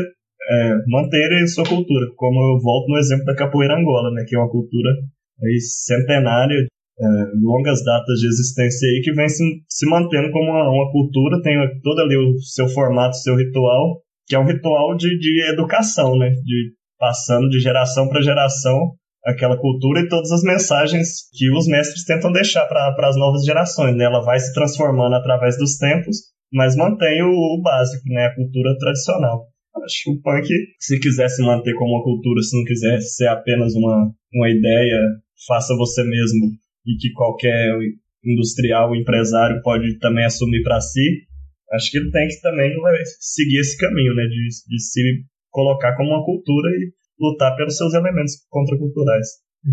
é, 0.49 0.75
manterem 0.88 1.45
sua 1.47 1.65
cultura, 1.65 2.08
como 2.15 2.39
eu 2.39 2.62
volto 2.62 2.89
no 2.89 2.97
exemplo 2.97 3.25
da 3.25 3.36
capoeira 3.36 3.77
angola, 3.77 4.12
né, 4.12 4.23
que 4.25 4.36
é 4.36 4.39
uma 4.39 4.49
cultura 4.49 4.89
aí, 5.43 5.60
centenária, 5.60 6.67
é, 6.99 7.05
longas 7.41 7.83
datas 7.83 8.19
de 8.19 8.27
existência 8.27 8.88
aí, 8.88 9.01
que 9.03 9.13
vem 9.13 9.29
se, 9.29 9.43
se 9.69 9.88
mantendo 9.88 10.31
como 10.31 10.49
uma, 10.49 10.69
uma, 10.69 10.91
cultura, 10.91 11.41
tem 11.41 11.55
todo 11.83 12.01
ali 12.01 12.17
o 12.17 12.39
seu 12.39 12.67
formato, 12.69 13.15
seu 13.17 13.36
ritual, 13.36 14.01
que 14.25 14.36
é 14.36 14.39
um 14.39 14.47
ritual 14.47 14.95
de, 14.95 15.17
de 15.19 15.51
educação, 15.51 16.17
né, 16.17 16.29
de 16.29 16.73
passando 16.97 17.47
de 17.49 17.60
geração 17.60 18.10
para 18.10 18.21
geração 18.21 18.93
aquela 19.23 19.57
cultura 19.57 19.99
e 19.99 20.07
todas 20.07 20.31
as 20.31 20.41
mensagens 20.41 21.29
que 21.33 21.51
os 21.51 21.67
mestres 21.67 22.05
tentam 22.05 22.31
deixar 22.31 22.65
para 22.65 22.95
as 23.07 23.17
novas 23.17 23.43
gerações, 23.43 23.95
né, 23.95 24.05
ela 24.05 24.23
vai 24.23 24.39
se 24.39 24.53
transformando 24.53 25.15
através 25.15 25.57
dos 25.57 25.77
tempos, 25.77 26.17
mas 26.51 26.75
mantém 26.75 27.21
o, 27.21 27.29
o 27.29 27.62
básico, 27.62 28.03
né, 28.07 28.25
a 28.25 28.36
cultura 28.36 28.75
tradicional. 28.79 29.45
Acho 29.83 30.03
que 30.05 30.12
o 30.12 30.21
punk, 30.21 30.47
se 30.79 30.99
quisesse 30.99 31.43
manter 31.43 31.75
como 31.75 31.93
uma 31.93 32.03
cultura, 32.03 32.41
se 32.41 32.57
não 32.57 32.63
quisesse 32.63 33.15
ser 33.15 33.27
apenas 33.27 33.76
uma, 33.76 34.09
uma 34.34 34.49
ideia, 34.49 34.97
faça 35.45 35.76
você 35.76 36.03
mesmo 36.03 36.57
e 36.88 36.97
que 36.97 37.11
qualquer 37.11 37.77
industrial, 38.23 38.95
empresário 38.95 39.61
pode 39.61 39.99
também 39.99 40.25
assumir 40.25 40.63
para 40.63 40.81
si, 40.81 41.27
acho 41.73 41.91
que 41.91 41.97
ele 41.97 42.11
tem 42.11 42.27
que 42.27 42.41
também 42.41 42.73
seguir 43.19 43.59
esse 43.59 43.77
caminho, 43.77 44.15
né, 44.15 44.23
de, 44.23 44.47
de 44.67 44.81
se 44.81 45.01
colocar 45.51 45.95
como 45.95 46.09
uma 46.09 46.25
cultura 46.25 46.69
e 46.71 46.93
lutar 47.19 47.55
pelos 47.55 47.75
seus 47.75 47.93
elementos 47.93 48.33
contraculturais. 48.49 49.27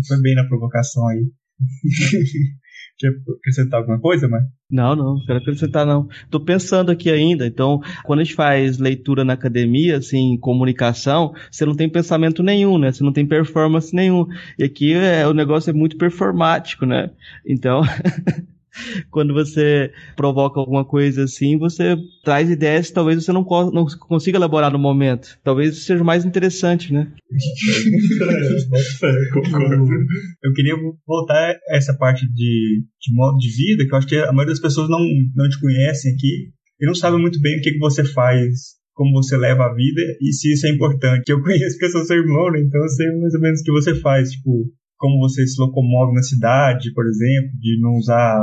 Foi 0.07 0.21
bem 0.21 0.35
na 0.35 0.47
provocação 0.47 1.07
aí. 1.07 1.23
Quer 2.97 3.09
acrescentar 3.39 3.81
alguma 3.81 3.99
coisa, 3.99 4.27
mano? 4.27 4.47
Não, 4.71 4.95
não, 4.95 5.15
não 5.15 5.25
quero 5.25 5.39
acrescentar 5.39 5.85
não. 5.85 6.07
Tô 6.29 6.39
pensando 6.39 6.91
aqui 6.91 7.11
ainda, 7.11 7.45
então, 7.45 7.81
quando 8.05 8.21
a 8.21 8.23
gente 8.23 8.35
faz 8.35 8.77
leitura 8.77 9.25
na 9.25 9.33
academia, 9.33 9.97
assim, 9.97 10.37
comunicação, 10.37 11.33
você 11.51 11.65
não 11.65 11.75
tem 11.75 11.89
pensamento 11.89 12.41
nenhum, 12.41 12.77
né? 12.77 12.91
Você 12.91 13.03
não 13.03 13.11
tem 13.11 13.27
performance 13.27 13.93
nenhum. 13.93 14.25
E 14.57 14.63
aqui 14.63 14.93
é, 14.93 15.27
o 15.27 15.33
negócio 15.33 15.69
é 15.69 15.73
muito 15.73 15.97
performático, 15.97 16.85
né? 16.85 17.11
Então, 17.45 17.81
quando 19.09 19.33
você 19.33 19.91
provoca 20.15 20.59
alguma 20.59 20.85
coisa 20.85 21.23
assim, 21.23 21.57
você 21.57 21.95
traz 22.23 22.47
ideias 22.49 22.87
que 22.87 22.93
talvez 22.93 23.23
você 23.23 23.31
não, 23.31 23.45
não 23.73 23.85
consiga 23.99 24.37
elaborar 24.37 24.71
no 24.71 24.79
momento. 24.79 25.37
Talvez 25.43 25.85
seja 25.85 26.03
mais 26.03 26.25
interessante, 26.25 26.93
né? 26.93 27.11
eu 30.43 30.53
queria 30.53 30.75
voltar 31.05 31.51
a 31.51 31.57
essa 31.75 31.95
parte 31.97 32.25
de, 32.27 32.83
de 33.01 33.13
modo 33.13 33.37
de 33.37 33.49
vida, 33.49 33.85
que 33.85 33.93
eu 33.93 33.97
acho 33.97 34.07
que 34.07 34.17
a 34.17 34.31
maioria 34.31 34.53
das 34.53 34.61
pessoas 34.61 34.89
não, 34.89 34.99
não 35.35 35.49
te 35.49 35.59
conhecem 35.59 36.13
aqui 36.13 36.51
e 36.79 36.85
não 36.85 36.95
sabem 36.95 37.19
muito 37.19 37.39
bem 37.41 37.57
o 37.57 37.61
que, 37.61 37.71
que 37.71 37.79
você 37.79 38.03
faz 38.03 38.75
como 38.93 39.11
você 39.11 39.35
leva 39.35 39.65
a 39.65 39.73
vida 39.73 40.01
e 40.21 40.31
se 40.31 40.53
isso 40.53 40.65
é 40.65 40.69
importante. 40.69 41.29
Eu 41.29 41.41
conheço 41.41 41.77
que 41.77 41.85
eu 41.85 41.89
sou 41.89 42.05
seu 42.05 42.17
irmão, 42.17 42.49
né? 42.51 42.61
então 42.61 42.81
eu 42.81 42.89
sei 42.89 43.07
mais 43.19 43.33
ou 43.33 43.41
menos 43.41 43.59
o 43.59 43.63
que 43.63 43.71
você 43.71 43.95
faz, 43.95 44.31
tipo, 44.31 44.71
como 44.97 45.19
você 45.19 45.45
se 45.45 45.61
locomove 45.61 46.13
na 46.13 46.21
cidade, 46.21 46.93
por 46.93 47.05
exemplo, 47.05 47.51
de 47.59 47.79
não 47.81 47.97
usar 47.97 48.39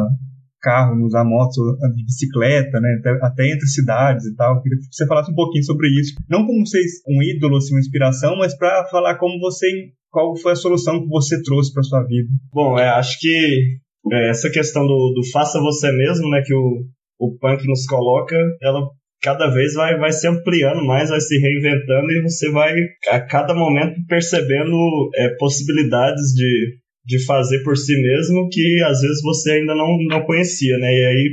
carro, 0.62 0.96
não 0.96 1.07
usar 1.07 1.24
moto, 1.24 1.59
de 1.94 2.05
bicicleta, 2.05 2.80
né? 2.80 2.96
Até, 3.00 3.26
até, 3.26 3.53
entre 3.53 3.66
cidades 3.66 4.24
e 4.26 4.36
tal. 4.36 4.57
Eu 4.57 4.62
queria 4.62 4.78
que 4.78 4.94
você 4.94 5.07
falasse 5.07 5.30
um 5.30 5.34
pouquinho 5.34 5.64
sobre 5.64 5.88
isso. 6.00 6.14
Não 6.30 6.46
como 6.46 6.64
ser 6.66 6.80
um 7.09 7.22
ídolo, 7.22 7.57
assim, 7.57 7.74
uma 7.74 7.80
inspiração, 7.80 8.36
mas 8.36 8.57
para 8.57 8.86
falar 8.86 9.16
como 9.16 9.38
você, 9.40 9.66
qual 10.11 10.36
foi 10.36 10.53
a 10.53 10.57
solução 10.57 11.03
que 11.03 11.09
você 11.09 11.42
trouxe 11.42 11.72
para 11.72 11.82
sua 11.82 12.05
vida. 12.05 12.28
Bom, 12.53 12.78
é, 12.78 12.88
acho 12.90 13.18
que 13.18 13.78
é, 14.12 14.30
essa 14.30 14.48
questão 14.50 14.86
do, 14.86 15.12
do 15.14 15.30
faça 15.32 15.61
você 15.61 15.90
mesmo, 15.90 16.30
né, 16.30 16.42
que 16.46 16.55
o, 16.55 16.84
o 17.18 17.36
punk 17.38 17.66
nos 17.66 17.84
coloca, 17.86 18.36
ela 18.62 18.80
cada 19.22 19.48
vez 19.48 19.74
vai, 19.74 19.96
vai 19.98 20.10
se 20.10 20.26
ampliando 20.26 20.84
mais, 20.84 21.08
vai 21.08 21.20
se 21.20 21.38
reinventando 21.38 22.10
e 22.10 22.22
você 22.22 22.50
vai 22.50 22.74
a 23.08 23.20
cada 23.20 23.54
momento 23.54 23.94
percebendo 24.08 24.76
é, 25.14 25.28
possibilidades 25.36 26.34
de, 26.34 26.76
de 27.06 27.24
fazer 27.24 27.62
por 27.62 27.76
si 27.76 27.94
mesmo 28.02 28.48
que 28.50 28.82
às 28.82 29.00
vezes 29.00 29.22
você 29.22 29.52
ainda 29.52 29.74
não, 29.74 29.96
não 30.08 30.24
conhecia, 30.24 30.76
né? 30.78 30.92
E 30.92 31.06
aí 31.06 31.30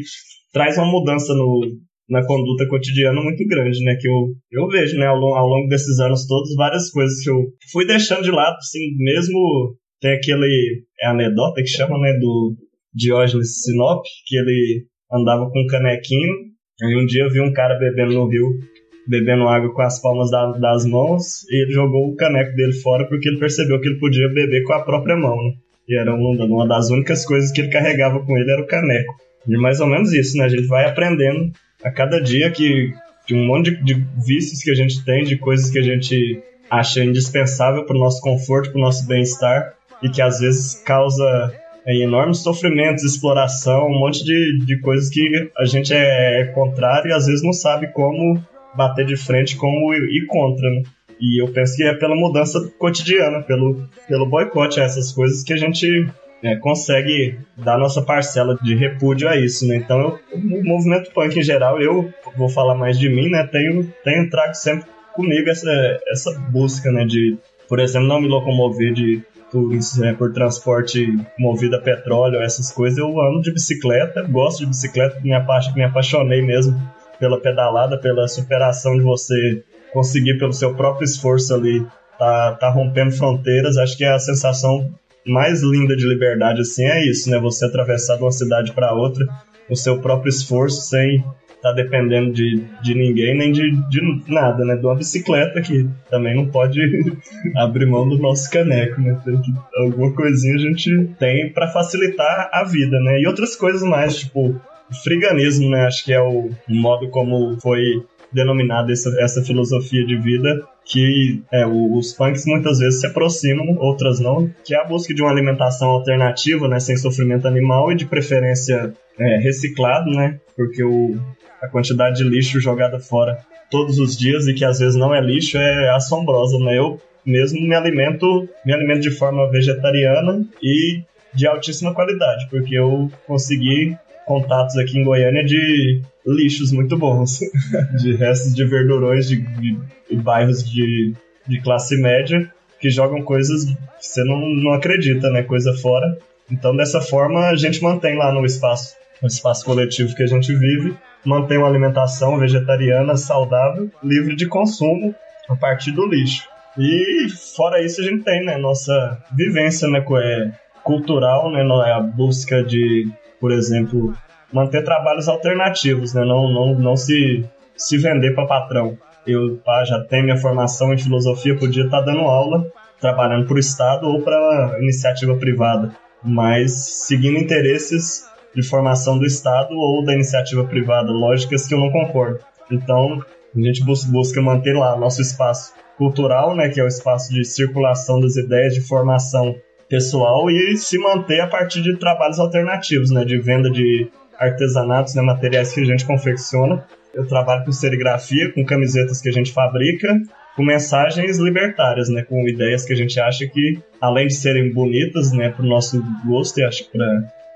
traz 0.54 0.78
uma 0.78 0.86
mudança 0.86 1.34
no, 1.34 1.62
na 2.08 2.26
conduta 2.26 2.68
cotidiana 2.68 3.22
muito 3.22 3.44
grande, 3.48 3.84
né? 3.84 3.96
Que 4.00 4.08
eu, 4.08 4.28
eu 4.52 4.68
vejo, 4.68 4.96
né, 4.98 5.08
ao, 5.08 5.18
ao 5.18 5.48
longo 5.48 5.68
desses 5.68 6.00
anos 6.00 6.28
todos, 6.28 6.56
várias 6.56 6.92
coisas 6.92 7.20
que 7.24 7.30
eu 7.30 7.38
fui 7.72 7.88
deixando 7.88 8.24
de 8.24 8.32
lado, 8.32 8.56
assim, 8.58 8.96
mesmo 8.98 9.76
tem 10.00 10.12
aquele, 10.12 10.84
é 11.02 11.08
anedota 11.08 11.62
que 11.62 11.68
chama, 11.68 12.00
né, 12.00 12.14
do 12.20 12.56
Diógenes 12.94 13.64
Sinop, 13.64 14.04
que 14.26 14.38
ele 14.38 14.86
andava 15.12 15.50
com 15.50 15.60
um 15.60 15.68
canequinho 15.68 16.49
Aí 16.82 16.96
um 16.96 17.06
dia 17.06 17.24
eu 17.24 17.30
vi 17.30 17.42
um 17.42 17.52
cara 17.52 17.76
bebendo 17.76 18.14
no 18.14 18.28
rio, 18.28 18.60
bebendo 19.08 19.48
água 19.48 19.74
com 19.74 19.82
as 19.82 20.02
palmas 20.02 20.30
da, 20.32 20.52
das 20.54 20.86
mãos, 20.86 21.44
e 21.50 21.64
ele 21.64 21.72
jogou 21.72 22.10
o 22.10 22.16
caneco 22.16 22.56
dele 22.56 22.74
fora 22.74 23.08
porque 23.08 23.28
ele 23.28 23.40
percebeu 23.40 23.80
que 23.82 23.88
ele 23.88 24.00
podia 24.00 24.28
beber 24.30 24.64
com 24.64 24.74
a 24.74 24.84
própria 24.84 25.16
mão, 25.16 25.36
né? 25.36 25.54
E 25.88 25.98
era 25.98 26.14
uma, 26.14 26.46
uma 26.46 26.68
das 26.68 26.90
únicas 26.92 27.26
coisas 27.26 27.52
que 27.52 27.62
ele 27.62 27.72
carregava 27.72 28.20
com 28.24 28.38
ele 28.38 28.52
era 28.52 28.62
o 28.62 28.68
caneco. 28.68 29.16
E 29.48 29.58
mais 29.58 29.80
ou 29.80 29.88
menos 29.88 30.14
isso, 30.14 30.38
né? 30.38 30.46
A 30.46 30.50
gente 30.50 30.68
vai 30.68 30.86
aprendendo 30.86 31.52
a 31.84 31.90
cada 31.90 32.20
dia 32.20 32.52
que, 32.52 32.94
que 33.26 33.34
um 33.34 33.46
monte 33.46 33.72
de, 33.72 33.84
de 33.84 34.06
vícios 34.26 34.62
que 34.62 34.70
a 34.70 34.76
gente 34.76 35.04
tem, 35.04 35.24
de 35.24 35.38
coisas 35.38 35.72
que 35.72 35.80
a 35.80 35.84
gente 35.84 36.42
acha 36.70 37.04
indispensável 37.04 37.86
para 37.86 37.96
o 37.96 38.00
nosso 38.00 38.22
conforto, 38.22 38.72
para 38.72 38.80
o 38.80 38.84
nosso 38.84 39.08
bem-estar, 39.08 39.74
e 40.04 40.10
que 40.10 40.22
às 40.22 40.40
vezes 40.40 40.76
causa 40.84 41.52
em 41.90 42.04
enormes 42.04 42.40
sofrimentos, 42.40 43.04
exploração, 43.04 43.88
um 43.88 44.00
monte 44.00 44.24
de, 44.24 44.60
de 44.66 44.80
coisas 44.80 45.10
que 45.10 45.50
a 45.58 45.66
gente 45.66 45.94
é, 45.94 46.42
é 46.42 46.46
contrário 46.46 47.10
e 47.10 47.14
às 47.14 47.26
vezes 47.26 47.44
não 47.44 47.54
sabe 47.54 47.92
como 47.92 48.40
bater 48.76 49.06
de 49.06 49.18
frente, 49.18 49.58
como 49.58 49.94
ir 49.94 50.26
contra, 50.28 50.70
né? 50.70 50.84
E 51.20 51.42
eu 51.42 51.50
penso 51.50 51.76
que 51.76 51.84
é 51.84 51.94
pela 51.94 52.16
mudança 52.16 52.60
cotidiana, 52.78 53.42
pelo, 53.42 53.90
pelo 54.08 54.26
boicote 54.26 54.80
a 54.80 54.84
essas 54.84 55.12
coisas 55.12 55.44
que 55.44 55.52
a 55.52 55.58
gente 55.58 56.08
é, 56.42 56.56
consegue 56.56 57.38
dar 57.58 57.78
nossa 57.78 58.02
parcela 58.02 58.58
de 58.62 58.76
repúdio 58.76 59.28
a 59.28 59.36
isso, 59.36 59.68
né? 59.68 59.76
Então, 59.76 60.00
eu, 60.00 60.20
o 60.34 60.64
movimento 60.64 61.12
punk 61.12 61.38
em 61.38 61.44
geral, 61.44 61.82
eu 61.82 62.14
vou 62.38 62.48
falar 62.48 62.76
mais 62.76 62.98
de 62.98 63.10
mim, 63.10 63.30
né? 63.30 63.48
Tenho, 63.52 63.92
tenho 64.04 64.30
trago 64.30 64.54
sempre 64.54 64.86
comigo 65.14 65.50
essa, 65.50 66.00
essa 66.10 66.40
busca, 66.52 66.92
né? 66.92 67.04
De, 67.04 67.38
por 67.68 67.80
exemplo, 67.80 68.08
não 68.08 68.22
me 68.22 68.28
locomover 68.28 68.94
de 68.94 69.22
por, 69.52 69.72
é, 70.04 70.14
por 70.14 70.32
transporte 70.34 71.08
movido 71.38 71.76
a 71.76 71.82
petróleo, 71.82 72.42
essas 72.42 72.72
coisas, 72.72 72.98
eu 72.98 73.20
ando 73.20 73.42
de 73.42 73.52
bicicleta, 73.52 74.22
gosto 74.24 74.60
de 74.60 74.68
bicicleta, 74.68 75.20
me, 75.22 75.34
apa 75.34 75.60
me 75.76 75.84
apaixonei 75.84 76.42
mesmo 76.42 76.80
pela 77.20 77.40
pedalada, 77.40 77.98
pela 77.98 78.28
superação 78.28 78.96
de 78.96 79.04
você 79.04 79.64
conseguir 79.92 80.38
pelo 80.38 80.54
seu 80.54 80.74
próprio 80.76 81.04
esforço 81.04 81.54
ali 81.54 81.86
tá, 82.18 82.54
tá 82.54 82.70
rompendo 82.70 83.12
fronteiras. 83.12 83.78
Acho 83.78 83.98
que 83.98 84.06
é 84.06 84.14
a 84.14 84.20
sensação 84.20 84.90
mais 85.26 85.62
linda 85.62 85.96
de 85.96 86.08
liberdade 86.08 86.62
assim 86.62 86.86
é 86.86 87.10
isso, 87.10 87.30
né? 87.30 87.38
Você 87.40 87.66
atravessar 87.66 88.16
de 88.16 88.24
uma 88.24 88.32
cidade 88.32 88.72
para 88.72 88.94
outra, 88.94 89.28
o 89.70 89.76
seu 89.76 90.00
próprio 90.00 90.30
esforço 90.30 90.82
sem 90.82 91.24
tá 91.62 91.72
dependendo 91.74 92.32
de, 92.32 92.64
de 92.82 92.96
ninguém 92.96 93.38
nem 93.38 93.52
de, 93.52 93.72
de 93.90 94.24
nada, 94.28 94.64
né? 94.66 94.76
De 94.76 94.86
uma 94.86 94.96
bicicleta 94.96 95.62
que 95.62 95.88
também 96.10 96.36
não 96.36 96.48
pode 96.48 96.80
abrir 97.58 97.86
mão 97.86 98.08
do 98.08 98.18
nosso 98.18 98.50
caneco, 98.50 99.02
né? 99.02 99.20
Que, 99.24 99.54
alguma 99.82 100.14
coisinha 100.14 100.56
a 100.56 100.60
gente 100.60 101.10
tem 101.20 101.52
para 101.52 101.68
facilitar 101.68 102.50
a 102.52 102.64
vida, 102.64 103.00
né? 103.00 103.20
E 103.22 103.28
outras 103.28 103.56
coisas 103.56 103.84
mais, 103.84 104.20
tipo 104.20 104.60
friganismo, 105.04 105.70
né? 105.70 105.86
Acho 105.86 106.04
que 106.04 106.14
é 106.14 106.22
o 106.22 106.50
modo 106.68 107.10
como 107.10 107.60
foi 107.60 108.04
denominada 108.32 108.92
essa, 108.92 109.10
essa 109.20 109.44
filosofia 109.44 110.06
de 110.06 110.16
vida 110.16 110.64
que 110.86 111.44
é, 111.52 111.68
os 111.68 112.14
punks 112.14 112.46
muitas 112.48 112.80
vezes 112.80 113.02
se 113.02 113.08
aproximam, 113.08 113.76
outras 113.78 114.20
não, 114.20 114.50
que 114.66 114.74
é 114.74 114.82
a 114.82 114.84
busca 114.84 115.14
de 115.14 115.22
uma 115.22 115.30
alimentação 115.30 115.90
alternativa, 115.90 116.68
né, 116.68 116.80
sem 116.80 116.98
sofrimento 116.98 117.48
animal 117.48 117.92
e 117.92 117.96
de 117.96 118.06
preferência 118.06 118.92
é, 119.20 119.38
reciclado, 119.38 120.10
né, 120.10 120.40
porque 120.56 120.84
o, 120.84 121.16
a 121.62 121.68
quantidade 121.68 122.18
de 122.18 122.24
lixo 122.24 122.60
jogada 122.60 123.00
fora 123.00 123.40
todos 123.70 124.00
os 124.00 124.18
dias 124.18 124.48
e 124.48 124.54
que 124.54 124.66
às 124.66 124.80
vezes 124.80 124.96
não 124.96 125.14
é 125.14 125.22
lixo 125.22 125.58
é 125.58 125.90
assombrosa, 125.90 126.58
né? 126.60 126.78
Eu 126.78 127.00
mesmo 127.26 127.62
me 127.62 127.76
alimento, 127.76 128.48
me 128.66 128.74
alimento 128.74 129.02
de 129.02 129.12
forma 129.12 129.50
vegetariana 129.50 130.44
e 130.62 131.02
de 131.34 131.48
altíssima 131.48 131.94
qualidade, 131.94 132.48
porque 132.50 132.76
eu 132.76 133.12
consegui 133.28 133.96
contatos 134.26 134.78
aqui 134.78 135.00
em 135.00 135.04
Goiânia 135.04 135.44
de 135.44 136.02
lixos 136.26 136.72
muito 136.72 136.98
bons, 136.98 137.40
de 138.00 138.16
restos 138.16 138.54
de 138.54 138.66
verdurões 138.66 139.28
de, 139.28 139.38
de, 139.38 139.78
de 140.10 140.16
bairros 140.18 140.64
de, 140.64 141.14
de 141.48 141.62
classe 141.62 141.98
média 141.98 142.52
que 142.80 142.90
jogam 142.90 143.22
coisas 143.22 143.66
que 143.66 143.76
você 144.00 144.24
não, 144.24 144.40
não 144.40 144.74
acredita, 144.74 145.30
né? 145.30 145.44
Coisa 145.44 145.74
fora. 145.74 146.18
Então, 146.50 146.76
dessa 146.76 147.02
forma, 147.02 147.50
a 147.50 147.56
gente 147.56 147.84
mantém 147.84 148.18
lá 148.18 148.32
no 148.32 148.46
espaço, 148.46 148.96
no 149.22 149.28
espaço 149.28 149.66
coletivo 149.66 150.16
que 150.16 150.24
a 150.24 150.28
gente 150.28 150.54
vive, 150.56 150.96
mantém 151.26 151.58
uma 151.58 151.68
alimentação 151.68 152.38
vegetariana 152.38 153.18
saudável, 153.18 153.90
livre 154.04 154.36
de 154.36 154.48
consumo 154.48 155.14
a 155.50 155.56
partir 155.56 155.92
do 155.92 156.06
lixo. 156.06 156.48
E 156.78 157.28
fora 157.56 157.84
isso 157.84 158.02
a 158.02 158.04
gente 158.04 158.24
tem, 158.24 158.46
né, 158.46 158.58
nossa 158.58 159.18
vivência, 159.36 159.88
né, 159.90 160.04
é 160.24 160.52
cultural, 160.84 161.52
né, 161.52 161.62
é 161.88 161.92
a 161.92 162.00
busca 162.00 162.64
de, 162.64 163.08
por 163.40 163.52
exemplo, 163.52 164.14
manter 164.54 164.84
trabalhos 164.84 165.28
alternativos, 165.28 166.14
né, 166.14 166.24
não, 166.24 166.52
não, 166.52 166.76
não 166.76 166.96
se, 166.96 167.44
se 167.76 167.98
vender 167.98 168.34
para 168.34 168.48
patrão. 168.48 168.98
Eu 169.28 169.58
pá, 169.66 169.84
já 169.84 170.00
tenho 170.06 170.24
minha 170.24 170.38
formação 170.38 170.94
em 170.94 170.98
filosofia, 170.98 171.58
podia 171.58 171.84
estar 171.84 172.00
tá 172.00 172.06
dando 172.06 172.22
aula, 172.22 172.66
trabalhando 173.00 173.46
para 173.46 173.56
o 173.56 173.60
Estado 173.60 174.08
ou 174.08 174.22
para 174.22 174.78
iniciativa 174.80 175.36
privada, 175.36 175.92
mas 176.24 177.06
seguindo 177.06 177.38
interesses 177.38 178.29
de 178.56 178.64
formação 178.64 179.18
do 179.18 179.26
Estado 179.26 179.74
ou 179.74 180.04
da 180.04 180.14
iniciativa 180.14 180.64
privada, 180.66 181.12
lógicas 181.12 181.68
que 181.68 181.74
eu 181.74 181.80
não 181.80 181.92
concordo. 181.92 182.40
Então, 182.72 183.24
a 183.56 183.60
gente 183.60 183.84
busca 183.84 184.42
manter 184.42 184.74
lá 184.74 184.98
nosso 184.98 185.22
espaço 185.22 185.74
cultural, 185.98 186.56
né, 186.56 186.70
que 186.70 186.80
é 186.80 186.84
o 186.84 186.88
espaço 186.88 187.34
de 187.34 187.44
circulação 187.44 188.20
das 188.20 188.36
ideias, 188.38 188.74
de 188.74 188.82
formação 188.82 189.56
pessoal 189.90 190.50
e 190.50 190.78
se 190.78 190.98
manter 190.98 191.42
a 191.42 191.48
partir 191.48 191.82
de 191.82 191.98
trabalhos 191.98 192.40
alternativos, 192.40 193.12
né, 193.12 193.26
de 193.26 193.38
venda 193.40 193.70
de 193.70 194.10
artesanatos, 194.38 195.16
né, 195.16 195.22
materiais 195.22 195.74
que 195.74 195.82
a 195.82 195.86
gente 195.86 196.06
confecciona. 196.06 196.86
Eu 197.14 197.28
trabalho 197.28 197.66
com 197.66 197.72
serigrafia, 197.72 198.54
com 198.54 198.64
camisetas 198.64 199.20
que 199.20 199.28
a 199.28 199.32
gente 199.32 199.52
fabrica, 199.52 200.08
com 200.56 200.64
mensagens 200.64 201.38
libertárias, 201.38 202.08
né, 202.08 202.24
com 202.24 202.48
ideias 202.48 202.86
que 202.86 202.94
a 202.94 202.96
gente 202.96 203.20
acha 203.20 203.48
que, 203.48 203.80
além 204.00 204.28
de 204.28 204.36
serem 204.36 204.72
bonitas, 204.72 205.34
né, 205.34 205.50
para 205.50 205.66
o 205.66 205.68
nosso 205.68 206.02
gosto 206.26 206.60
e 206.60 206.64
acho 206.64 206.86
que 206.86 206.98
para 206.98 207.08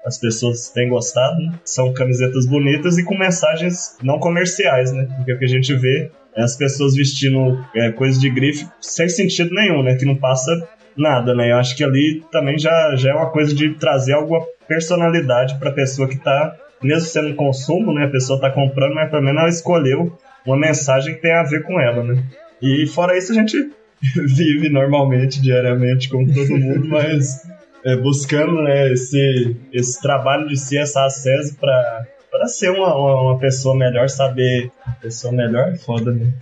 as 0.05 0.19
pessoas 0.19 0.69
têm 0.69 0.89
gostado. 0.89 1.37
São 1.63 1.93
camisetas 1.93 2.45
bonitas 2.45 2.97
e 2.97 3.03
com 3.03 3.17
mensagens 3.17 3.97
não 4.01 4.19
comerciais, 4.19 4.91
né? 4.91 5.07
Porque 5.17 5.33
o 5.33 5.39
que 5.39 5.45
a 5.45 5.49
gente 5.49 5.73
vê 5.75 6.11
é 6.35 6.43
as 6.43 6.57
pessoas 6.57 6.95
vestindo 6.95 7.63
é, 7.75 7.91
coisas 7.91 8.19
de 8.19 8.29
grife 8.29 8.67
sem 8.81 9.07
sentido 9.07 9.53
nenhum, 9.53 9.83
né? 9.83 9.95
Que 9.95 10.05
não 10.05 10.15
passa 10.15 10.51
nada, 10.97 11.33
né? 11.33 11.51
Eu 11.51 11.57
acho 11.57 11.75
que 11.75 11.83
ali 11.83 12.23
também 12.31 12.57
já, 12.57 12.95
já 12.95 13.11
é 13.11 13.13
uma 13.13 13.29
coisa 13.29 13.53
de 13.53 13.73
trazer 13.75 14.13
alguma 14.13 14.45
personalidade 14.67 15.57
para 15.59 15.69
a 15.69 15.73
pessoa 15.73 16.07
que 16.07 16.15
está, 16.15 16.55
mesmo 16.81 17.07
sendo 17.07 17.35
consumo, 17.35 17.93
né? 17.93 18.05
A 18.05 18.09
pessoa 18.09 18.37
está 18.37 18.49
comprando, 18.49 18.95
mas 18.95 19.09
pelo 19.09 19.23
menos 19.23 19.39
ela 19.39 19.49
escolheu 19.49 20.17
uma 20.45 20.57
mensagem 20.57 21.15
que 21.15 21.21
tem 21.21 21.33
a 21.33 21.43
ver 21.43 21.63
com 21.63 21.79
ela, 21.79 22.03
né? 22.03 22.23
E 22.61 22.85
fora 22.87 23.17
isso 23.17 23.31
a 23.31 23.35
gente 23.35 23.57
vive 24.25 24.69
normalmente, 24.69 25.41
diariamente, 25.41 26.09
como 26.09 26.31
todo 26.33 26.57
mundo, 26.57 26.87
mas 26.87 27.43
é, 27.85 27.95
buscando 27.97 28.61
né, 28.61 28.91
esse, 28.91 29.57
esse 29.71 30.01
trabalho 30.01 30.47
de 30.47 30.57
si, 30.57 30.77
essa 30.77 31.05
acese 31.05 31.55
para 31.55 32.07
para 32.33 32.47
ser 32.47 32.71
uma, 32.71 32.95
uma, 32.95 33.21
uma, 33.21 33.39
pessoa 33.39 33.77
melhor, 33.77 34.09
saber. 34.09 34.71
Uma 34.87 34.95
pessoa 34.95 35.31
melhor 35.31 35.69
é 35.69 35.75
foda, 35.75 36.11
né? 36.11 36.33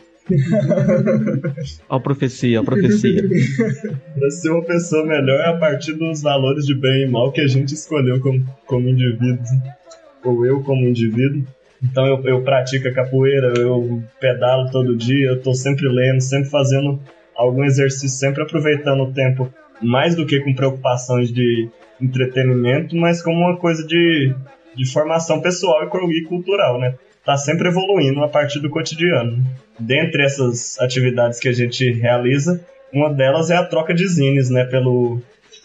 Ó, 1.89 1.97
a 1.97 1.99
profecia, 1.99 2.61
a 2.61 2.63
profecia. 2.63 3.21
para 4.17 4.29
ser 4.29 4.51
uma 4.51 4.63
pessoa 4.63 5.05
melhor 5.05 5.41
a 5.41 5.57
partir 5.57 5.91
dos 5.93 6.21
valores 6.21 6.65
de 6.65 6.73
bem 6.73 7.03
e 7.03 7.07
mal 7.09 7.29
que 7.33 7.41
a 7.41 7.47
gente 7.47 7.73
escolheu 7.73 8.21
como, 8.21 8.45
como 8.65 8.87
indivíduo, 8.87 9.43
ou 10.23 10.45
eu 10.45 10.63
como 10.63 10.87
indivíduo. 10.87 11.45
Então 11.83 12.05
eu, 12.05 12.23
eu 12.25 12.41
pratico 12.41 12.87
a 12.87 12.93
capoeira, 12.93 13.53
eu 13.57 14.01
pedalo 14.17 14.71
todo 14.71 14.95
dia, 14.95 15.27
eu 15.27 15.41
tô 15.41 15.53
sempre 15.53 15.89
lendo, 15.89 16.21
sempre 16.21 16.49
fazendo 16.49 17.01
algum 17.35 17.65
exercício, 17.65 18.17
sempre 18.17 18.43
aproveitando 18.43 19.01
o 19.01 19.11
tempo 19.11 19.51
mais 19.82 20.15
do 20.15 20.25
que 20.25 20.39
com 20.39 20.53
preocupações 20.53 21.32
de 21.32 21.69
entretenimento, 22.01 22.95
mas 22.95 23.21
como 23.21 23.38
uma 23.38 23.57
coisa 23.57 23.86
de, 23.86 24.34
de 24.75 24.91
formação 24.91 25.41
pessoal 25.41 25.84
e 25.84 26.23
cultural, 26.23 26.79
né? 26.79 26.95
Tá 27.23 27.38
sempre 27.38 27.69
evoluindo 27.69 28.23
a 28.23 28.27
partir 28.27 28.59
do 28.59 28.69
cotidiano. 28.69 29.43
Dentre 29.79 30.23
essas 30.23 30.79
atividades 30.79 31.39
que 31.39 31.47
a 31.47 31.53
gente 31.53 31.91
realiza, 31.91 32.65
uma 32.91 33.13
delas 33.13 33.49
é 33.49 33.55
a 33.55 33.65
troca 33.65 33.93
de 33.93 34.07
zines, 34.07 34.49
né? 34.49 34.65
Pelo, 34.65 35.21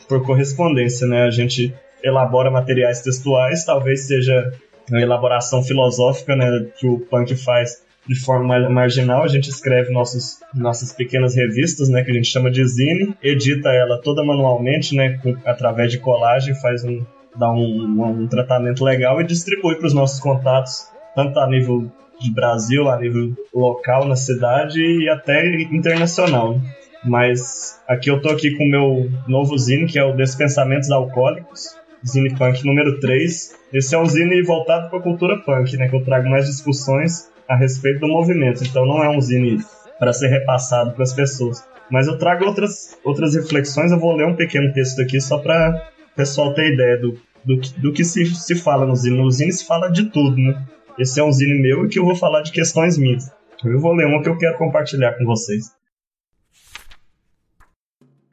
por 0.08 0.22
correspondência, 0.22 1.06
né? 1.06 1.22
A 1.22 1.30
gente 1.30 1.74
elabora 2.02 2.50
materiais 2.50 3.00
textuais, 3.00 3.64
talvez 3.64 4.06
seja 4.06 4.52
uma 4.90 5.00
elaboração 5.00 5.62
filosófica, 5.62 6.36
né? 6.36 6.66
Que 6.78 6.86
o 6.86 7.00
punk 7.00 7.34
faz 7.36 7.85
de 8.08 8.14
forma 8.14 8.68
marginal, 8.70 9.24
a 9.24 9.28
gente 9.28 9.50
escreve 9.50 9.92
nossos, 9.92 10.38
nossas 10.54 10.92
pequenas 10.92 11.34
revistas, 11.34 11.88
né, 11.88 12.04
que 12.04 12.10
a 12.10 12.14
gente 12.14 12.28
chama 12.28 12.50
de 12.50 12.66
zine, 12.66 13.14
edita 13.22 13.68
ela 13.70 14.00
toda 14.00 14.24
manualmente, 14.24 14.94
né, 14.94 15.18
com, 15.22 15.36
através 15.44 15.90
de 15.90 15.98
colagem, 15.98 16.54
faz 16.54 16.84
um, 16.84 17.04
dá 17.34 17.50
um, 17.50 17.58
um, 17.58 18.22
um 18.22 18.28
tratamento 18.28 18.84
legal 18.84 19.20
e 19.20 19.24
distribui 19.24 19.76
para 19.76 19.88
os 19.88 19.94
nossos 19.94 20.20
contatos, 20.20 20.86
tanto 21.14 21.38
a 21.40 21.48
nível 21.48 21.90
de 22.20 22.32
Brasil, 22.32 22.88
a 22.88 22.98
nível 22.98 23.34
local 23.52 24.06
na 24.06 24.16
cidade 24.16 24.80
e 24.80 25.08
até 25.08 25.44
internacional. 25.72 26.60
Mas 27.04 27.80
aqui 27.86 28.10
eu 28.10 28.20
tô 28.20 28.30
aqui 28.30 28.56
com 28.56 28.64
o 28.64 28.70
meu 28.70 29.10
novo 29.28 29.56
zine, 29.58 29.86
que 29.86 29.98
é 29.98 30.04
o 30.04 30.16
Despensamentos 30.16 30.90
Alcoólicos, 30.90 31.76
Zine 32.06 32.34
Punk 32.36 32.64
número 32.64 32.98
3. 33.00 33.54
Esse 33.72 33.94
é 33.94 33.98
um 33.98 34.06
zine 34.06 34.42
voltado 34.42 34.88
para 34.88 34.98
a 34.98 35.02
cultura 35.02 35.38
punk, 35.38 35.76
né, 35.76 35.88
que 35.88 35.96
eu 35.96 36.04
trago 36.04 36.28
mais 36.28 36.46
discussões 36.46 37.28
a 37.48 37.56
respeito 37.56 38.00
do 38.00 38.08
movimento. 38.08 38.62
Então 38.64 38.86
não 38.86 39.02
é 39.02 39.08
um 39.08 39.20
zine 39.20 39.58
para 39.98 40.12
ser 40.12 40.28
repassado 40.28 40.92
para 40.92 41.02
as 41.02 41.12
pessoas. 41.12 41.64
Mas 41.90 42.06
eu 42.06 42.18
trago 42.18 42.44
outras, 42.44 42.98
outras 43.04 43.34
reflexões. 43.34 43.92
Eu 43.92 43.98
vou 43.98 44.14
ler 44.14 44.26
um 44.26 44.36
pequeno 44.36 44.72
texto 44.72 45.00
aqui 45.00 45.20
só 45.20 45.38
para 45.38 45.90
o 46.12 46.16
pessoal 46.16 46.54
ter 46.54 46.72
ideia 46.72 46.96
do, 46.98 47.18
do, 47.44 47.60
do 47.80 47.92
que 47.92 48.04
se, 48.04 48.26
se 48.26 48.54
fala 48.54 48.86
no 48.86 48.96
zine. 48.96 49.16
No 49.16 49.30
zine 49.30 49.52
se 49.52 49.66
fala 49.66 49.88
de 49.88 50.10
tudo, 50.10 50.36
né? 50.36 50.66
Esse 50.98 51.20
é 51.20 51.24
um 51.24 51.32
zine 51.32 51.60
meu 51.60 51.84
e 51.84 51.88
que 51.88 51.98
eu 51.98 52.04
vou 52.04 52.16
falar 52.16 52.42
de 52.42 52.52
questões 52.52 52.98
minhas. 52.98 53.30
Eu 53.64 53.80
vou 53.80 53.94
ler 53.94 54.06
uma 54.06 54.22
que 54.22 54.28
eu 54.28 54.36
quero 54.36 54.58
compartilhar 54.58 55.16
com 55.16 55.24
vocês. 55.24 55.74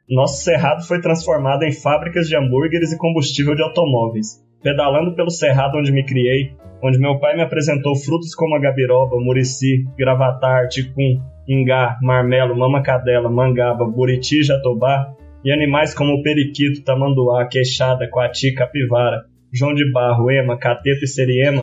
Nosso 0.08 0.42
cerrado 0.42 0.86
foi 0.86 1.00
transformado 1.00 1.62
em 1.62 1.72
fábricas 1.72 2.28
de 2.28 2.36
hambúrgueres 2.36 2.92
e 2.92 2.98
combustível 2.98 3.54
de 3.54 3.62
automóveis. 3.62 4.43
Pedalando 4.64 5.14
pelo 5.14 5.30
cerrado 5.30 5.76
onde 5.76 5.92
me 5.92 6.02
criei, 6.02 6.56
onde 6.82 6.98
meu 6.98 7.20
pai 7.20 7.36
me 7.36 7.42
apresentou 7.42 7.94
frutos 7.94 8.34
como 8.34 8.56
a 8.56 8.58
gabiroba, 8.58 9.20
murici, 9.20 9.84
gravatar, 9.94 10.68
ticum, 10.68 11.20
ingá, 11.46 11.98
marmelo, 12.00 12.56
mamacadela, 12.56 13.30
mangaba, 13.30 13.84
buriti, 13.84 14.42
jatobá, 14.42 15.14
e 15.44 15.52
animais 15.52 15.92
como 15.92 16.14
o 16.14 16.22
periquito, 16.22 16.82
tamanduá, 16.82 17.46
queixada, 17.46 18.08
coati, 18.08 18.54
capivara, 18.54 19.26
joão 19.52 19.74
de 19.74 19.92
barro, 19.92 20.30
ema, 20.30 20.58
cateta 20.58 21.04
e 21.04 21.08
seriema, 21.08 21.62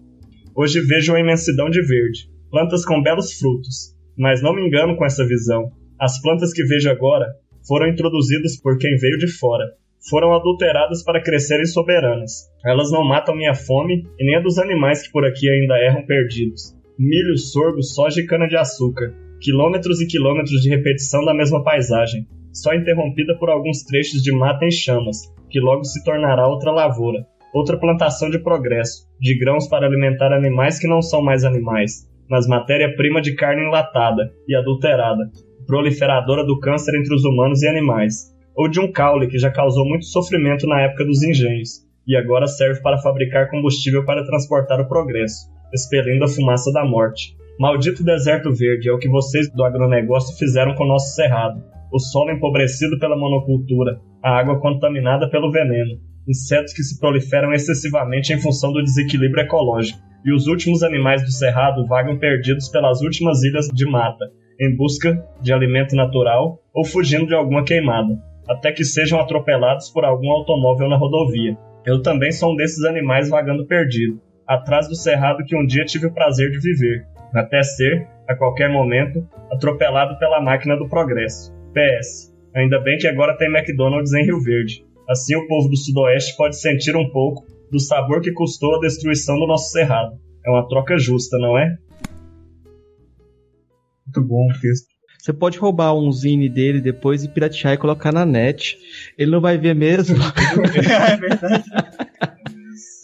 hoje 0.55 0.79
vejo 0.81 1.11
uma 1.11 1.19
imensidão 1.19 1.71
de 1.71 1.81
verde, 1.81 2.29
plantas 2.51 2.85
com 2.85 3.01
belos 3.01 3.33
frutos. 3.33 3.95
Mas 4.15 4.43
não 4.43 4.53
me 4.53 4.61
engano 4.67 4.95
com 4.95 5.03
essa 5.03 5.25
visão. 5.25 5.71
As 5.99 6.21
plantas 6.21 6.53
que 6.53 6.63
vejo 6.63 6.91
agora 6.91 7.25
foram 7.67 7.87
introduzidas 7.87 8.61
por 8.61 8.77
quem 8.77 8.95
veio 8.97 9.17
de 9.17 9.27
fora, 9.39 9.65
foram 10.09 10.33
adulteradas 10.33 11.03
para 11.03 11.21
crescerem 11.21 11.65
soberanas. 11.65 12.49
Elas 12.65 12.91
não 12.91 13.03
matam 13.03 13.35
minha 13.35 13.53
fome 13.53 14.03
e 14.19 14.25
nem 14.25 14.35
a 14.35 14.39
dos 14.39 14.57
animais 14.57 15.05
que 15.05 15.11
por 15.11 15.25
aqui 15.25 15.49
ainda 15.49 15.77
erram 15.77 16.05
perdidos. 16.05 16.75
Milho, 16.97 17.37
sorgo, 17.37 17.81
soja 17.81 18.21
e 18.21 18.25
cana-de-açúcar. 18.25 19.13
Quilômetros 19.39 20.01
e 20.01 20.07
quilômetros 20.07 20.61
de 20.61 20.69
repetição 20.69 21.25
da 21.25 21.33
mesma 21.33 21.63
paisagem, 21.63 22.27
só 22.53 22.73
interrompida 22.73 23.37
por 23.39 23.49
alguns 23.49 23.83
trechos 23.83 24.21
de 24.21 24.31
mata 24.31 24.65
em 24.65 24.71
chamas, 24.71 25.17
que 25.49 25.59
logo 25.59 25.83
se 25.83 26.03
tornará 26.03 26.47
outra 26.47 26.71
lavoura, 26.71 27.25
outra 27.53 27.79
plantação 27.79 28.29
de 28.29 28.37
progresso, 28.37 29.07
de 29.19 29.37
grãos 29.37 29.67
para 29.67 29.87
alimentar 29.87 30.31
animais 30.31 30.77
que 30.77 30.87
não 30.87 31.01
são 31.01 31.23
mais 31.23 31.43
animais, 31.43 32.07
mas 32.29 32.47
matéria-prima 32.47 33.21
de 33.21 33.33
carne 33.35 33.63
enlatada 33.63 34.31
e 34.47 34.55
adulterada, 34.55 35.31
proliferadora 35.65 36.45
do 36.45 36.59
câncer 36.59 36.95
entre 36.99 37.15
os 37.15 37.23
humanos 37.23 37.61
e 37.63 37.67
animais, 37.67 38.31
ou 38.55 38.69
de 38.69 38.79
um 38.79 38.91
caule 38.91 39.27
que 39.27 39.37
já 39.37 39.49
causou 39.49 39.85
muito 39.85 40.05
sofrimento 40.05 40.67
na 40.67 40.81
época 40.81 41.05
dos 41.05 41.23
engenhos, 41.23 41.85
e 42.07 42.15
agora 42.15 42.47
serve 42.47 42.81
para 42.81 42.97
fabricar 42.97 43.49
combustível 43.49 44.03
para 44.05 44.25
transportar 44.25 44.79
o 44.79 44.87
progresso, 44.87 45.49
expelindo 45.73 46.25
a 46.25 46.27
fumaça 46.27 46.71
da 46.71 46.85
morte. 46.85 47.35
Maldito 47.59 48.03
deserto 48.03 48.53
verde 48.53 48.89
é 48.89 48.91
o 48.91 48.97
que 48.97 49.07
vocês 49.07 49.49
do 49.53 49.63
agronegócio 49.63 50.37
fizeram 50.37 50.75
com 50.75 50.85
nosso 50.85 51.15
cerrado. 51.15 51.63
O 51.91 51.99
solo 51.99 52.31
empobrecido 52.31 52.97
pela 52.99 53.17
monocultura, 53.17 53.99
a 54.23 54.39
água 54.39 54.59
contaminada 54.59 55.29
pelo 55.29 55.51
veneno, 55.51 55.99
insetos 56.27 56.73
que 56.73 56.83
se 56.83 56.99
proliferam 56.99 57.53
excessivamente 57.53 58.33
em 58.33 58.39
função 58.39 58.71
do 58.71 58.83
desequilíbrio 58.83 59.43
ecológico, 59.43 59.99
e 60.25 60.33
os 60.33 60.47
últimos 60.47 60.83
animais 60.83 61.23
do 61.23 61.31
cerrado 61.31 61.85
vagam 61.87 62.17
perdidos 62.17 62.69
pelas 62.69 63.01
últimas 63.01 63.43
ilhas 63.43 63.67
de 63.67 63.85
mata, 63.85 64.25
em 64.59 64.75
busca 64.75 65.23
de 65.41 65.51
alimento 65.51 65.95
natural 65.95 66.59
ou 66.73 66.85
fugindo 66.85 67.27
de 67.27 67.33
alguma 67.33 67.63
queimada 67.63 68.30
até 68.47 68.71
que 68.71 68.83
sejam 68.83 69.19
atropelados 69.19 69.89
por 69.89 70.03
algum 70.03 70.31
automóvel 70.31 70.89
na 70.89 70.97
rodovia. 70.97 71.57
Eu 71.85 72.01
também 72.01 72.31
sou 72.31 72.53
um 72.53 72.55
desses 72.55 72.83
animais 72.83 73.29
vagando 73.29 73.65
perdido, 73.65 74.21
atrás 74.47 74.87
do 74.87 74.95
cerrado 74.95 75.43
que 75.45 75.55
um 75.55 75.65
dia 75.65 75.85
tive 75.85 76.07
o 76.07 76.13
prazer 76.13 76.51
de 76.51 76.59
viver, 76.59 77.05
até 77.33 77.63
ser, 77.63 78.07
a 78.27 78.35
qualquer 78.35 78.69
momento, 78.69 79.27
atropelado 79.51 80.17
pela 80.19 80.41
máquina 80.41 80.75
do 80.77 80.87
progresso. 80.87 81.53
PS. 81.73 82.31
Ainda 82.55 82.79
bem 82.79 82.97
que 82.97 83.07
agora 83.07 83.37
tem 83.37 83.47
McDonald's 83.47 84.13
em 84.13 84.25
Rio 84.25 84.39
Verde. 84.41 84.85
Assim 85.09 85.35
o 85.35 85.47
povo 85.47 85.69
do 85.69 85.77
Sudoeste 85.77 86.35
pode 86.35 86.59
sentir 86.59 86.95
um 86.95 87.09
pouco 87.09 87.45
do 87.71 87.79
sabor 87.79 88.21
que 88.21 88.33
custou 88.33 88.75
a 88.75 88.79
destruição 88.79 89.39
do 89.39 89.47
nosso 89.47 89.71
cerrado. 89.71 90.19
É 90.45 90.49
uma 90.49 90.67
troca 90.67 90.97
justa, 90.97 91.37
não 91.37 91.57
é? 91.57 91.77
Muito 94.05 94.27
bom 94.27 94.49
o 94.49 94.59
texto. 94.59 94.90
Você 95.21 95.31
pode 95.31 95.59
roubar 95.59 95.93
um 95.93 96.11
zine 96.11 96.49
dele 96.49 96.81
depois 96.81 97.23
e 97.23 97.29
piratear 97.29 97.75
e 97.75 97.77
colocar 97.77 98.11
na 98.11 98.25
net. 98.25 98.79
Ele 99.15 99.29
não 99.29 99.39
vai 99.39 99.55
ver 99.55 99.75
mesmo. 99.75 100.17
é 100.17 101.15
verdade. 101.15 101.63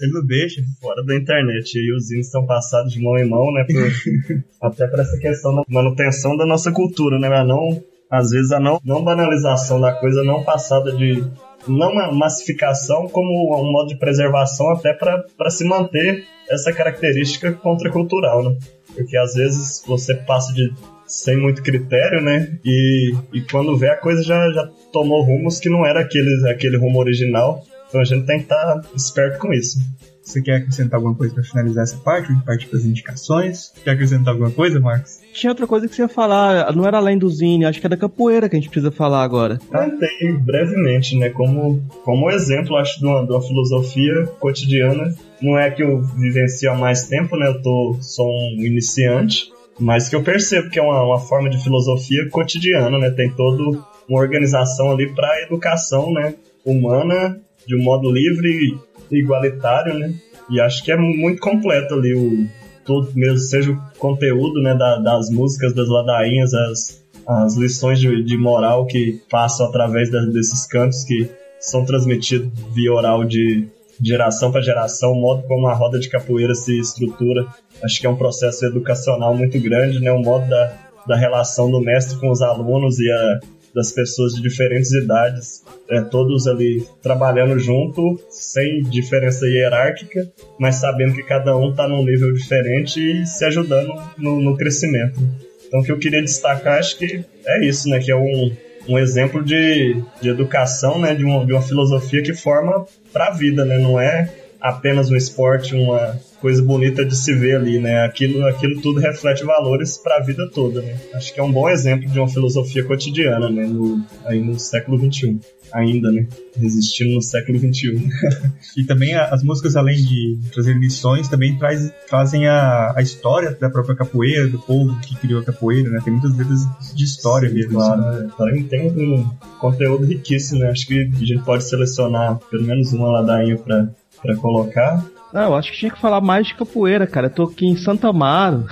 Ele 0.01 0.11
não 0.13 0.25
deixa 0.25 0.63
fora 0.81 1.05
da 1.05 1.15
internet. 1.15 1.75
E 1.75 1.95
os 1.95 2.07
zines 2.07 2.25
estão 2.25 2.43
passados 2.47 2.91
de 2.91 2.99
mão 2.99 3.15
em 3.19 3.29
mão, 3.29 3.53
né? 3.53 3.63
Por, 3.65 4.41
até 4.67 4.87
para 4.87 5.03
essa 5.03 5.15
questão 5.19 5.53
da 5.57 5.61
manutenção 5.69 6.35
da 6.35 6.43
nossa 6.43 6.71
cultura, 6.71 7.19
né? 7.19 7.27
A 7.27 7.45
não, 7.45 7.83
às 8.09 8.31
vezes 8.31 8.51
a 8.51 8.59
não, 8.59 8.81
não 8.83 9.03
banalização 9.03 9.79
da 9.79 9.91
coisa, 9.93 10.23
não 10.23 10.43
passada 10.43 10.91
de. 10.93 11.23
Não 11.67 11.91
uma 11.91 12.11
massificação, 12.11 13.07
como 13.07 13.29
um 13.61 13.71
modo 13.71 13.89
de 13.89 13.99
preservação, 13.99 14.71
até 14.71 14.91
para 14.91 15.49
se 15.51 15.63
manter 15.63 16.23
essa 16.49 16.73
característica 16.73 17.53
contracultural, 17.53 18.43
né? 18.43 18.57
Porque 18.95 19.15
às 19.15 19.35
vezes 19.35 19.83
você 19.85 20.15
passa 20.15 20.51
de 20.51 20.71
sem 21.07 21.37
muito 21.37 21.63
critério, 21.63 22.21
né? 22.21 22.57
E, 22.63 23.13
e 23.33 23.41
quando 23.41 23.77
vê 23.77 23.89
a 23.89 23.97
coisa 23.97 24.21
já, 24.21 24.51
já 24.51 24.69
tomou 24.91 25.23
rumos 25.23 25.59
que 25.59 25.69
não 25.69 25.85
era 25.85 26.01
aquele, 26.01 26.49
aquele 26.49 26.77
rumo 26.77 26.99
original. 26.99 27.63
Então 27.87 28.01
a 28.01 28.03
gente 28.03 28.25
tem 28.25 28.37
que 28.37 28.43
estar 28.43 28.81
tá 28.81 28.81
esperto 28.95 29.39
com 29.39 29.53
isso. 29.53 29.79
Você 30.27 30.41
quer 30.41 30.55
acrescentar 30.55 30.97
alguma 30.97 31.15
coisa 31.15 31.33
para 31.33 31.43
finalizar 31.43 31.85
essa 31.85 31.95
parte? 31.99 32.35
Partir 32.45 32.67
para 32.67 32.77
as 32.77 32.83
indicações? 32.83 33.71
Quer 33.81 33.91
acrescentar 33.91 34.33
alguma 34.33 34.51
coisa, 34.51 34.77
Marcos? 34.77 35.21
Tinha 35.31 35.51
outra 35.51 35.65
coisa 35.65 35.87
que 35.87 35.95
você 35.95 36.01
ia 36.01 36.09
falar, 36.09 36.75
não 36.75 36.85
era 36.85 36.97
além 36.97 37.17
do 37.17 37.29
Zine, 37.29 37.63
acho 37.63 37.79
que 37.79 37.85
é 37.85 37.89
da 37.89 37.95
capoeira 37.95 38.49
que 38.49 38.57
a 38.57 38.59
gente 38.59 38.69
precisa 38.69 38.91
falar 38.91 39.23
agora. 39.23 39.57
Tentei 39.71 40.33
brevemente, 40.33 41.17
né? 41.17 41.29
Como, 41.29 41.81
como 42.03 42.29
exemplo, 42.29 42.75
acho, 42.75 42.99
de 42.99 43.05
uma, 43.05 43.25
de 43.25 43.31
uma 43.31 43.41
filosofia 43.41 44.25
cotidiana. 44.37 45.15
Não 45.41 45.57
é 45.57 45.71
que 45.71 45.81
eu 45.81 46.01
vivencio 46.01 46.69
há 46.71 46.75
mais 46.75 47.07
tempo, 47.07 47.37
né? 47.37 47.47
Eu 47.47 47.61
tô, 47.61 47.97
sou 48.01 48.27
um 48.27 48.65
iniciante, 48.65 49.49
mas 49.79 50.09
que 50.09 50.15
eu 50.15 50.23
percebo 50.23 50.69
que 50.69 50.79
é 50.79 50.81
uma, 50.81 51.03
uma 51.03 51.19
forma 51.19 51.49
de 51.49 51.61
filosofia 51.63 52.29
cotidiana, 52.29 52.97
né? 52.97 53.11
Tem 53.11 53.29
toda 53.31 53.79
uma 54.07 54.19
organização 54.19 54.91
ali 54.91 55.13
para 55.13 55.27
a 55.27 55.41
educação, 55.43 56.11
né? 56.11 56.35
Humana, 56.65 57.39
de 57.65 57.75
um 57.75 57.83
modo 57.83 58.11
livre 58.11 58.77
e 59.11 59.17
igualitário, 59.19 59.97
né? 59.97 60.13
E 60.49 60.59
acho 60.61 60.83
que 60.83 60.91
é 60.91 60.97
muito 60.97 61.39
completo 61.39 61.93
ali 61.93 62.13
o 62.13 62.47
todo 62.87 63.11
mesmo, 63.13 63.37
seja 63.37 63.71
o 63.71 63.99
conteúdo, 63.99 64.61
né, 64.61 64.73
da, 64.73 64.97
das 64.97 65.29
músicas, 65.29 65.75
das 65.75 65.89
ladainhas, 65.89 66.53
as, 66.53 67.03
as 67.27 67.57
lições 67.57 67.99
de, 67.99 68.23
de 68.23 68.37
moral 68.37 68.85
que 68.87 69.21
passam 69.29 69.67
através 69.67 70.09
desses 70.09 70.65
cantos 70.65 71.03
que 71.03 71.29
são 71.59 71.83
transmitidos 71.83 72.49
via 72.73 72.93
oral 72.93 73.25
de 73.25 73.67
geração 74.01 74.51
para 74.51 74.61
geração, 74.61 75.11
o 75.11 75.21
modo 75.21 75.43
como 75.43 75.67
a 75.67 75.73
roda 75.73 75.99
de 75.99 76.09
capoeira 76.09 76.53
se 76.53 76.77
estrutura. 76.79 77.47
Acho 77.83 77.99
que 77.99 78.07
é 78.07 78.09
um 78.09 78.15
processo 78.15 78.65
educacional 78.65 79.35
muito 79.35 79.59
grande, 79.59 79.99
né? 79.99 80.11
O 80.11 80.19
modo 80.19 80.47
da, 80.47 80.73
da 81.07 81.15
relação 81.15 81.69
do 81.69 81.81
mestre 81.81 82.19
com 82.19 82.29
os 82.29 82.41
alunos 82.41 82.99
e 82.99 83.11
a, 83.11 83.39
das 83.73 83.91
pessoas 83.91 84.33
de 84.33 84.41
diferentes 84.41 84.91
idades, 84.91 85.63
é, 85.89 86.01
todos 86.01 86.47
ali 86.47 86.85
trabalhando 87.01 87.59
junto, 87.59 88.19
sem 88.29 88.81
diferença 88.83 89.45
hierárquica, 89.45 90.31
mas 90.59 90.75
sabendo 90.75 91.13
que 91.13 91.23
cada 91.23 91.55
um 91.55 91.71
está 91.71 91.87
num 91.87 92.03
nível 92.03 92.33
diferente 92.33 92.99
e 92.99 93.25
se 93.25 93.45
ajudando 93.45 93.93
no, 94.17 94.41
no 94.41 94.57
crescimento. 94.57 95.19
Então, 95.67 95.81
o 95.81 95.83
que 95.83 95.91
eu 95.91 95.99
queria 95.99 96.21
destacar, 96.21 96.79
acho 96.79 96.97
que 96.97 97.25
é 97.45 97.65
isso, 97.65 97.89
né? 97.89 97.99
Que 97.99 98.11
é 98.11 98.15
um, 98.15 98.51
um 98.87 98.97
exemplo 98.97 99.43
de, 99.43 100.01
de 100.21 100.29
educação, 100.29 100.99
né? 100.99 101.13
De 101.13 101.23
uma, 101.23 101.45
de 101.45 101.53
uma 101.53 101.61
filosofia 101.61 102.21
que 102.21 102.33
forma 102.33 102.85
para 103.11 103.27
a 103.27 103.31
vida, 103.31 103.65
né? 103.65 103.77
Não 103.77 103.99
é 103.99 104.29
apenas 104.61 105.09
um 105.09 105.15
esporte, 105.15 105.75
uma 105.75 106.19
coisa 106.39 106.61
bonita 106.61 107.03
de 107.03 107.15
se 107.15 107.33
ver 107.33 107.55
ali, 107.55 107.79
né? 107.79 108.03
Aquilo, 108.05 108.45
aquilo 108.45 108.81
tudo 108.81 108.99
reflete 108.99 109.43
valores 109.43 109.97
para 109.97 110.17
a 110.17 110.21
vida 110.21 110.49
toda, 110.53 110.81
né? 110.81 110.95
Acho 111.13 111.33
que 111.33 111.39
é 111.39 111.43
um 111.43 111.51
bom 111.51 111.69
exemplo 111.69 112.09
de 112.09 112.19
uma 112.19 112.27
filosofia 112.27 112.83
cotidiana, 112.83 113.49
né? 113.49 113.65
No, 113.65 114.03
aí 114.25 114.39
no 114.39 114.59
século 114.59 114.99
XXI, 114.99 115.39
ainda, 115.73 116.11
né? 116.11 116.27
Resistindo 116.55 117.15
no 117.15 117.21
século 117.21 117.57
XXI. 117.57 118.07
e 118.77 118.83
também 118.83 119.15
as 119.15 119.43
músicas, 119.43 119.75
além 119.75 119.97
de 119.97 120.39
trazer 120.53 120.73
lições, 120.75 121.27
também 121.27 121.57
traz, 121.57 121.91
trazem 122.07 122.47
a, 122.47 122.93
a 122.95 123.01
história 123.01 123.51
da 123.51 123.69
própria 123.69 123.95
capoeira, 123.95 124.47
do 124.47 124.59
povo 124.59 124.99
que 125.01 125.15
criou 125.15 125.41
a 125.41 125.43
capoeira, 125.43 125.89
né? 125.89 125.99
Tem 126.03 126.13
muitas 126.13 126.37
letras 126.37 126.59
de 126.95 127.03
história 127.03 127.49
Sim, 127.49 127.55
mesmo. 127.55 127.73
Claro, 127.73 128.01
né? 128.01 128.65
tem 128.69 128.91
um 128.91 129.27
conteúdo 129.59 130.05
riquíssimo, 130.05 130.59
né? 130.59 130.69
Acho 130.69 130.87
que 130.87 130.99
a 130.99 131.25
gente 131.25 131.43
pode 131.43 131.63
selecionar 131.63 132.39
pelo 132.51 132.63
menos 132.63 132.93
uma 132.93 133.09
ladainha 133.09 133.57
para 133.57 133.89
para 134.21 134.35
colocar. 134.35 135.03
Não, 135.33 135.41
eu 135.41 135.55
acho 135.55 135.71
que 135.71 135.77
tinha 135.77 135.91
que 135.91 135.99
falar 135.99 136.21
mais 136.21 136.47
de 136.47 136.55
capoeira, 136.55 137.05
cara. 137.05 137.27
Eu 137.27 137.31
tô 137.31 137.43
aqui 137.43 137.65
em 137.65 137.75
Santa 137.75 138.09
Amaro. 138.09 138.65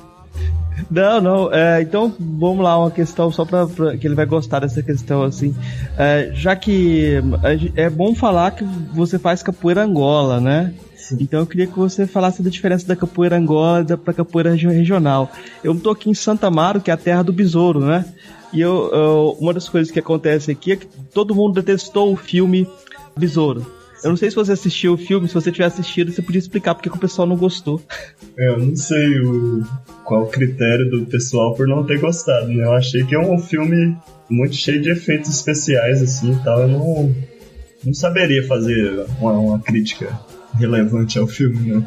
não, 0.90 1.20
não. 1.20 1.52
É, 1.52 1.82
então 1.82 2.12
vamos 2.18 2.64
lá, 2.64 2.78
uma 2.78 2.90
questão 2.90 3.30
só 3.30 3.44
para 3.44 3.96
que 3.96 4.06
ele 4.06 4.14
vai 4.14 4.26
gostar 4.26 4.60
dessa 4.60 4.82
questão 4.82 5.22
assim. 5.22 5.54
É, 5.96 6.30
já 6.34 6.56
que 6.56 7.20
é 7.76 7.88
bom 7.88 8.14
falar 8.14 8.50
que 8.52 8.64
você 8.92 9.18
faz 9.18 9.42
capoeira 9.42 9.84
Angola, 9.84 10.40
né? 10.40 10.74
Sim. 10.96 11.18
Então 11.20 11.40
eu 11.40 11.46
queria 11.46 11.66
que 11.66 11.78
você 11.78 12.06
falasse 12.06 12.42
da 12.42 12.50
diferença 12.50 12.86
da 12.86 12.96
capoeira 12.96 13.36
Angola 13.36 13.84
para 13.96 14.14
capoeira 14.14 14.54
regional. 14.54 15.30
Eu 15.62 15.74
tô 15.78 15.90
aqui 15.90 16.10
em 16.10 16.14
Santa 16.14 16.48
Amaro, 16.48 16.80
que 16.80 16.90
é 16.90 16.94
a 16.94 16.98
terra 16.98 17.22
do 17.22 17.32
besouro, 17.32 17.80
né? 17.80 18.04
E 18.52 18.60
eu, 18.60 18.90
eu, 18.92 19.36
uma 19.40 19.54
das 19.54 19.68
coisas 19.68 19.90
que 19.90 19.98
acontece 19.98 20.50
aqui 20.50 20.72
é 20.72 20.76
que 20.76 20.86
todo 20.86 21.34
mundo 21.34 21.54
detestou 21.54 22.12
o 22.12 22.16
filme 22.16 22.68
Besouro. 23.16 23.81
Eu 24.02 24.10
não 24.10 24.16
sei 24.16 24.30
se 24.30 24.36
você 24.36 24.52
assistiu 24.52 24.94
o 24.94 24.96
filme, 24.96 25.28
se 25.28 25.34
você 25.34 25.52
tiver 25.52 25.66
assistido, 25.66 26.10
você 26.10 26.20
podia 26.20 26.38
explicar 26.38 26.74
porque 26.74 26.90
que 26.90 26.96
o 26.96 27.00
pessoal 27.00 27.26
não 27.26 27.36
gostou. 27.36 27.80
É, 28.36 28.48
eu 28.48 28.58
não 28.58 28.74
sei 28.74 29.20
o, 29.20 29.62
qual 30.04 30.24
o 30.24 30.26
critério 30.26 30.90
do 30.90 31.06
pessoal 31.06 31.54
por 31.54 31.68
não 31.68 31.84
ter 31.84 32.00
gostado, 32.00 32.48
né? 32.48 32.64
Eu 32.64 32.72
achei 32.72 33.04
que 33.04 33.14
é 33.14 33.18
um 33.18 33.38
filme 33.38 33.96
muito 34.28 34.56
cheio 34.56 34.80
de 34.80 34.90
efeitos 34.90 35.30
especiais, 35.30 36.02
assim 36.02 36.32
e 36.32 36.44
tal. 36.44 36.62
Eu 36.62 36.68
não, 36.68 37.14
não 37.84 37.94
saberia 37.94 38.44
fazer 38.46 39.06
uma, 39.20 39.32
uma 39.32 39.60
crítica 39.60 40.18
relevante 40.54 41.18
ao 41.18 41.26
filme, 41.26 41.72
não. 41.72 41.86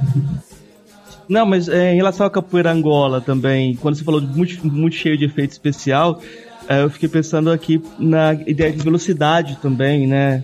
Não, 1.27 1.45
mas 1.45 1.67
é, 1.67 1.91
em 1.91 1.95
relação 1.95 2.25
à 2.25 2.29
capoeira 2.29 2.71
Angola 2.71 3.19
também, 3.19 3.75
quando 3.75 3.95
você 3.95 4.03
falou 4.03 4.21
de 4.21 4.27
muito, 4.27 4.65
muito 4.67 4.95
cheio 4.95 5.17
de 5.17 5.25
efeito 5.25 5.51
especial, 5.51 6.21
é, 6.67 6.83
eu 6.83 6.89
fiquei 6.89 7.09
pensando 7.09 7.51
aqui 7.51 7.81
na 7.99 8.33
ideia 8.45 8.71
de 8.71 8.83
velocidade 8.83 9.57
também, 9.61 10.07
né? 10.07 10.43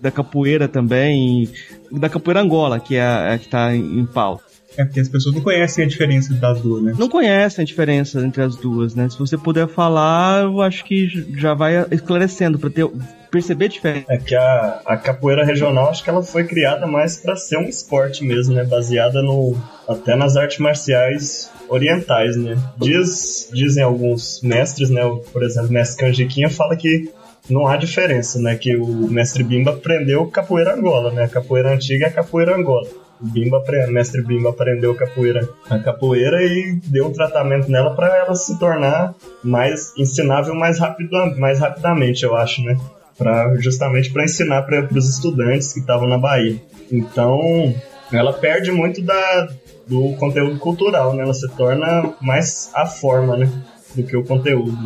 Da 0.00 0.10
capoeira 0.10 0.66
também, 0.66 1.48
da 1.90 2.08
capoeira 2.08 2.40
Angola, 2.40 2.80
que 2.80 2.96
é 2.96 3.02
a, 3.02 3.34
a 3.34 3.38
que 3.38 3.46
está 3.46 3.74
em, 3.74 4.00
em 4.00 4.06
pauta. 4.06 4.50
É 4.76 4.84
porque 4.84 5.00
as 5.00 5.08
pessoas 5.08 5.34
não 5.34 5.42
conhecem 5.42 5.84
a 5.84 5.88
diferença 5.88 6.32
das 6.34 6.60
duas, 6.60 6.82
né? 6.82 6.94
Não 6.96 7.08
conhecem 7.08 7.62
a 7.62 7.66
diferença 7.66 8.20
entre 8.20 8.42
as 8.42 8.54
duas, 8.54 8.94
né? 8.94 9.08
Se 9.08 9.18
você 9.18 9.36
puder 9.36 9.68
falar, 9.68 10.44
eu 10.44 10.62
acho 10.62 10.84
que 10.84 11.08
já 11.36 11.54
vai 11.54 11.84
esclarecendo 11.90 12.58
para 12.58 12.70
ter 12.70 12.88
perceber 13.30 13.66
a 13.66 13.68
diferença. 13.68 14.06
É 14.08 14.18
que 14.18 14.34
a, 14.34 14.80
a 14.84 14.96
capoeira 14.96 15.44
regional, 15.44 15.88
acho 15.88 16.02
que 16.02 16.10
ela 16.10 16.22
foi 16.22 16.44
criada 16.44 16.86
mais 16.86 17.16
para 17.16 17.36
ser 17.36 17.58
um 17.58 17.68
esporte 17.68 18.24
mesmo, 18.24 18.54
né? 18.54 18.64
Baseada 18.64 19.22
no 19.22 19.56
até 19.88 20.16
nas 20.16 20.36
artes 20.36 20.58
marciais 20.58 21.50
orientais, 21.68 22.36
né? 22.36 22.56
Diz, 22.76 23.48
dizem 23.52 23.82
alguns 23.82 24.40
mestres, 24.42 24.90
né? 24.90 25.02
Por 25.32 25.42
exemplo, 25.42 25.68
o 25.68 25.72
mestre 25.72 26.04
Canjiquinha 26.04 26.50
fala 26.50 26.76
que 26.76 27.10
não 27.50 27.66
há 27.66 27.76
diferença, 27.76 28.40
né? 28.40 28.56
Que 28.56 28.76
o 28.76 29.10
mestre 29.10 29.42
Bimba 29.42 29.72
aprendeu 29.72 30.26
capoeira 30.26 30.74
Angola, 30.74 31.12
né? 31.12 31.28
Capoeira 31.28 31.72
antiga 31.72 32.06
é 32.06 32.10
capoeira 32.10 32.56
Angola. 32.56 32.88
O 33.20 33.26
Bimba, 33.26 33.62
mestre 33.88 34.22
Bimba 34.22 34.48
aprendeu 34.48 34.94
capoeira, 34.94 35.46
a 35.68 35.78
capoeira 35.78 36.42
e 36.42 36.80
deu 36.86 37.08
um 37.08 37.12
tratamento 37.12 37.70
nela 37.70 37.94
para 37.94 38.16
ela 38.16 38.34
se 38.34 38.58
tornar 38.58 39.14
mais 39.44 39.92
ensinável 39.98 40.54
mais 40.54 40.78
rápido, 40.78 41.10
mais 41.38 41.60
rapidamente, 41.60 42.24
eu 42.24 42.34
acho, 42.34 42.62
né? 42.62 42.78
Pra, 43.18 43.54
justamente 43.58 44.10
para 44.10 44.24
ensinar 44.24 44.62
para 44.62 44.88
os 44.96 45.08
estudantes 45.08 45.74
que 45.74 45.80
estavam 45.80 46.08
na 46.08 46.16
Bahia. 46.16 46.56
Então, 46.90 47.74
ela 48.10 48.32
perde 48.32 48.72
muito 48.72 49.02
da, 49.02 49.48
do 49.86 50.14
conteúdo 50.14 50.58
cultural, 50.58 51.12
né? 51.12 51.22
Ela 51.22 51.34
se 51.34 51.46
torna 51.54 52.14
mais 52.22 52.70
a 52.74 52.86
forma, 52.86 53.36
né? 53.36 53.50
Do 53.94 54.02
que 54.04 54.16
o 54.16 54.24
conteúdo. 54.24 54.76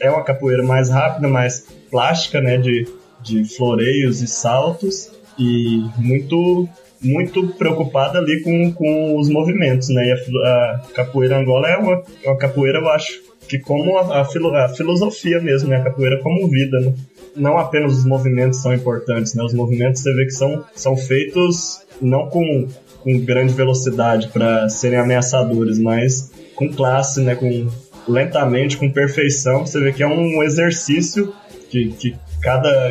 É 0.00 0.10
uma 0.10 0.22
capoeira 0.22 0.62
mais 0.62 0.90
rápida, 0.90 1.26
mais 1.28 1.66
plástica, 1.90 2.40
né, 2.40 2.58
de, 2.58 2.86
de 3.22 3.44
floreios 3.44 4.20
e 4.20 4.26
saltos 4.26 5.10
e 5.38 5.84
muito 5.96 6.68
muito 7.02 7.48
preocupada 7.54 8.18
ali 8.18 8.42
com, 8.42 8.72
com 8.72 9.18
os 9.18 9.28
movimentos, 9.28 9.88
né? 9.88 10.06
E 10.06 10.12
a, 10.12 10.14
a 10.14 10.80
capoeira 10.94 11.36
Angola 11.36 11.68
é 11.68 11.76
uma, 11.76 12.02
uma 12.24 12.36
capoeira, 12.38 12.78
eu 12.78 12.88
acho, 12.88 13.20
que 13.48 13.58
como 13.58 13.98
a, 13.98 14.20
a, 14.20 14.24
filo, 14.24 14.54
a, 14.54 14.68
filosofia 14.68 15.40
mesmo, 15.40 15.68
né? 15.68 15.76
A 15.76 15.82
capoeira 15.82 16.20
como 16.22 16.48
vida, 16.48 16.78
né? 16.80 16.94
Não 17.36 17.58
apenas 17.58 17.92
os 17.98 18.04
movimentos 18.04 18.60
são 18.60 18.72
importantes, 18.72 19.34
né? 19.34 19.42
Os 19.42 19.52
movimentos 19.52 20.02
você 20.02 20.14
vê 20.14 20.24
que 20.24 20.30
são, 20.30 20.64
são 20.74 20.96
feitos 20.96 21.80
não 22.00 22.28
com, 22.28 22.68
com 23.00 23.18
grande 23.20 23.52
velocidade 23.52 24.28
para 24.28 24.68
serem 24.68 24.98
ameaçadores, 24.98 25.78
mas 25.78 26.30
com 26.54 26.68
classe, 26.72 27.20
né? 27.20 27.34
Com 27.34 27.68
lentamente, 28.08 28.76
com 28.76 28.90
perfeição. 28.90 29.66
Você 29.66 29.80
vê 29.80 29.92
que 29.92 30.02
é 30.02 30.06
um 30.06 30.42
exercício 30.42 31.32
que, 31.70 31.88
que 31.92 32.16
cada 32.42 32.90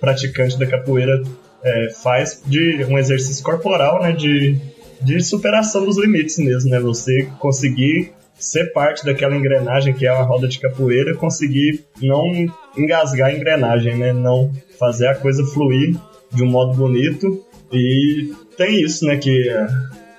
praticante 0.00 0.58
da 0.58 0.66
capoeira 0.66 1.22
é, 1.62 1.88
faz 2.02 2.42
de 2.46 2.84
um 2.84 2.98
exercício 2.98 3.44
corporal, 3.44 4.02
né, 4.02 4.12
de, 4.12 4.56
de 5.00 5.20
superação 5.22 5.84
dos 5.84 5.98
limites 5.98 6.38
mesmo, 6.38 6.70
né, 6.70 6.80
você 6.80 7.28
conseguir 7.38 8.12
ser 8.34 8.72
parte 8.72 9.04
daquela 9.04 9.36
engrenagem 9.36 9.92
que 9.92 10.06
é 10.06 10.08
a 10.08 10.22
roda 10.22 10.48
de 10.48 10.58
capoeira, 10.58 11.14
conseguir 11.14 11.84
não 12.00 12.32
engasgar 12.76 13.28
a 13.28 13.34
engrenagem, 13.34 13.96
né, 13.96 14.12
não 14.12 14.50
fazer 14.78 15.08
a 15.08 15.14
coisa 15.14 15.44
fluir 15.44 15.94
de 16.32 16.42
um 16.42 16.46
modo 16.46 16.74
bonito. 16.74 17.44
E 17.70 18.32
tem 18.56 18.82
isso, 18.82 19.04
né, 19.04 19.18
que 19.18 19.48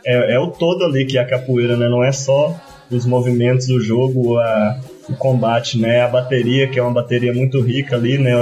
é, 0.06 0.36
é 0.36 0.39
o 0.39 0.52
todo 0.52 0.86
ali 0.86 1.06
que 1.06 1.18
é 1.18 1.22
a 1.22 1.28
capoeira, 1.28 1.76
né, 1.76 1.89
não 1.89 2.04
é 2.04 2.12
só 2.12 2.56
os 2.92 3.06
movimentos 3.06 3.68
do 3.68 3.80
jogo, 3.80 4.38
a, 4.38 4.80
o 5.10 5.14
combate, 5.16 5.80
né? 5.80 6.02
A 6.02 6.08
bateria, 6.08 6.68
que 6.68 6.78
é 6.78 6.84
uma 6.84 6.94
bateria 6.94 7.34
muito 7.34 7.62
rica 7.62 7.96
ali, 7.96 8.18
né? 8.18 8.34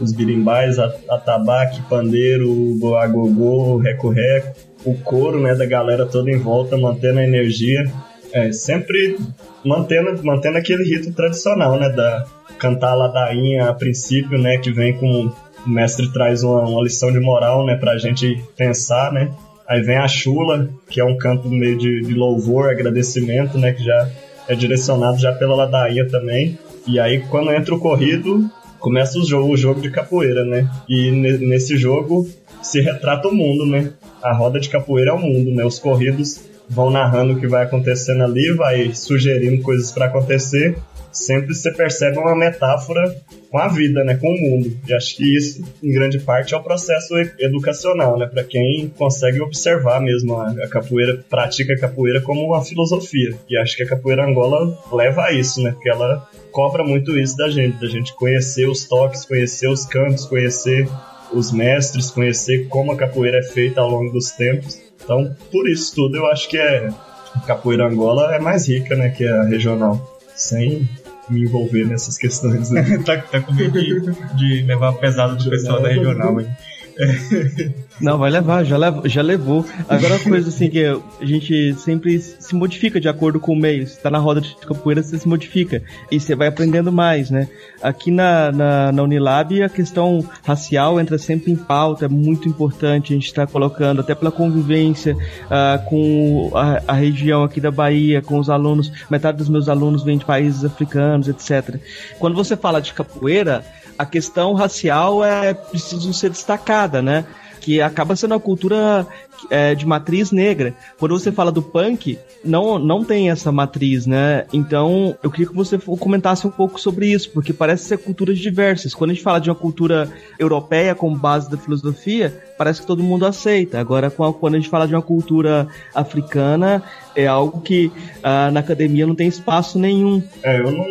Os 0.00 0.12
birimbais, 0.12 0.78
a, 0.78 0.92
a 1.08 1.18
tabaque, 1.18 1.80
pandeiro, 1.88 2.96
agogô, 2.96 3.78
reco-reco, 3.78 4.58
o 4.84 4.94
coro, 4.94 5.40
né? 5.40 5.54
Da 5.54 5.64
galera 5.64 6.04
toda 6.06 6.30
em 6.30 6.38
volta, 6.38 6.76
mantendo 6.76 7.20
a 7.20 7.24
energia. 7.24 7.90
É, 8.32 8.50
sempre 8.50 9.16
mantendo, 9.64 10.20
mantendo 10.24 10.58
aquele 10.58 10.82
rito 10.82 11.12
tradicional, 11.12 11.78
né? 11.78 11.88
Da 11.88 12.24
cantar 12.58 12.90
a 12.90 12.94
ladainha 12.94 13.68
a 13.68 13.74
princípio, 13.74 14.38
né? 14.38 14.58
Que 14.58 14.72
vem 14.72 14.94
com... 14.94 15.32
O 15.64 15.70
mestre 15.70 16.12
traz 16.12 16.42
uma, 16.42 16.60
uma 16.68 16.82
lição 16.82 17.10
de 17.10 17.18
moral, 17.18 17.64
né? 17.64 17.76
Pra 17.76 17.96
gente 17.96 18.42
pensar, 18.54 19.10
né? 19.10 19.30
Aí 19.68 19.82
vem 19.82 19.96
a 19.96 20.06
chula, 20.06 20.68
que 20.88 21.00
é 21.00 21.04
um 21.04 21.16
canto 21.16 21.48
meio 21.48 21.78
de, 21.78 22.02
de 22.02 22.14
louvor, 22.14 22.70
agradecimento, 22.70 23.58
né? 23.58 23.72
Que 23.72 23.82
já 23.82 24.08
é 24.48 24.54
direcionado 24.54 25.18
já 25.18 25.32
pela 25.32 25.54
ladainha 25.54 26.06
também. 26.08 26.58
E 26.86 27.00
aí, 27.00 27.20
quando 27.30 27.50
entra 27.50 27.74
o 27.74 27.80
corrido, 27.80 28.48
começa 28.78 29.18
o 29.18 29.24
jogo, 29.24 29.54
o 29.54 29.56
jogo 29.56 29.80
de 29.80 29.90
capoeira, 29.90 30.44
né? 30.44 30.68
E 30.88 31.10
nesse 31.10 31.76
jogo 31.76 32.28
se 32.62 32.80
retrata 32.80 33.28
o 33.28 33.34
mundo, 33.34 33.64
né? 33.64 33.92
A 34.22 34.34
roda 34.34 34.60
de 34.60 34.68
capoeira 34.68 35.10
é 35.10 35.14
o 35.14 35.18
mundo, 35.18 35.50
né? 35.50 35.64
Os 35.64 35.78
corridos 35.78 36.40
vão 36.68 36.90
narrando 36.90 37.34
o 37.34 37.40
que 37.40 37.46
vai 37.46 37.64
acontecendo 37.64 38.22
ali, 38.22 38.52
vai 38.54 38.94
sugerindo 38.94 39.62
coisas 39.62 39.90
para 39.90 40.06
acontecer. 40.06 40.76
Sempre 41.14 41.54
você 41.54 41.70
percebe 41.70 42.18
uma 42.18 42.34
metáfora 42.34 43.16
com 43.50 43.58
a 43.58 43.68
vida, 43.68 44.02
né, 44.02 44.16
com 44.16 44.28
o 44.28 44.36
mundo. 44.36 44.76
E 44.86 44.92
acho 44.92 45.16
que 45.16 45.36
isso, 45.36 45.64
em 45.82 45.92
grande 45.92 46.18
parte, 46.18 46.54
é 46.54 46.56
o 46.56 46.62
processo 46.62 47.16
educacional, 47.38 48.18
né, 48.18 48.26
para 48.26 48.42
quem 48.42 48.88
consegue 48.88 49.40
observar 49.40 50.00
mesmo 50.00 50.36
a, 50.40 50.68
capoeira, 50.68 51.24
pratica 51.30 51.72
a 51.72 51.78
capoeira 51.78 52.20
como 52.20 52.44
uma 52.44 52.64
filosofia. 52.64 53.34
E 53.48 53.56
acho 53.56 53.76
que 53.76 53.84
a 53.84 53.88
capoeira 53.88 54.26
Angola 54.26 54.76
leva 54.92 55.26
a 55.26 55.32
isso, 55.32 55.62
né, 55.62 55.70
porque 55.70 55.88
ela 55.88 56.28
cobra 56.50 56.82
muito 56.82 57.16
isso 57.18 57.36
da 57.36 57.48
gente, 57.48 57.80
da 57.80 57.86
gente 57.86 58.12
conhecer 58.14 58.68
os 58.68 58.84
toques, 58.84 59.24
conhecer 59.24 59.68
os 59.68 59.86
cantos, 59.86 60.26
conhecer 60.26 60.88
os 61.32 61.52
mestres, 61.52 62.10
conhecer 62.10 62.66
como 62.68 62.92
a 62.92 62.96
capoeira 62.96 63.38
é 63.38 63.42
feita 63.42 63.80
ao 63.80 63.90
longo 63.90 64.12
dos 64.12 64.32
tempos. 64.32 64.80
Então, 65.02 65.34
por 65.52 65.68
isso 65.68 65.94
tudo, 65.94 66.16
eu 66.16 66.26
acho 66.26 66.48
que 66.48 66.58
é 66.58 66.88
a 67.34 67.40
capoeira 67.40 67.86
Angola 67.86 68.34
é 68.34 68.38
mais 68.38 68.68
rica, 68.68 68.96
né, 68.96 69.10
que 69.10 69.26
a 69.26 69.42
regional. 69.44 70.12
Sem 70.34 70.88
me 71.28 71.42
envolver 71.42 71.86
nessas 71.86 72.18
questões. 72.18 72.70
Né? 72.70 72.98
tá, 73.04 73.18
tá 73.18 73.40
com 73.40 73.52
medo 73.52 73.80
de, 73.80 74.00
de 74.36 74.62
levar 74.62 74.92
pesado 74.94 75.36
do 75.36 75.50
pessoal 75.50 75.82
da 75.82 75.88
regional, 75.88 76.40
hein? 76.40 76.48
Não, 78.00 78.18
vai 78.18 78.30
levar, 78.30 78.64
já, 78.64 78.76
levo, 78.76 79.08
já 79.08 79.22
levou. 79.22 79.64
Agora, 79.88 80.14
uma 80.14 80.24
coisa 80.24 80.48
assim 80.48 80.68
que 80.68 80.84
a 80.84 81.24
gente 81.24 81.74
sempre 81.74 82.18
se 82.18 82.54
modifica 82.54 83.00
de 83.00 83.08
acordo 83.08 83.38
com 83.38 83.52
o 83.52 83.56
meio. 83.56 83.86
Se 83.86 84.00
tá 84.00 84.10
na 84.10 84.18
roda 84.18 84.40
de 84.40 84.54
capoeira, 84.56 85.02
você 85.02 85.18
se 85.18 85.28
modifica. 85.28 85.82
E 86.10 86.18
você 86.18 86.34
vai 86.34 86.48
aprendendo 86.48 86.90
mais, 86.90 87.30
né? 87.30 87.48
Aqui 87.82 88.10
na, 88.10 88.50
na, 88.50 88.92
na 88.92 89.02
Unilab, 89.02 89.62
a 89.62 89.68
questão 89.68 90.28
racial 90.44 90.98
entra 91.00 91.18
sempre 91.18 91.52
em 91.52 91.56
pauta, 91.56 92.06
é 92.06 92.08
muito 92.08 92.48
importante. 92.48 93.12
A 93.12 93.16
gente 93.16 93.26
está 93.26 93.46
colocando, 93.46 94.00
até 94.00 94.14
pela 94.14 94.32
convivência 94.32 95.14
uh, 95.14 95.84
com 95.88 96.50
a, 96.54 96.82
a, 96.88 96.92
região 96.94 97.44
aqui 97.44 97.60
da 97.60 97.70
Bahia, 97.70 98.20
com 98.20 98.38
os 98.38 98.50
alunos. 98.50 98.90
Metade 99.08 99.38
dos 99.38 99.48
meus 99.48 99.68
alunos 99.68 100.02
vêm 100.02 100.18
de 100.18 100.24
países 100.24 100.64
africanos, 100.64 101.28
etc. 101.28 101.76
Quando 102.18 102.34
você 102.34 102.56
fala 102.56 102.80
de 102.80 102.92
capoeira, 102.92 103.64
a 103.98 104.06
questão 104.06 104.54
racial 104.54 105.24
é 105.24 105.54
preciso 105.54 106.12
ser 106.12 106.30
destacada, 106.30 107.00
né? 107.00 107.24
Que 107.60 107.80
acaba 107.80 108.14
sendo 108.14 108.34
a 108.34 108.40
cultura 108.40 109.06
é, 109.50 109.74
de 109.74 109.86
matriz 109.86 110.30
negra. 110.30 110.74
Quando 110.98 111.18
você 111.18 111.32
fala 111.32 111.50
do 111.50 111.62
punk, 111.62 112.18
não, 112.44 112.78
não 112.78 113.04
tem 113.04 113.30
essa 113.30 113.50
matriz, 113.50 114.06
né? 114.06 114.44
Então, 114.52 115.16
eu 115.22 115.30
queria 115.30 115.46
que 115.46 115.54
você 115.54 115.78
comentasse 115.78 116.46
um 116.46 116.50
pouco 116.50 116.80
sobre 116.80 117.06
isso, 117.06 117.30
porque 117.30 117.52
parece 117.52 117.84
ser 117.84 117.98
culturas 117.98 118.38
diversas. 118.38 118.94
Quando 118.94 119.10
a 119.10 119.14
gente 119.14 119.22
fala 119.22 119.40
de 119.40 119.50
uma 119.50 119.56
cultura 119.56 120.10
europeia 120.38 120.94
como 120.94 121.16
base 121.16 121.50
da 121.50 121.56
filosofia, 121.56 122.42
parece 122.58 122.80
que 122.80 122.86
todo 122.86 123.02
mundo 123.02 123.26
aceita. 123.26 123.78
Agora, 123.78 124.10
quando 124.10 124.54
a 124.54 124.58
gente 124.58 124.68
fala 124.68 124.86
de 124.86 124.94
uma 124.94 125.02
cultura 125.02 125.68
africana, 125.94 126.82
é 127.16 127.26
algo 127.26 127.60
que 127.60 127.86
uh, 127.86 128.50
na 128.52 128.60
academia 128.60 129.06
não 129.06 129.14
tem 129.14 129.28
espaço 129.28 129.78
nenhum. 129.78 130.22
É, 130.42 130.58
eu 130.58 130.70
não 130.70 130.84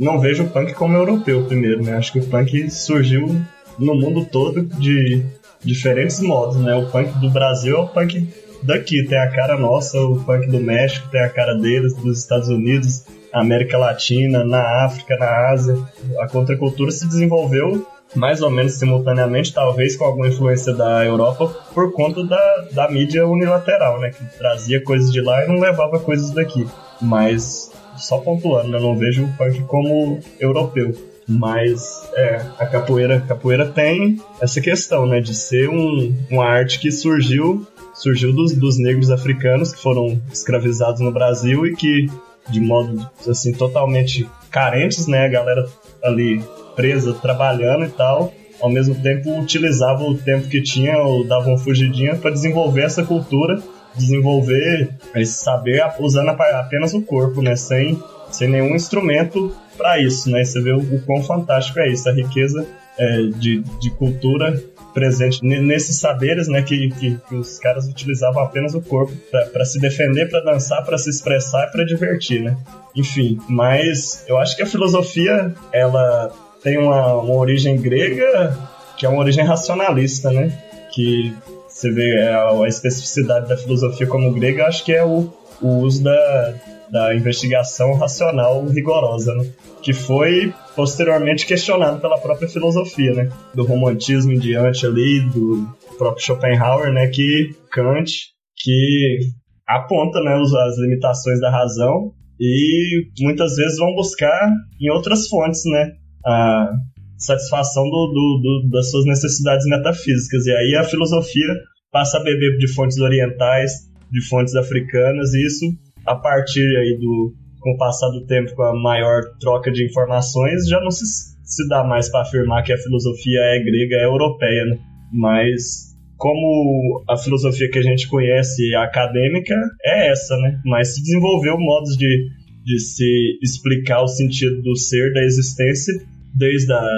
não 0.00 0.18
vejo 0.18 0.44
o 0.44 0.48
punk 0.48 0.72
como 0.72 0.96
europeu 0.96 1.44
primeiro, 1.44 1.84
né? 1.84 1.92
Acho 1.92 2.12
que 2.12 2.20
o 2.20 2.26
punk 2.26 2.70
surgiu 2.70 3.38
no 3.78 3.94
mundo 3.94 4.24
todo 4.24 4.62
de 4.62 5.22
diferentes 5.62 6.20
modos, 6.20 6.56
né? 6.56 6.74
O 6.74 6.86
punk 6.86 7.18
do 7.18 7.28
Brasil 7.28 7.76
é 7.76 7.80
o 7.80 7.86
punk 7.86 8.26
daqui, 8.62 9.04
tem 9.04 9.18
a 9.18 9.30
cara 9.30 9.58
nossa, 9.58 10.00
o 10.00 10.24
punk 10.24 10.48
do 10.48 10.58
México 10.58 11.06
tem 11.10 11.20
a 11.20 11.28
cara 11.28 11.54
deles, 11.54 11.94
dos 11.94 12.18
Estados 12.18 12.48
Unidos, 12.48 13.04
América 13.30 13.76
Latina, 13.76 14.42
na 14.42 14.86
África, 14.86 15.18
na 15.18 15.50
Ásia. 15.50 15.76
A 16.18 16.26
contracultura 16.26 16.90
se 16.90 17.06
desenvolveu 17.06 17.86
mais 18.14 18.40
ou 18.40 18.50
menos 18.50 18.72
simultaneamente, 18.72 19.52
talvez 19.52 19.96
com 19.96 20.04
alguma 20.04 20.28
influência 20.28 20.72
da 20.72 21.04
Europa, 21.04 21.46
por 21.74 21.92
conta 21.92 22.24
da, 22.24 22.68
da 22.72 22.90
mídia 22.90 23.26
unilateral, 23.26 24.00
né? 24.00 24.10
Que 24.10 24.24
trazia 24.38 24.82
coisas 24.82 25.12
de 25.12 25.20
lá 25.20 25.44
e 25.44 25.48
não 25.48 25.60
levava 25.60 26.00
coisas 26.00 26.30
daqui. 26.30 26.66
Mas 27.00 27.70
só 28.00 28.18
pontuando, 28.18 28.76
eu 28.76 28.80
não 28.80 28.96
vejo 28.96 29.24
o 29.24 29.32
punk 29.36 29.62
como 29.62 30.18
europeu. 30.38 30.92
Mas 31.28 32.10
é, 32.16 32.44
a 32.58 32.66
capoeira, 32.66 33.18
a 33.18 33.20
capoeira 33.20 33.66
tem 33.68 34.20
essa 34.40 34.60
questão, 34.60 35.06
né, 35.06 35.20
de 35.20 35.32
ser 35.32 35.68
um, 35.68 36.12
uma 36.28 36.44
arte 36.44 36.80
que 36.80 36.90
surgiu 36.90 37.64
surgiu 37.94 38.32
dos, 38.32 38.54
dos 38.56 38.78
negros 38.78 39.10
africanos 39.10 39.74
que 39.74 39.82
foram 39.82 40.20
escravizados 40.32 41.00
no 41.00 41.12
Brasil 41.12 41.66
e 41.66 41.76
que 41.76 42.06
de 42.48 42.60
modo 42.60 43.06
assim 43.28 43.52
totalmente 43.52 44.28
carentes, 44.50 45.06
né, 45.06 45.26
a 45.26 45.28
galera 45.28 45.66
ali 46.02 46.42
presa 46.74 47.12
trabalhando 47.12 47.84
e 47.84 47.90
tal, 47.90 48.32
ao 48.60 48.70
mesmo 48.70 48.94
tempo 48.94 49.38
utilizava 49.38 50.02
o 50.02 50.16
tempo 50.16 50.48
que 50.48 50.62
tinha 50.62 50.98
ou 50.98 51.24
dava 51.24 51.48
uma 51.48 51.58
fugidinha 51.58 52.16
para 52.16 52.30
desenvolver 52.30 52.82
essa 52.82 53.04
cultura 53.04 53.62
desenvolver 53.96 54.90
esse 55.14 55.42
saber 55.42 55.82
usando 55.98 56.28
apenas 56.28 56.94
o 56.94 57.02
corpo, 57.02 57.42
né? 57.42 57.56
Sem, 57.56 58.02
sem 58.30 58.48
nenhum 58.48 58.74
instrumento 58.74 59.54
para 59.76 60.00
isso, 60.00 60.30
né? 60.30 60.44
Você 60.44 60.60
vê 60.60 60.72
o, 60.72 60.78
o 60.78 61.02
quão 61.02 61.22
fantástico 61.22 61.80
é 61.80 61.88
isso, 61.88 62.08
a 62.08 62.12
riqueza 62.12 62.66
é, 62.98 63.22
de, 63.38 63.62
de 63.80 63.90
cultura 63.90 64.62
presente 64.92 65.44
nesses 65.44 65.96
saberes, 65.96 66.48
né? 66.48 66.62
Que, 66.62 66.90
que, 66.90 67.16
que 67.16 67.34
os 67.34 67.58
caras 67.58 67.86
utilizavam 67.86 68.42
apenas 68.42 68.74
o 68.74 68.80
corpo 68.80 69.12
para 69.52 69.64
se 69.64 69.78
defender, 69.78 70.28
para 70.28 70.40
dançar, 70.40 70.84
para 70.84 70.98
se 70.98 71.10
expressar 71.10 71.68
e 71.68 71.72
para 71.72 71.84
divertir, 71.84 72.42
né? 72.42 72.56
Enfim, 72.94 73.38
mas 73.48 74.24
eu 74.28 74.36
acho 74.38 74.56
que 74.56 74.62
a 74.62 74.66
filosofia 74.66 75.54
ela 75.72 76.30
tem 76.62 76.78
uma, 76.78 77.14
uma 77.14 77.34
origem 77.34 77.80
grega 77.80 78.56
que 79.00 79.06
é 79.06 79.08
uma 79.08 79.20
origem 79.20 79.42
racionalista, 79.42 80.30
né? 80.30 80.52
Que 80.92 81.34
você 81.80 81.90
vê 81.90 82.20
é, 82.20 82.34
a, 82.34 82.68
especificidade 82.68 83.48
da 83.48 83.56
filosofia 83.56 84.06
como 84.06 84.32
grega, 84.32 84.66
acho 84.66 84.84
que 84.84 84.92
é 84.92 85.02
o, 85.02 85.32
o 85.62 85.78
uso 85.78 86.02
da, 86.02 86.54
da 86.90 87.14
investigação 87.14 87.94
racional 87.94 88.66
rigorosa, 88.66 89.34
né? 89.34 89.50
que 89.82 89.94
foi 89.94 90.52
posteriormente 90.76 91.46
questionado 91.46 91.98
pela 92.00 92.18
própria 92.18 92.48
filosofia, 92.48 93.14
né? 93.14 93.30
do 93.54 93.64
romantismo 93.64 94.32
em 94.32 94.38
diante 94.38 94.86
ali, 94.86 95.20
do 95.30 95.66
próprio 95.96 96.24
Schopenhauer, 96.24 96.92
né? 96.92 97.06
que 97.08 97.54
Kant, 97.72 98.10
que 98.56 99.18
aponta 99.66 100.20
né, 100.20 100.34
as 100.34 100.78
limitações 100.78 101.40
da 101.40 101.50
razão 101.50 102.12
e 102.38 103.06
muitas 103.20 103.54
vezes 103.56 103.78
vão 103.78 103.94
buscar 103.94 104.50
em 104.80 104.90
outras 104.90 105.28
fontes, 105.28 105.60
né? 105.66 105.92
A 106.26 106.72
satisfação 107.18 107.84
do, 107.84 107.90
do, 107.90 108.40
do, 108.42 108.70
das 108.70 108.90
suas 108.90 109.04
necessidades 109.04 109.66
metafísicas. 109.66 110.46
E 110.46 110.50
aí 110.50 110.76
a 110.76 110.84
filosofia 110.84 111.54
passa 111.90 112.18
a 112.18 112.22
beber 112.22 112.56
de 112.58 112.72
fontes 112.72 112.98
orientais, 112.98 113.72
de 114.10 114.26
fontes 114.28 114.54
africanas, 114.54 115.32
e 115.34 115.46
isso, 115.46 115.66
a 116.06 116.14
partir 116.14 116.64
aí 116.76 116.98
do 116.98 117.34
com 117.60 117.72
o 117.72 117.76
passar 117.76 118.08
do 118.08 118.24
tempo, 118.24 118.54
com 118.54 118.62
a 118.62 118.74
maior 118.74 119.20
troca 119.38 119.70
de 119.70 119.84
informações, 119.84 120.66
já 120.66 120.80
não 120.80 120.90
se, 120.90 121.04
se 121.44 121.68
dá 121.68 121.84
mais 121.84 122.10
para 122.10 122.22
afirmar 122.22 122.62
que 122.62 122.72
a 122.72 122.78
filosofia 122.78 123.38
é 123.38 123.62
grega, 123.62 123.96
é 123.96 124.06
europeia, 124.06 124.64
né? 124.64 124.78
Mas 125.12 125.90
como 126.16 127.04
a 127.08 127.16
filosofia 127.16 127.70
que 127.70 127.78
a 127.78 127.82
gente 127.82 128.08
conhece 128.08 128.74
acadêmica 128.74 129.54
é 129.84 130.10
essa, 130.10 130.36
né? 130.38 130.58
Mas 130.64 130.94
se 130.94 131.02
desenvolveu 131.02 131.58
modos 131.58 131.96
de, 131.96 132.28
de 132.64 132.78
se 132.78 133.38
explicar 133.42 134.02
o 134.02 134.08
sentido 134.08 134.62
do 134.62 134.76
ser, 134.76 135.12
da 135.12 135.22
existência, 135.22 135.94
desde 136.34 136.72
a, 136.72 136.88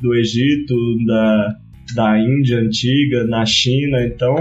do 0.00 0.14
Egito, 0.14 0.74
da, 1.06 1.54
da 1.94 2.18
Índia 2.18 2.58
antiga, 2.58 3.24
na 3.24 3.44
China, 3.46 4.04
então 4.04 4.36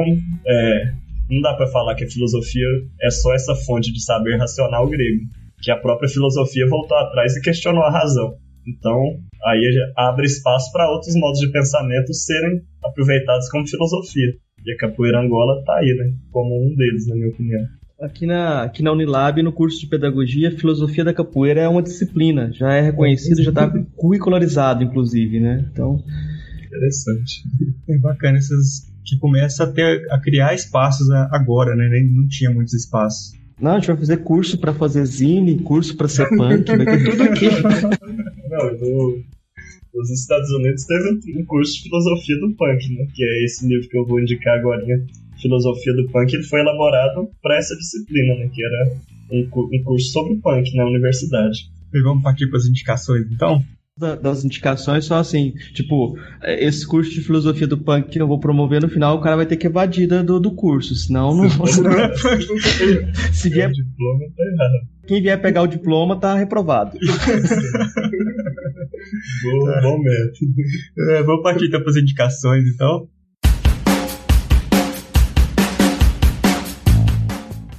é, 0.45 0.93
não 1.29 1.41
dá 1.41 1.53
para 1.53 1.67
falar 1.67 1.95
que 1.95 2.03
a 2.03 2.09
filosofia 2.09 2.67
é 3.01 3.09
só 3.09 3.33
essa 3.33 3.55
fonte 3.55 3.91
de 3.91 4.03
saber 4.03 4.37
racional 4.37 4.87
grego, 4.89 5.21
que 5.61 5.71
a 5.71 5.77
própria 5.77 6.09
filosofia 6.09 6.67
voltou 6.67 6.97
atrás 6.97 7.35
e 7.35 7.41
questionou 7.41 7.83
a 7.83 7.91
razão. 7.91 8.35
Então, 8.67 9.01
aí 9.43 9.61
abre 9.97 10.25
espaço 10.25 10.71
para 10.71 10.91
outros 10.91 11.15
modos 11.15 11.39
de 11.39 11.51
pensamento 11.51 12.13
serem 12.13 12.61
aproveitados 12.83 13.49
como 13.49 13.67
filosofia. 13.67 14.33
E 14.65 14.73
a 14.73 14.77
capoeira 14.77 15.19
Angola 15.19 15.63
tá 15.65 15.77
aí, 15.77 15.93
né? 15.95 16.13
Como 16.31 16.55
um 16.55 16.75
deles, 16.75 17.07
na 17.07 17.15
minha 17.15 17.29
opinião. 17.29 17.61
Aqui 17.99 18.25
na, 18.25 18.63
aqui 18.63 18.81
na 18.83 18.91
Unilab, 18.91 19.41
no 19.43 19.51
curso 19.51 19.79
de 19.79 19.87
pedagogia, 19.87 20.49
a 20.49 20.51
filosofia 20.51 21.03
da 21.03 21.13
capoeira 21.13 21.61
é 21.61 21.67
uma 21.67 21.83
disciplina, 21.83 22.51
já 22.51 22.73
é 22.73 22.81
reconhecido, 22.81 23.43
já 23.43 23.51
está 23.51 23.69
curricularizado, 23.95 24.83
inclusive, 24.83 25.39
né? 25.39 25.67
Então, 25.71 26.03
Interessante. 26.71 27.43
É 27.89 27.97
bacana 27.97 28.37
essas 28.37 28.89
que 29.03 29.17
começa 29.17 29.65
a 29.65 29.67
ter 29.67 30.07
a 30.09 30.19
criar 30.19 30.53
espaços 30.53 31.09
agora, 31.09 31.75
né? 31.75 31.89
Nem 31.89 32.09
não 32.13 32.27
tinha 32.27 32.49
muitos 32.49 32.73
espaços. 32.73 33.33
Não, 33.59 33.71
a 33.71 33.75
gente 33.75 33.87
vai 33.87 33.97
fazer 33.97 34.17
curso 34.17 34.57
para 34.57 34.73
fazer 34.73 35.05
zine, 35.05 35.59
curso 35.59 35.95
para 35.97 36.07
ser 36.07 36.27
punk, 36.29 36.65
vai 36.65 36.85
ter 36.85 37.11
tudo 37.11 37.23
aqui. 37.23 37.45
Não, 38.49 38.73
no, 38.79 39.23
nos 39.93 40.09
Estados 40.09 40.49
Unidos 40.51 40.83
teve 40.85 41.39
um 41.39 41.45
curso 41.45 41.73
de 41.73 41.83
filosofia 41.83 42.39
do 42.39 42.55
punk, 42.55 42.95
né? 42.95 43.07
Que 43.13 43.23
é 43.23 43.43
esse 43.45 43.67
livro 43.67 43.87
que 43.87 43.97
eu 43.97 44.05
vou 44.05 44.19
indicar 44.19 44.57
agora. 44.57 44.81
Filosofia 45.41 45.93
do 45.93 46.05
Punk, 46.11 46.33
ele 46.33 46.43
foi 46.43 46.59
elaborado 46.59 47.27
para 47.41 47.57
essa 47.57 47.75
disciplina, 47.75 48.35
né? 48.35 48.49
Que 48.53 48.63
era 48.63 48.95
um, 49.31 49.39
um 49.41 49.83
curso 49.83 50.11
sobre 50.11 50.35
punk 50.35 50.75
na 50.75 50.85
universidade. 50.85 51.69
E 51.93 52.01
vamos 52.01 52.23
partir 52.23 52.47
para 52.47 52.57
as 52.57 52.65
indicações, 52.65 53.25
então? 53.31 53.63
Das 53.97 54.45
indicações 54.45 55.05
são 55.05 55.17
assim, 55.17 55.53
tipo, 55.73 56.17
é, 56.41 56.65
esse 56.65 56.87
curso 56.87 57.11
de 57.11 57.21
filosofia 57.21 57.67
do 57.67 57.77
punk 57.77 58.09
que 58.09 58.21
eu 58.21 58.27
vou 58.27 58.39
promover 58.39 58.81
no 58.81 58.87
final, 58.87 59.17
o 59.17 59.21
cara 59.21 59.35
vai 59.35 59.45
ter 59.45 59.57
que 59.57 59.67
evadir 59.67 60.07
do, 60.07 60.39
do 60.39 60.55
curso, 60.55 60.95
senão 60.95 61.35
não. 61.35 61.49
Se 63.33 63.49
vier. 63.49 63.69
O 63.69 63.73
diploma 63.73 64.25
tá 64.35 64.43
errado. 64.43 64.87
Quem 65.07 65.21
vier 65.21 65.41
pegar 65.41 65.63
o 65.63 65.67
diploma 65.67 66.17
tá 66.17 66.35
reprovado. 66.35 66.97
bom, 69.43 69.81
bom 69.81 69.99
método. 69.99 70.53
É, 71.09 71.23
vamos 71.23 71.43
partir 71.43 71.65
então 71.65 71.81
para 71.81 71.89
as 71.91 71.97
indicações, 71.97 72.65
então. 72.73 73.09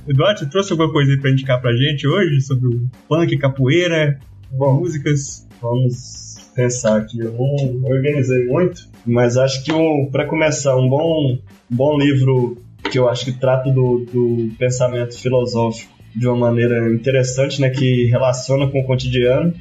Eduardo, 0.06 0.40
você 0.40 0.46
trouxe 0.46 0.72
alguma 0.72 0.92
coisa 0.92 1.12
aí 1.12 1.20
pra 1.20 1.30
indicar 1.30 1.60
pra 1.60 1.74
gente 1.74 2.06
hoje 2.06 2.40
sobre 2.42 2.66
o 2.66 2.90
punk, 3.08 3.38
capoeira, 3.38 4.18
Bom, 4.54 4.80
músicas? 4.80 5.48
Vamos 5.62 6.50
pensar 6.54 6.98
aqui. 6.98 7.20
Eu 7.20 7.32
não 7.32 7.90
organizei 7.90 8.46
muito, 8.46 8.88
mas 9.06 9.36
acho 9.36 9.62
que 9.64 9.72
um, 9.72 10.08
para 10.10 10.26
começar, 10.26 10.76
um 10.76 10.88
bom, 10.88 11.38
bom 11.70 11.96
livro 11.96 12.58
que 12.90 12.98
eu 12.98 13.08
acho 13.08 13.24
que 13.24 13.32
trata 13.32 13.70
do, 13.70 14.04
do 14.12 14.50
pensamento 14.58 15.16
filosófico 15.16 15.92
de 16.14 16.26
uma 16.26 16.36
maneira 16.36 16.92
interessante, 16.92 17.60
né, 17.60 17.70
que 17.70 18.06
relaciona 18.06 18.68
com 18.68 18.80
o 18.80 18.84
cotidiano, 18.84 19.54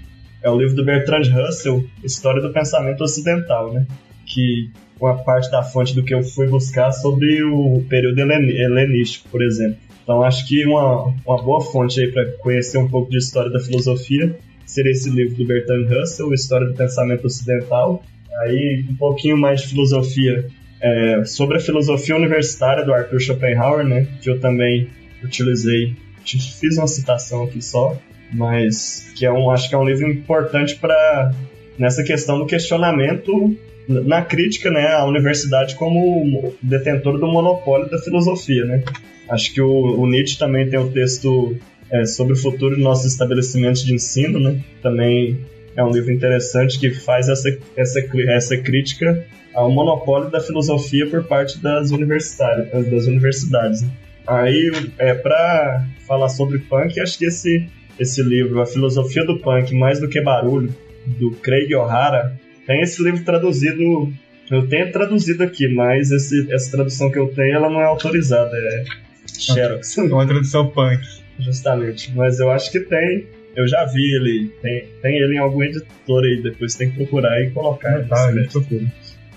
é 0.44 0.50
o 0.50 0.58
livro 0.58 0.76
do 0.76 0.84
Bertrand 0.84 1.24
Russell, 1.32 1.86
História 2.04 2.42
do 2.42 2.52
Pensamento 2.52 3.02
Ocidental, 3.04 3.72
né, 3.72 3.86
que 4.26 4.70
uma 5.00 5.18
parte 5.24 5.50
da 5.50 5.64
fonte 5.64 5.96
do 5.96 6.04
que 6.04 6.14
eu 6.14 6.24
fui 6.24 6.48
buscar 6.48 6.92
sobre 6.92 7.44
o 7.44 7.84
período 7.88 8.20
helenístico, 8.20 9.30
por 9.30 9.42
exemplo. 9.42 9.78
Então 10.04 10.24
acho 10.24 10.48
que 10.48 10.66
uma, 10.66 11.14
uma 11.26 11.42
boa 11.42 11.62
fonte 11.62 12.02
aí 12.02 12.12
para 12.12 12.26
conhecer 12.40 12.78
um 12.78 12.88
pouco 12.88 13.10
de 13.10 13.18
história 13.18 13.52
da 13.52 13.60
filosofia 13.60 14.36
seria 14.72 14.92
esse 14.92 15.10
livro 15.10 15.36
do 15.36 15.46
Bertrand 15.46 15.86
Russell, 15.88 16.34
História 16.34 16.68
do 16.68 16.74
Pensamento 16.74 17.26
Ocidental. 17.26 18.04
Aí 18.40 18.86
um 18.90 18.96
pouquinho 18.96 19.38
mais 19.38 19.62
de 19.62 19.68
filosofia 19.68 20.46
é, 20.82 21.26
sobre 21.26 21.58
a 21.58 21.60
filosofia 21.60 22.16
universitária 22.16 22.84
do 22.86 22.94
Arthur 22.94 23.20
Schopenhauer, 23.20 23.86
né? 23.86 24.08
Que 24.22 24.30
eu 24.30 24.40
também 24.40 24.88
utilizei, 25.22 25.96
fiz 26.26 26.78
uma 26.78 26.88
citação 26.88 27.44
aqui 27.44 27.62
só, 27.62 27.98
mas 28.32 29.12
que 29.16 29.26
é 29.26 29.32
um, 29.32 29.52
acho 29.52 29.68
que 29.68 29.76
é 29.76 29.78
um 29.78 29.84
livro 29.84 30.10
importante 30.10 30.78
para 30.78 31.34
nessa 31.78 32.04
questão 32.04 32.40
do 32.40 32.46
questionamento 32.46 33.56
na 33.88 34.22
crítica, 34.22 34.72
né, 34.72 34.94
à 34.94 35.06
universidade 35.06 35.76
como 35.76 36.54
detentor 36.62 37.20
do 37.20 37.28
monopólio 37.28 37.90
da 37.90 37.98
filosofia, 37.98 38.64
né? 38.64 38.84
Acho 39.30 39.54
que 39.54 39.62
o, 39.62 40.00
o 40.00 40.08
Nietzsche 40.08 40.38
também 40.38 40.70
tem 40.70 40.80
um 40.80 40.90
texto 40.92 41.58
é, 41.92 42.06
sobre 42.06 42.34
o 42.34 42.38
futuro 42.38 42.76
dos 42.76 42.84
nossos 42.84 43.12
estabelecimentos 43.12 43.84
de 43.84 43.94
ensino, 43.94 44.40
né? 44.40 44.64
Também 44.82 45.40
é 45.76 45.84
um 45.84 45.92
livro 45.92 46.12
interessante 46.12 46.80
que 46.80 46.92
faz 46.92 47.28
essa, 47.28 47.58
essa, 47.76 48.00
essa 48.28 48.58
crítica 48.58 49.26
ao 49.54 49.70
monopólio 49.70 50.30
da 50.30 50.40
filosofia 50.40 51.08
por 51.08 51.24
parte 51.26 51.62
das, 51.62 51.92
universitárias, 51.92 52.70
das 52.90 53.06
universidades. 53.06 53.82
Né? 53.82 53.90
Aí, 54.26 54.72
é, 54.98 55.14
para 55.14 55.86
falar 56.08 56.30
sobre 56.30 56.60
punk, 56.60 57.00
acho 57.00 57.18
que 57.18 57.26
esse, 57.26 57.68
esse 58.00 58.22
livro, 58.22 58.62
A 58.62 58.66
Filosofia 58.66 59.26
do 59.26 59.40
Punk 59.40 59.74
Mais 59.76 60.00
do 60.00 60.08
que 60.08 60.22
Barulho, 60.22 60.74
do 61.06 61.32
Craig 61.32 61.74
O'Hara, 61.76 62.40
tem 62.66 62.82
esse 62.82 63.04
livro 63.04 63.24
traduzido. 63.24 64.12
Eu 64.50 64.68
tenho 64.68 64.92
traduzido 64.92 65.44
aqui, 65.44 65.68
mas 65.68 66.12
esse, 66.12 66.52
essa 66.52 66.72
tradução 66.72 67.10
que 67.10 67.18
eu 67.18 67.28
tenho 67.28 67.56
ela 67.56 67.70
não 67.70 67.82
é 67.82 67.86
autorizada, 67.86 68.56
é 68.56 68.84
Xerox. 69.28 69.98
É 69.98 70.02
uma 70.14 70.26
tradução 70.26 70.68
punk. 70.68 71.21
Justamente. 71.42 72.12
Mas 72.16 72.40
eu 72.40 72.52
acho 72.52 72.72
que 72.72 72.80
tem. 72.80 73.28
Eu 73.56 73.68
já 73.68 73.86
vi 73.86 74.16
ele. 74.16 74.50
Tem, 74.62 74.86
tem 75.02 75.18
ele 75.18 75.36
em 75.36 75.40
algum 75.40 75.64
editor 75.64 76.24
aí, 76.24 76.42
depois 76.42 76.76
tem 76.76 76.90
que 76.90 76.98
procurar 76.98 77.42
e 77.42 77.52
colocar. 77.52 78.00
Ah, 78.00 78.04
tá. 78.04 78.32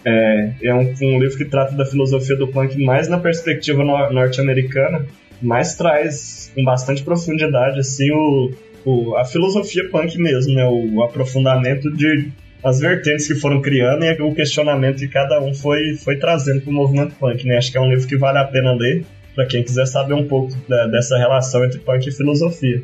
É, 0.06 0.50
é 0.62 0.74
um, 0.74 0.94
um, 1.02 1.18
livro 1.18 1.36
que 1.36 1.46
trata 1.46 1.74
da 1.74 1.86
filosofia 1.86 2.36
do 2.36 2.48
punk 2.48 2.78
mais 2.84 3.08
na 3.08 3.18
perspectiva 3.18 3.82
no, 3.82 4.12
norte-americana, 4.12 5.06
mas 5.40 5.74
traz 5.76 6.52
com 6.54 6.62
bastante 6.62 7.02
profundidade 7.02 7.80
assim 7.80 8.12
o, 8.12 8.50
o, 8.84 9.16
a 9.16 9.24
filosofia 9.24 9.88
punk 9.90 10.18
mesmo, 10.18 10.54
né? 10.54 10.64
O, 10.66 10.96
o 10.96 11.02
aprofundamento 11.02 11.90
de 11.90 12.30
as 12.62 12.80
vertentes 12.80 13.26
que 13.26 13.34
foram 13.34 13.60
criando 13.60 14.04
e 14.04 14.22
o 14.22 14.34
questionamento 14.34 14.98
que 14.98 15.08
cada 15.08 15.40
um 15.40 15.54
foi, 15.54 15.96
foi 15.96 16.16
trazendo 16.16 16.62
para 16.62 16.70
o 16.70 16.74
movimento 16.74 17.14
punk, 17.16 17.46
né? 17.46 17.56
Acho 17.56 17.72
que 17.72 17.78
é 17.78 17.80
um 17.80 17.90
livro 17.90 18.06
que 18.06 18.16
vale 18.16 18.38
a 18.38 18.44
pena 18.44 18.72
ler 18.72 19.04
para 19.34 19.46
quem 19.46 19.62
quiser 19.62 19.86
saber 19.86 20.14
um 20.14 20.26
pouco 20.26 20.52
da, 20.68 20.86
dessa 20.86 21.16
relação 21.18 21.64
entre 21.64 21.78
punk 21.80 22.06
e 22.06 22.12
filosofia. 22.12 22.82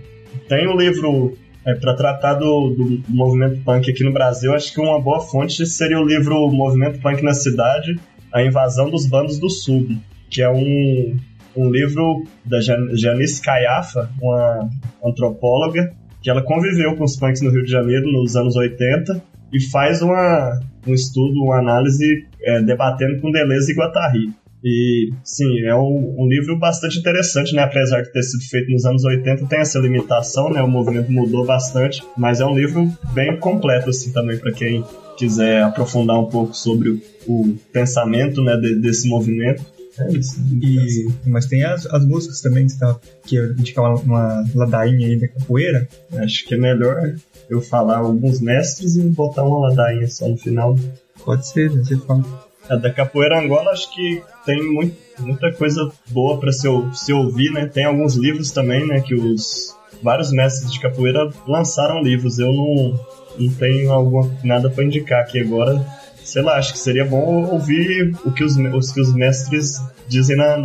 Tem 0.48 0.68
um 0.68 0.76
livro 0.76 1.36
é, 1.64 1.74
para 1.74 1.94
tratar 1.94 2.34
do, 2.34 2.70
do, 2.70 3.02
movimento 3.08 3.60
punk 3.62 3.90
aqui 3.90 4.02
no 4.02 4.12
Brasil, 4.12 4.54
acho 4.54 4.72
que 4.72 4.80
uma 4.80 5.00
boa 5.00 5.20
fonte 5.20 5.66
seria 5.66 5.98
o 5.98 6.04
livro 6.04 6.48
Movimento 6.50 7.00
Punk 7.00 7.22
na 7.22 7.34
Cidade, 7.34 7.98
A 8.32 8.42
Invasão 8.42 8.90
dos 8.90 9.06
Bandos 9.06 9.38
do 9.38 9.50
Sub, 9.50 10.00
que 10.30 10.42
é 10.42 10.50
um, 10.50 11.16
um 11.56 11.70
livro 11.70 12.24
da 12.44 12.60
Janice 12.60 13.42
Caiafa, 13.42 14.10
uma 14.20 14.70
antropóloga, 15.04 15.92
que 16.22 16.30
ela 16.30 16.42
conviveu 16.42 16.96
com 16.96 17.04
os 17.04 17.16
punks 17.16 17.42
no 17.42 17.50
Rio 17.50 17.64
de 17.64 17.70
Janeiro 17.70 18.10
nos 18.12 18.36
anos 18.36 18.56
80 18.56 19.22
e 19.52 19.60
faz 19.60 20.02
uma, 20.02 20.60
um 20.86 20.94
estudo, 20.94 21.42
uma 21.42 21.58
análise 21.58 22.26
é, 22.42 22.62
debatendo 22.62 23.20
com 23.20 23.30
Deleuze 23.30 23.72
e 23.72 23.74
Guattari. 23.74 24.32
E, 24.62 25.10
sim, 25.24 25.60
é 25.64 25.74
um, 25.74 26.16
um, 26.18 26.28
livro 26.28 26.58
bastante 26.58 26.98
interessante, 26.98 27.54
né? 27.54 27.62
Apesar 27.62 28.02
de 28.02 28.12
ter 28.12 28.22
sido 28.22 28.42
feito 28.48 28.70
nos 28.70 28.84
anos 28.84 29.04
80, 29.04 29.46
tem 29.46 29.58
essa 29.58 29.78
limitação, 29.78 30.50
né? 30.50 30.62
O 30.62 30.68
movimento 30.68 31.10
mudou 31.10 31.46
bastante, 31.46 32.02
mas 32.16 32.40
é 32.40 32.46
um 32.46 32.54
livro 32.54 32.92
bem 33.12 33.38
completo, 33.38 33.90
assim, 33.90 34.12
também, 34.12 34.38
para 34.38 34.52
quem 34.52 34.84
quiser 35.16 35.62
aprofundar 35.62 36.18
um 36.18 36.26
pouco 36.26 36.54
sobre 36.54 36.90
o, 36.90 37.00
o 37.26 37.58
pensamento, 37.72 38.42
né, 38.42 38.56
de, 38.56 38.76
desse 38.76 39.08
movimento. 39.08 39.64
É 39.98 40.12
isso. 40.12 40.40
E, 40.62 41.08
mas 41.26 41.46
tem 41.46 41.64
as, 41.64 41.86
as 41.86 42.04
músicas 42.06 42.40
também 42.40 42.66
que, 42.66 42.78
tá, 42.78 42.98
que 43.26 43.36
eu 43.36 43.52
indicar 43.52 43.84
uma, 43.84 44.00
uma 44.00 44.44
ladainha 44.54 45.06
aí 45.06 45.18
da 45.18 45.28
capoeira. 45.28 45.88
Acho 46.14 46.46
que 46.46 46.54
é 46.54 46.56
melhor 46.56 47.14
eu 47.48 47.60
falar 47.60 47.98
alguns 47.98 48.40
mestres 48.40 48.96
e 48.96 49.02
botar 49.02 49.42
uma 49.42 49.68
ladainha 49.68 50.06
só 50.06 50.28
no 50.28 50.36
final. 50.36 50.76
Pode 51.24 51.46
ser, 51.48 51.70
né? 51.70 51.82
Você 51.82 51.96
fala. 51.98 52.49
A 52.68 52.76
da 52.76 52.92
capoeira 52.92 53.40
Angola 53.40 53.72
acho 53.72 53.92
que 53.92 54.22
tem 54.44 54.62
muito, 54.62 54.96
muita 55.18 55.52
coisa 55.52 55.90
boa 56.08 56.38
para 56.38 56.52
se, 56.52 56.68
se 56.94 57.12
ouvir, 57.12 57.50
né? 57.52 57.66
Tem 57.66 57.84
alguns 57.84 58.14
livros 58.14 58.50
também, 58.50 58.86
né? 58.86 59.00
Que 59.00 59.14
os 59.14 59.76
vários 60.02 60.30
mestres 60.30 60.72
de 60.72 60.80
capoeira 60.80 61.28
lançaram 61.46 62.02
livros. 62.02 62.38
Eu 62.38 62.52
não, 62.52 63.00
não 63.38 63.54
tenho 63.54 63.92
alguma, 63.92 64.30
nada 64.44 64.70
para 64.70 64.84
indicar 64.84 65.22
aqui 65.22 65.40
agora. 65.40 65.84
Sei 66.22 66.42
lá, 66.42 66.56
acho 66.56 66.72
que 66.72 66.78
seria 66.78 67.04
bom 67.04 67.46
ouvir 67.46 68.14
o 68.24 68.30
que 68.30 68.44
os, 68.44 68.56
os, 68.56 68.92
que 68.92 69.00
os 69.00 69.14
mestres 69.14 69.80
dizem 70.06 70.36
na, 70.36 70.56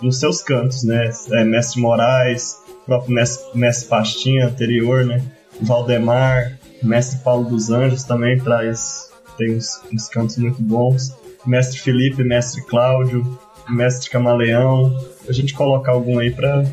nos 0.00 0.18
seus 0.20 0.42
cantos, 0.42 0.84
né? 0.84 1.10
É, 1.32 1.44
mestre 1.44 1.80
Moraes, 1.80 2.56
próprio 2.86 3.14
mestre, 3.14 3.58
mestre 3.58 3.88
Pastinha 3.88 4.46
anterior, 4.46 5.04
né? 5.04 5.22
Valdemar, 5.60 6.58
mestre 6.82 7.18
Paulo 7.24 7.48
dos 7.48 7.70
Anjos 7.70 8.04
também 8.04 8.38
traz 8.38 9.10
tem 9.40 9.56
uns, 9.56 9.80
uns 9.92 10.08
cantos 10.08 10.36
muito 10.36 10.60
bons. 10.62 11.14
Mestre 11.46 11.78
Felipe, 11.78 12.22
Mestre 12.22 12.62
Cláudio, 12.62 13.38
Mestre 13.68 14.10
Camaleão. 14.10 14.96
A 15.28 15.32
gente 15.32 15.54
colocar 15.54 15.92
algum 15.92 16.18
aí 16.18 16.30
para 16.30 16.64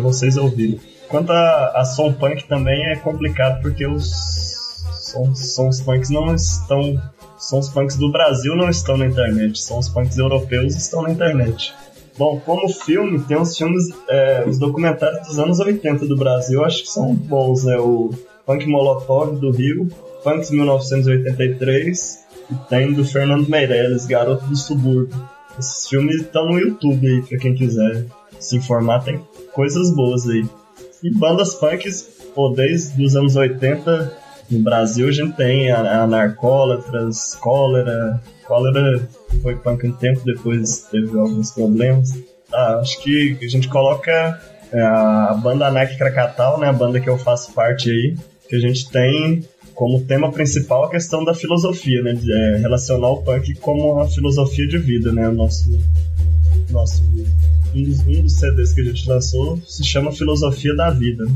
vocês 0.00 0.36
ouvirem. 0.36 0.80
Quanto 1.08 1.30
a, 1.30 1.80
a 1.80 1.84
som 1.84 2.12
punk 2.12 2.44
também 2.48 2.86
é 2.86 2.96
complicado 2.96 3.60
porque 3.60 3.86
os 3.86 4.10
sons, 5.12 5.54
sons 5.54 5.80
punks 5.80 6.10
não 6.10 6.34
estão. 6.34 7.00
Sons 7.38 7.68
punks 7.68 7.96
do 7.96 8.10
Brasil 8.10 8.54
não 8.54 8.70
estão 8.70 8.96
na 8.96 9.06
internet, 9.06 9.60
sons 9.60 9.88
punks 9.88 10.16
europeus 10.16 10.76
estão 10.76 11.02
na 11.02 11.10
internet. 11.10 11.74
Bom, 12.16 12.40
como 12.40 12.68
filme, 12.68 13.18
tem 13.20 13.36
uns 13.36 13.56
filmes, 13.56 13.84
é, 14.08 14.44
os 14.46 14.58
documentários 14.58 15.26
dos 15.26 15.38
anos 15.38 15.58
80 15.58 16.06
do 16.06 16.16
Brasil, 16.16 16.64
acho 16.64 16.82
que 16.82 16.88
são 16.88 17.14
bons, 17.14 17.64
né? 17.64 17.76
O 17.78 18.10
Punk 18.46 18.66
Molotov 18.66 19.38
do 19.38 19.50
Rio, 19.50 19.88
Punks 20.22 20.50
1983, 20.50 22.24
tem 22.68 22.92
do 22.92 23.04
Fernando 23.04 23.48
Meirelles, 23.48 24.06
Garoto 24.06 24.46
do 24.46 24.56
Subúrbio. 24.56 25.16
Esses 25.58 25.88
filmes 25.88 26.16
estão 26.16 26.46
no 26.46 26.58
YouTube 26.58 27.06
aí, 27.06 27.22
pra 27.22 27.38
quem 27.38 27.54
quiser 27.54 28.06
se 28.38 28.56
informar, 28.56 29.04
tem 29.04 29.20
coisas 29.52 29.94
boas 29.94 30.28
aí. 30.28 30.44
E 31.02 31.10
bandas 31.10 31.54
punks, 31.54 32.02
pô, 32.34 32.50
desde 32.50 33.04
os 33.04 33.16
anos 33.16 33.36
80, 33.36 34.12
no 34.50 34.60
Brasil 34.60 35.08
a 35.08 35.12
gente 35.12 35.36
tem 35.36 35.70
a, 35.70 36.06
Narcólatras, 36.06 37.34
Cólera. 37.36 38.20
Cólera 38.46 39.08
foi 39.42 39.56
punk 39.56 39.86
um 39.86 39.92
tempo, 39.92 40.20
depois 40.24 40.86
teve 40.90 41.18
alguns 41.18 41.50
problemas. 41.52 42.12
Ah, 42.52 42.78
acho 42.80 43.00
que 43.02 43.38
a 43.42 43.48
gente 43.48 43.68
coloca 43.68 44.40
é, 44.72 44.80
a 44.80 45.38
banda 45.42 45.70
Nike 45.70 45.96
Krakatau, 45.96 46.58
né, 46.58 46.68
a 46.68 46.72
banda 46.72 47.00
que 47.00 47.08
eu 47.08 47.16
faço 47.16 47.52
parte 47.52 47.90
aí, 47.90 48.16
que 48.48 48.56
a 48.56 48.60
gente 48.60 48.90
tem 48.90 49.42
como 49.74 50.04
tema 50.04 50.30
principal 50.30 50.84
a 50.84 50.90
questão 50.90 51.24
da 51.24 51.34
filosofia, 51.34 52.02
né? 52.02 52.12
De, 52.12 52.32
é, 52.32 52.56
relacionar 52.58 53.08
o 53.08 53.22
punk 53.22 53.54
como 53.56 53.94
uma 53.94 54.08
filosofia 54.08 54.66
de 54.66 54.78
vida, 54.78 55.12
né? 55.12 55.28
O 55.28 55.32
nosso, 55.32 55.70
nosso 56.70 57.02
um, 57.74 57.82
dos, 57.82 58.00
um 58.00 58.22
dos 58.22 58.38
CDs 58.38 58.72
que 58.72 58.80
a 58.80 58.84
gente 58.84 59.08
lançou 59.08 59.58
se 59.66 59.84
chama 59.84 60.12
Filosofia 60.12 60.74
da 60.74 60.90
Vida. 60.90 61.26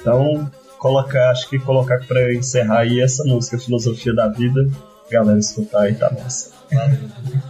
Então, 0.00 0.50
colocar, 0.78 1.30
acho 1.30 1.48
que 1.48 1.58
colocar 1.58 2.04
para 2.06 2.34
encerrar 2.34 2.80
aí 2.80 3.00
essa 3.00 3.24
música 3.24 3.58
Filosofia 3.58 4.14
da 4.14 4.28
Vida. 4.28 4.68
Galera, 5.10 5.38
escutar 5.38 5.82
aí 5.82 5.94
tá 5.94 6.10
massa. 6.10 6.52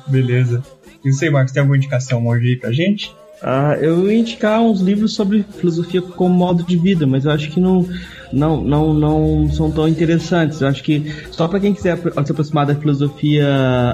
Beleza. 0.07 0.63
E 1.05 1.13
você, 1.13 1.31
Marcos, 1.31 1.53
tem 1.53 1.61
alguma 1.61 1.77
indicação 1.77 2.27
hoje 2.27 2.49
aí 2.49 2.57
pra 2.57 2.73
gente? 2.73 3.15
Ah, 3.43 3.77
eu 3.81 4.11
ia 4.11 4.19
indicar 4.19 4.61
uns 4.61 4.81
livros 4.81 5.15
sobre 5.15 5.45
filosofia 5.59 6.01
como 6.01 6.35
modo 6.35 6.65
de 6.65 6.77
vida, 6.77 7.07
mas 7.07 7.25
eu 7.25 7.31
acho 7.31 7.51
que 7.51 7.61
não, 7.61 7.87
não, 8.33 8.63
não, 8.63 8.95
não 8.95 9.51
são 9.51 9.71
tão 9.71 9.87
interessantes. 9.87 10.61
Eu 10.61 10.69
acho 10.69 10.83
que 10.83 11.13
só 11.31 11.47
para 11.47 11.61
quem 11.61 11.75
quiser 11.75 11.99
se 11.99 12.33
aproximar 12.33 12.67
da 12.67 12.75
filosofia 12.75 13.47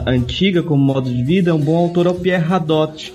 antiga 0.06 0.62
como 0.62 0.82
modo 0.82 1.10
de 1.10 1.22
vida, 1.22 1.54
um 1.54 1.60
bom 1.60 1.76
autor 1.76 2.06
é 2.06 2.10
o 2.10 2.14
Pierre 2.14 2.52
Hadot, 2.52 3.12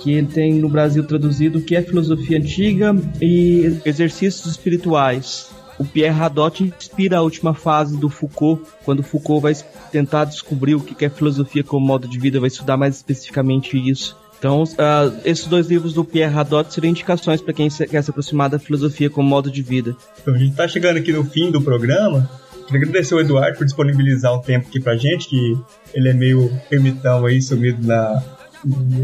que 0.00 0.12
ele 0.12 0.26
tem 0.26 0.54
no 0.54 0.68
Brasil 0.68 1.04
traduzido 1.04 1.58
o 1.58 1.62
que 1.62 1.74
é 1.74 1.82
filosofia 1.82 2.38
antiga 2.38 2.94
e 3.20 3.80
exercícios 3.84 4.46
espirituais. 4.46 5.50
O 5.78 5.84
Pierre 5.84 6.20
Hadot 6.20 6.62
inspira 6.62 7.16
a 7.16 7.22
última 7.22 7.54
fase 7.54 7.96
do 7.96 8.10
Foucault, 8.10 8.62
quando 8.84 9.02
Foucault 9.02 9.42
vai 9.42 9.54
tentar 9.90 10.26
descobrir 10.26 10.74
o 10.74 10.80
que 10.80 11.06
é 11.06 11.08
filosofia 11.08 11.64
como 11.64 11.86
modo 11.86 12.06
de 12.06 12.18
vida, 12.18 12.38
vai 12.38 12.48
estudar 12.48 12.76
mais 12.76 12.96
especificamente 12.96 13.78
isso. 13.78 14.19
Então, 14.40 14.62
uh, 14.62 15.20
esses 15.22 15.46
dois 15.46 15.66
livros 15.66 15.92
do 15.92 16.02
Pierre 16.02 16.34
Hadot 16.34 16.72
seriam 16.72 16.90
indicações 16.90 17.42
para 17.42 17.52
quem 17.52 17.68
quer 17.68 18.02
se 18.02 18.08
aproximar 18.08 18.48
da 18.48 18.58
filosofia 18.58 19.10
como 19.10 19.28
modo 19.28 19.50
de 19.50 19.60
vida. 19.60 19.94
Então, 20.18 20.34
a 20.34 20.38
gente 20.38 20.52
está 20.52 20.66
chegando 20.66 20.96
aqui 20.96 21.12
no 21.12 21.22
fim 21.24 21.50
do 21.50 21.60
programa. 21.60 22.28
Queria 22.64 22.80
agradecer 22.80 23.12
ao 23.12 23.20
Eduardo 23.20 23.58
por 23.58 23.66
disponibilizar 23.66 24.32
o 24.32 24.40
tempo 24.40 24.68
aqui 24.68 24.80
pra 24.80 24.96
gente, 24.96 25.28
que 25.28 25.58
ele 25.92 26.08
é 26.08 26.14
meio 26.14 26.50
ermitão 26.70 27.26
aí, 27.26 27.42
sumido 27.42 27.86
na, 27.86 28.22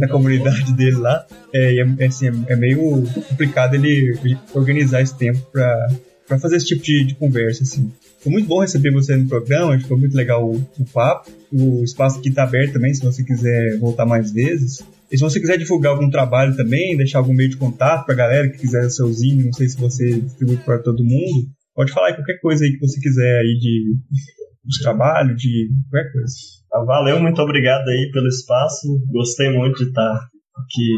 na 0.00 0.08
comunidade 0.08 0.72
dele 0.72 0.96
lá. 0.96 1.26
É, 1.52 1.80
é, 1.98 2.06
assim, 2.06 2.28
é, 2.46 2.56
meio 2.56 3.02
complicado 3.28 3.74
ele 3.74 4.16
organizar 4.54 5.02
esse 5.02 5.16
tempo 5.18 5.38
para 5.52 5.88
para 6.26 6.40
fazer 6.40 6.56
esse 6.56 6.66
tipo 6.66 6.82
de, 6.82 7.04
de, 7.04 7.14
conversa, 7.14 7.62
assim. 7.62 7.92
Foi 8.18 8.32
muito 8.32 8.48
bom 8.48 8.60
receber 8.60 8.90
você 8.90 9.14
no 9.16 9.28
programa, 9.28 9.78
foi 9.78 9.96
muito 9.96 10.16
legal 10.16 10.44
o, 10.44 10.56
o 10.56 10.84
papo. 10.92 11.30
O 11.52 11.84
espaço 11.84 12.18
aqui 12.18 12.30
está 12.30 12.42
aberto 12.42 12.72
também, 12.72 12.92
se 12.92 13.04
você 13.04 13.22
quiser 13.22 13.78
voltar 13.78 14.04
mais 14.04 14.32
vezes. 14.32 14.82
E 15.10 15.16
se 15.16 15.22
você 15.22 15.40
quiser 15.40 15.56
divulgar 15.56 15.92
algum 15.92 16.10
trabalho 16.10 16.56
também, 16.56 16.96
deixar 16.96 17.18
algum 17.18 17.32
meio 17.34 17.50
de 17.50 17.56
contato 17.56 18.04
pra 18.04 18.14
galera 18.14 18.48
que 18.50 18.58
quiser 18.58 18.88
seu 18.90 19.12
zine, 19.12 19.44
não 19.44 19.52
sei 19.52 19.68
se 19.68 19.78
você 19.78 20.20
distribui 20.20 20.56
para 20.58 20.82
todo 20.82 21.04
mundo, 21.04 21.48
pode 21.74 21.92
falar 21.92 22.14
qualquer 22.14 22.38
coisa 22.40 22.64
aí 22.64 22.72
que 22.72 22.86
você 22.86 23.00
quiser 23.00 23.40
aí 23.40 23.58
de 23.58 23.96
dos 24.66 24.78
trabalhos, 24.78 25.40
de 25.40 25.70
qualquer 25.88 26.12
coisa. 26.12 26.34
Ah, 26.72 26.84
valeu, 26.84 27.20
muito 27.20 27.40
obrigado 27.40 27.88
aí 27.88 28.10
pelo 28.12 28.26
espaço. 28.26 29.00
Gostei 29.12 29.50
muito 29.50 29.76
de 29.78 29.88
estar 29.88 30.12
aqui 30.12 30.90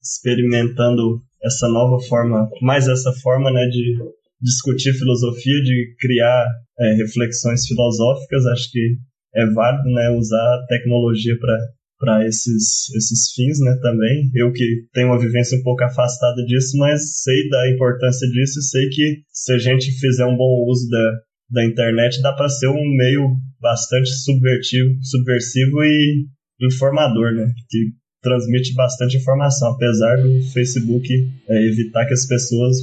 experimentando 0.00 1.20
essa 1.42 1.68
nova 1.68 2.00
forma, 2.06 2.48
mais 2.62 2.86
essa 2.86 3.12
forma, 3.22 3.50
né, 3.50 3.66
de 3.66 3.96
discutir 4.40 4.92
filosofia, 4.92 5.62
de 5.62 5.94
criar 5.98 6.46
é, 6.78 6.94
reflexões 6.94 7.66
filosóficas. 7.66 8.46
Acho 8.46 8.70
que 8.70 8.96
é 9.34 9.46
válido, 9.46 9.90
né, 9.90 10.10
usar 10.10 10.38
a 10.38 10.66
tecnologia 10.68 11.36
para 11.38 11.58
para 11.98 12.26
esses, 12.26 12.88
esses 12.94 13.32
fins, 13.34 13.58
né, 13.60 13.76
também. 13.80 14.30
Eu 14.34 14.52
que 14.52 14.64
tenho 14.92 15.08
uma 15.08 15.18
vivência 15.18 15.58
um 15.58 15.62
pouco 15.62 15.84
afastada 15.84 16.42
disso, 16.44 16.76
mas 16.78 17.22
sei 17.22 17.48
da 17.48 17.70
importância 17.70 18.28
disso 18.28 18.58
e 18.58 18.62
sei 18.62 18.88
que 18.88 19.22
se 19.30 19.52
a 19.52 19.58
gente 19.58 19.90
fizer 19.92 20.26
um 20.26 20.36
bom 20.36 20.64
uso 20.68 20.88
da, 20.90 21.12
da 21.50 21.64
internet, 21.64 22.20
dá 22.20 22.32
para 22.32 22.48
ser 22.48 22.68
um 22.68 22.96
meio 22.96 23.36
bastante 23.60 24.10
subvertivo, 24.10 24.90
subversivo 25.02 25.82
e 25.82 26.26
informador, 26.60 27.32
né, 27.32 27.52
que 27.68 27.92
transmite 28.22 28.74
bastante 28.74 29.16
informação, 29.16 29.72
apesar 29.72 30.16
do 30.16 30.42
Facebook 30.52 31.08
é, 31.48 31.62
evitar 31.68 32.06
que 32.06 32.14
as 32.14 32.26
pessoas 32.26 32.76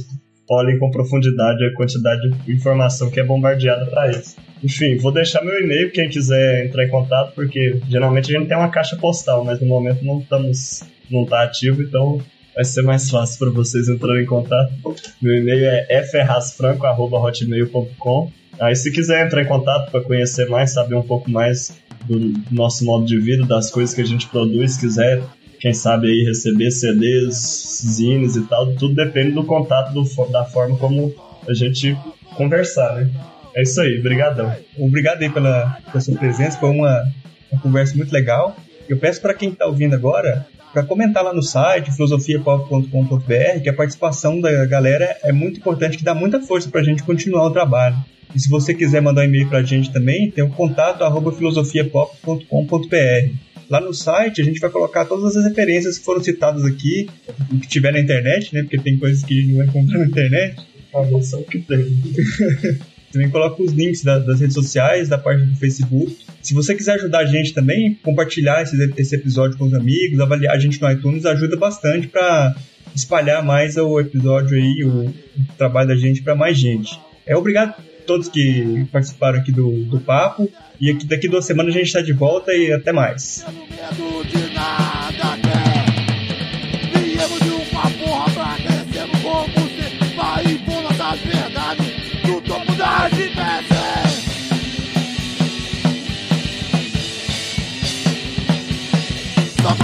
olhem 0.48 0.78
com 0.78 0.90
profundidade 0.90 1.64
a 1.64 1.74
quantidade 1.74 2.30
de 2.44 2.52
informação 2.52 3.10
que 3.10 3.20
é 3.20 3.24
bombardeada 3.24 3.86
para 3.86 4.08
eles. 4.08 4.36
Enfim, 4.64 4.96
vou 4.96 5.12
deixar 5.12 5.44
meu 5.44 5.60
e-mail 5.60 5.92
quem 5.92 6.08
quiser 6.08 6.64
entrar 6.64 6.86
em 6.86 6.88
contato, 6.88 7.34
porque 7.34 7.78
geralmente 7.86 8.34
a 8.34 8.38
gente 8.38 8.48
tem 8.48 8.56
uma 8.56 8.70
caixa 8.70 8.96
postal, 8.96 9.44
mas 9.44 9.60
no 9.60 9.66
momento 9.66 10.02
não 10.02 10.20
estamos 10.20 10.82
não 11.10 11.26
tá 11.26 11.42
ativo, 11.42 11.82
então 11.82 12.18
vai 12.54 12.64
ser 12.64 12.80
mais 12.80 13.10
fácil 13.10 13.38
para 13.38 13.50
vocês 13.50 13.90
entrarem 13.90 14.22
em 14.22 14.26
contato. 14.26 14.72
Meu 15.20 15.36
e-mail 15.36 15.66
é 15.66 16.02
ferrasfranco@hotmail.com. 16.02 18.32
Aí 18.58 18.74
se 18.74 18.90
quiser 18.90 19.26
entrar 19.26 19.42
em 19.42 19.46
contato 19.46 19.90
para 19.90 20.00
conhecer 20.00 20.48
mais, 20.48 20.72
saber 20.72 20.94
um 20.94 21.02
pouco 21.02 21.30
mais 21.30 21.78
do 22.06 22.32
nosso 22.50 22.86
modo 22.86 23.04
de 23.04 23.18
vida, 23.18 23.44
das 23.44 23.70
coisas 23.70 23.94
que 23.94 24.00
a 24.00 24.06
gente 24.06 24.26
produz, 24.28 24.78
quiser 24.78 25.22
quem 25.60 25.74
sabe 25.74 26.06
aí 26.08 26.24
receber 26.24 26.70
CDs, 26.70 27.82
zines 27.86 28.36
e 28.36 28.42
tal, 28.42 28.72
tudo 28.74 28.94
depende 28.94 29.32
do 29.32 29.44
contato, 29.44 29.92
do, 29.92 30.04
da 30.30 30.44
forma 30.44 30.76
como 30.76 31.12
a 31.48 31.54
gente 31.54 31.96
conversar, 32.36 32.96
né? 32.96 33.10
É 33.54 33.62
isso 33.62 33.80
aí, 33.80 34.00
brigadão. 34.00 34.52
Obrigado 34.76 35.22
aí 35.22 35.30
pela, 35.30 35.78
pela 35.86 36.00
sua 36.00 36.16
presença, 36.16 36.58
foi 36.58 36.70
uma, 36.70 37.04
uma 37.50 37.60
conversa 37.60 37.96
muito 37.96 38.12
legal. 38.12 38.56
Eu 38.88 38.98
peço 38.98 39.20
para 39.20 39.32
quem 39.32 39.50
está 39.50 39.66
ouvindo 39.66 39.94
agora 39.94 40.46
para 40.72 40.82
comentar 40.82 41.22
lá 41.22 41.32
no 41.32 41.42
site 41.42 41.92
filosofiapop.com.br 41.92 43.60
que 43.62 43.68
a 43.68 43.72
participação 43.72 44.40
da 44.40 44.66
galera 44.66 45.16
é 45.22 45.30
muito 45.30 45.60
importante, 45.60 45.96
que 45.96 46.02
dá 46.02 46.14
muita 46.14 46.40
força 46.40 46.68
para 46.68 46.80
a 46.80 46.84
gente 46.84 47.04
continuar 47.04 47.46
o 47.46 47.52
trabalho. 47.52 47.96
E 48.34 48.40
se 48.40 48.50
você 48.50 48.74
quiser 48.74 49.00
mandar 49.00 49.22
um 49.22 49.26
e-mail 49.26 49.48
para 49.48 49.58
a 49.58 49.62
gente 49.62 49.92
também, 49.92 50.32
tem 50.32 50.42
o 50.42 50.50
contato 50.50 51.04
arroba 51.04 51.30
filosofiapop.com.br. 51.30 53.30
Lá 53.70 53.80
no 53.80 53.94
site 53.94 54.42
a 54.42 54.44
gente 54.44 54.58
vai 54.58 54.68
colocar 54.68 55.04
todas 55.04 55.36
as 55.36 55.44
referências 55.44 55.96
que 55.96 56.04
foram 56.04 56.20
citadas 56.22 56.64
aqui, 56.64 57.08
o 57.52 57.60
que 57.60 57.68
tiver 57.68 57.92
na 57.92 58.00
internet, 58.00 58.52
né? 58.52 58.62
Porque 58.62 58.78
tem 58.78 58.98
coisas 58.98 59.22
que 59.22 59.32
a 59.32 59.40
gente 59.40 59.52
não 59.52 59.64
vai 59.64 59.98
na 59.98 60.06
internet. 60.06 60.56
Ah, 60.92 61.22
só 61.22 61.38
o 61.38 61.44
que 61.44 61.60
tem. 61.60 61.78
também 63.14 63.30
coloca 63.30 63.62
os 63.62 63.72
links 63.72 64.02
das, 64.02 64.26
das 64.26 64.40
redes 64.40 64.54
sociais, 64.54 65.08
da 65.08 65.16
página 65.16 65.46
do 65.46 65.56
Facebook. 65.56 66.16
Se 66.42 66.52
você 66.52 66.74
quiser 66.74 66.94
ajudar 66.94 67.20
a 67.20 67.26
gente 67.26 67.54
também, 67.54 67.94
compartilhar 68.02 68.62
esse, 68.62 68.76
esse 68.96 69.14
episódio 69.14 69.56
com 69.56 69.64
os 69.64 69.74
amigos, 69.74 70.20
avaliar 70.20 70.54
a 70.54 70.58
gente 70.58 70.82
no 70.82 70.90
iTunes, 70.90 71.24
ajuda 71.24 71.56
bastante 71.56 72.08
para 72.08 72.54
espalhar 72.94 73.44
mais 73.44 73.76
o 73.76 74.00
episódio 74.00 74.56
aí, 74.56 74.84
o, 74.84 75.06
o 75.06 75.14
trabalho 75.56 75.88
da 75.88 75.96
gente 75.96 76.22
para 76.22 76.34
mais 76.34 76.58
gente. 76.58 76.98
É 77.24 77.36
obrigado 77.36 77.70
a 77.70 77.82
todos 78.06 78.28
que 78.28 78.86
participaram 78.92 79.38
aqui 79.38 79.52
do, 79.52 79.84
do 79.84 80.00
papo. 80.00 80.50
E 80.80 80.90
aqui, 80.90 81.06
daqui 81.06 81.28
duas 81.28 81.44
semanas 81.44 81.74
a 81.74 81.78
gente 81.78 81.86
está 81.86 82.02
de 82.02 82.12
volta 82.12 82.52
e 82.52 82.72
até 82.72 82.92
mais. 82.92 83.44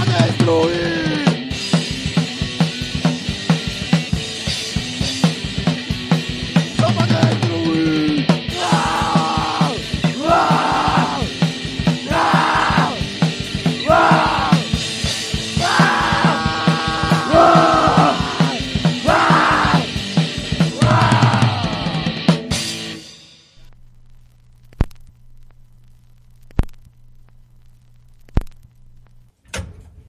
Destruir 0.05 1.00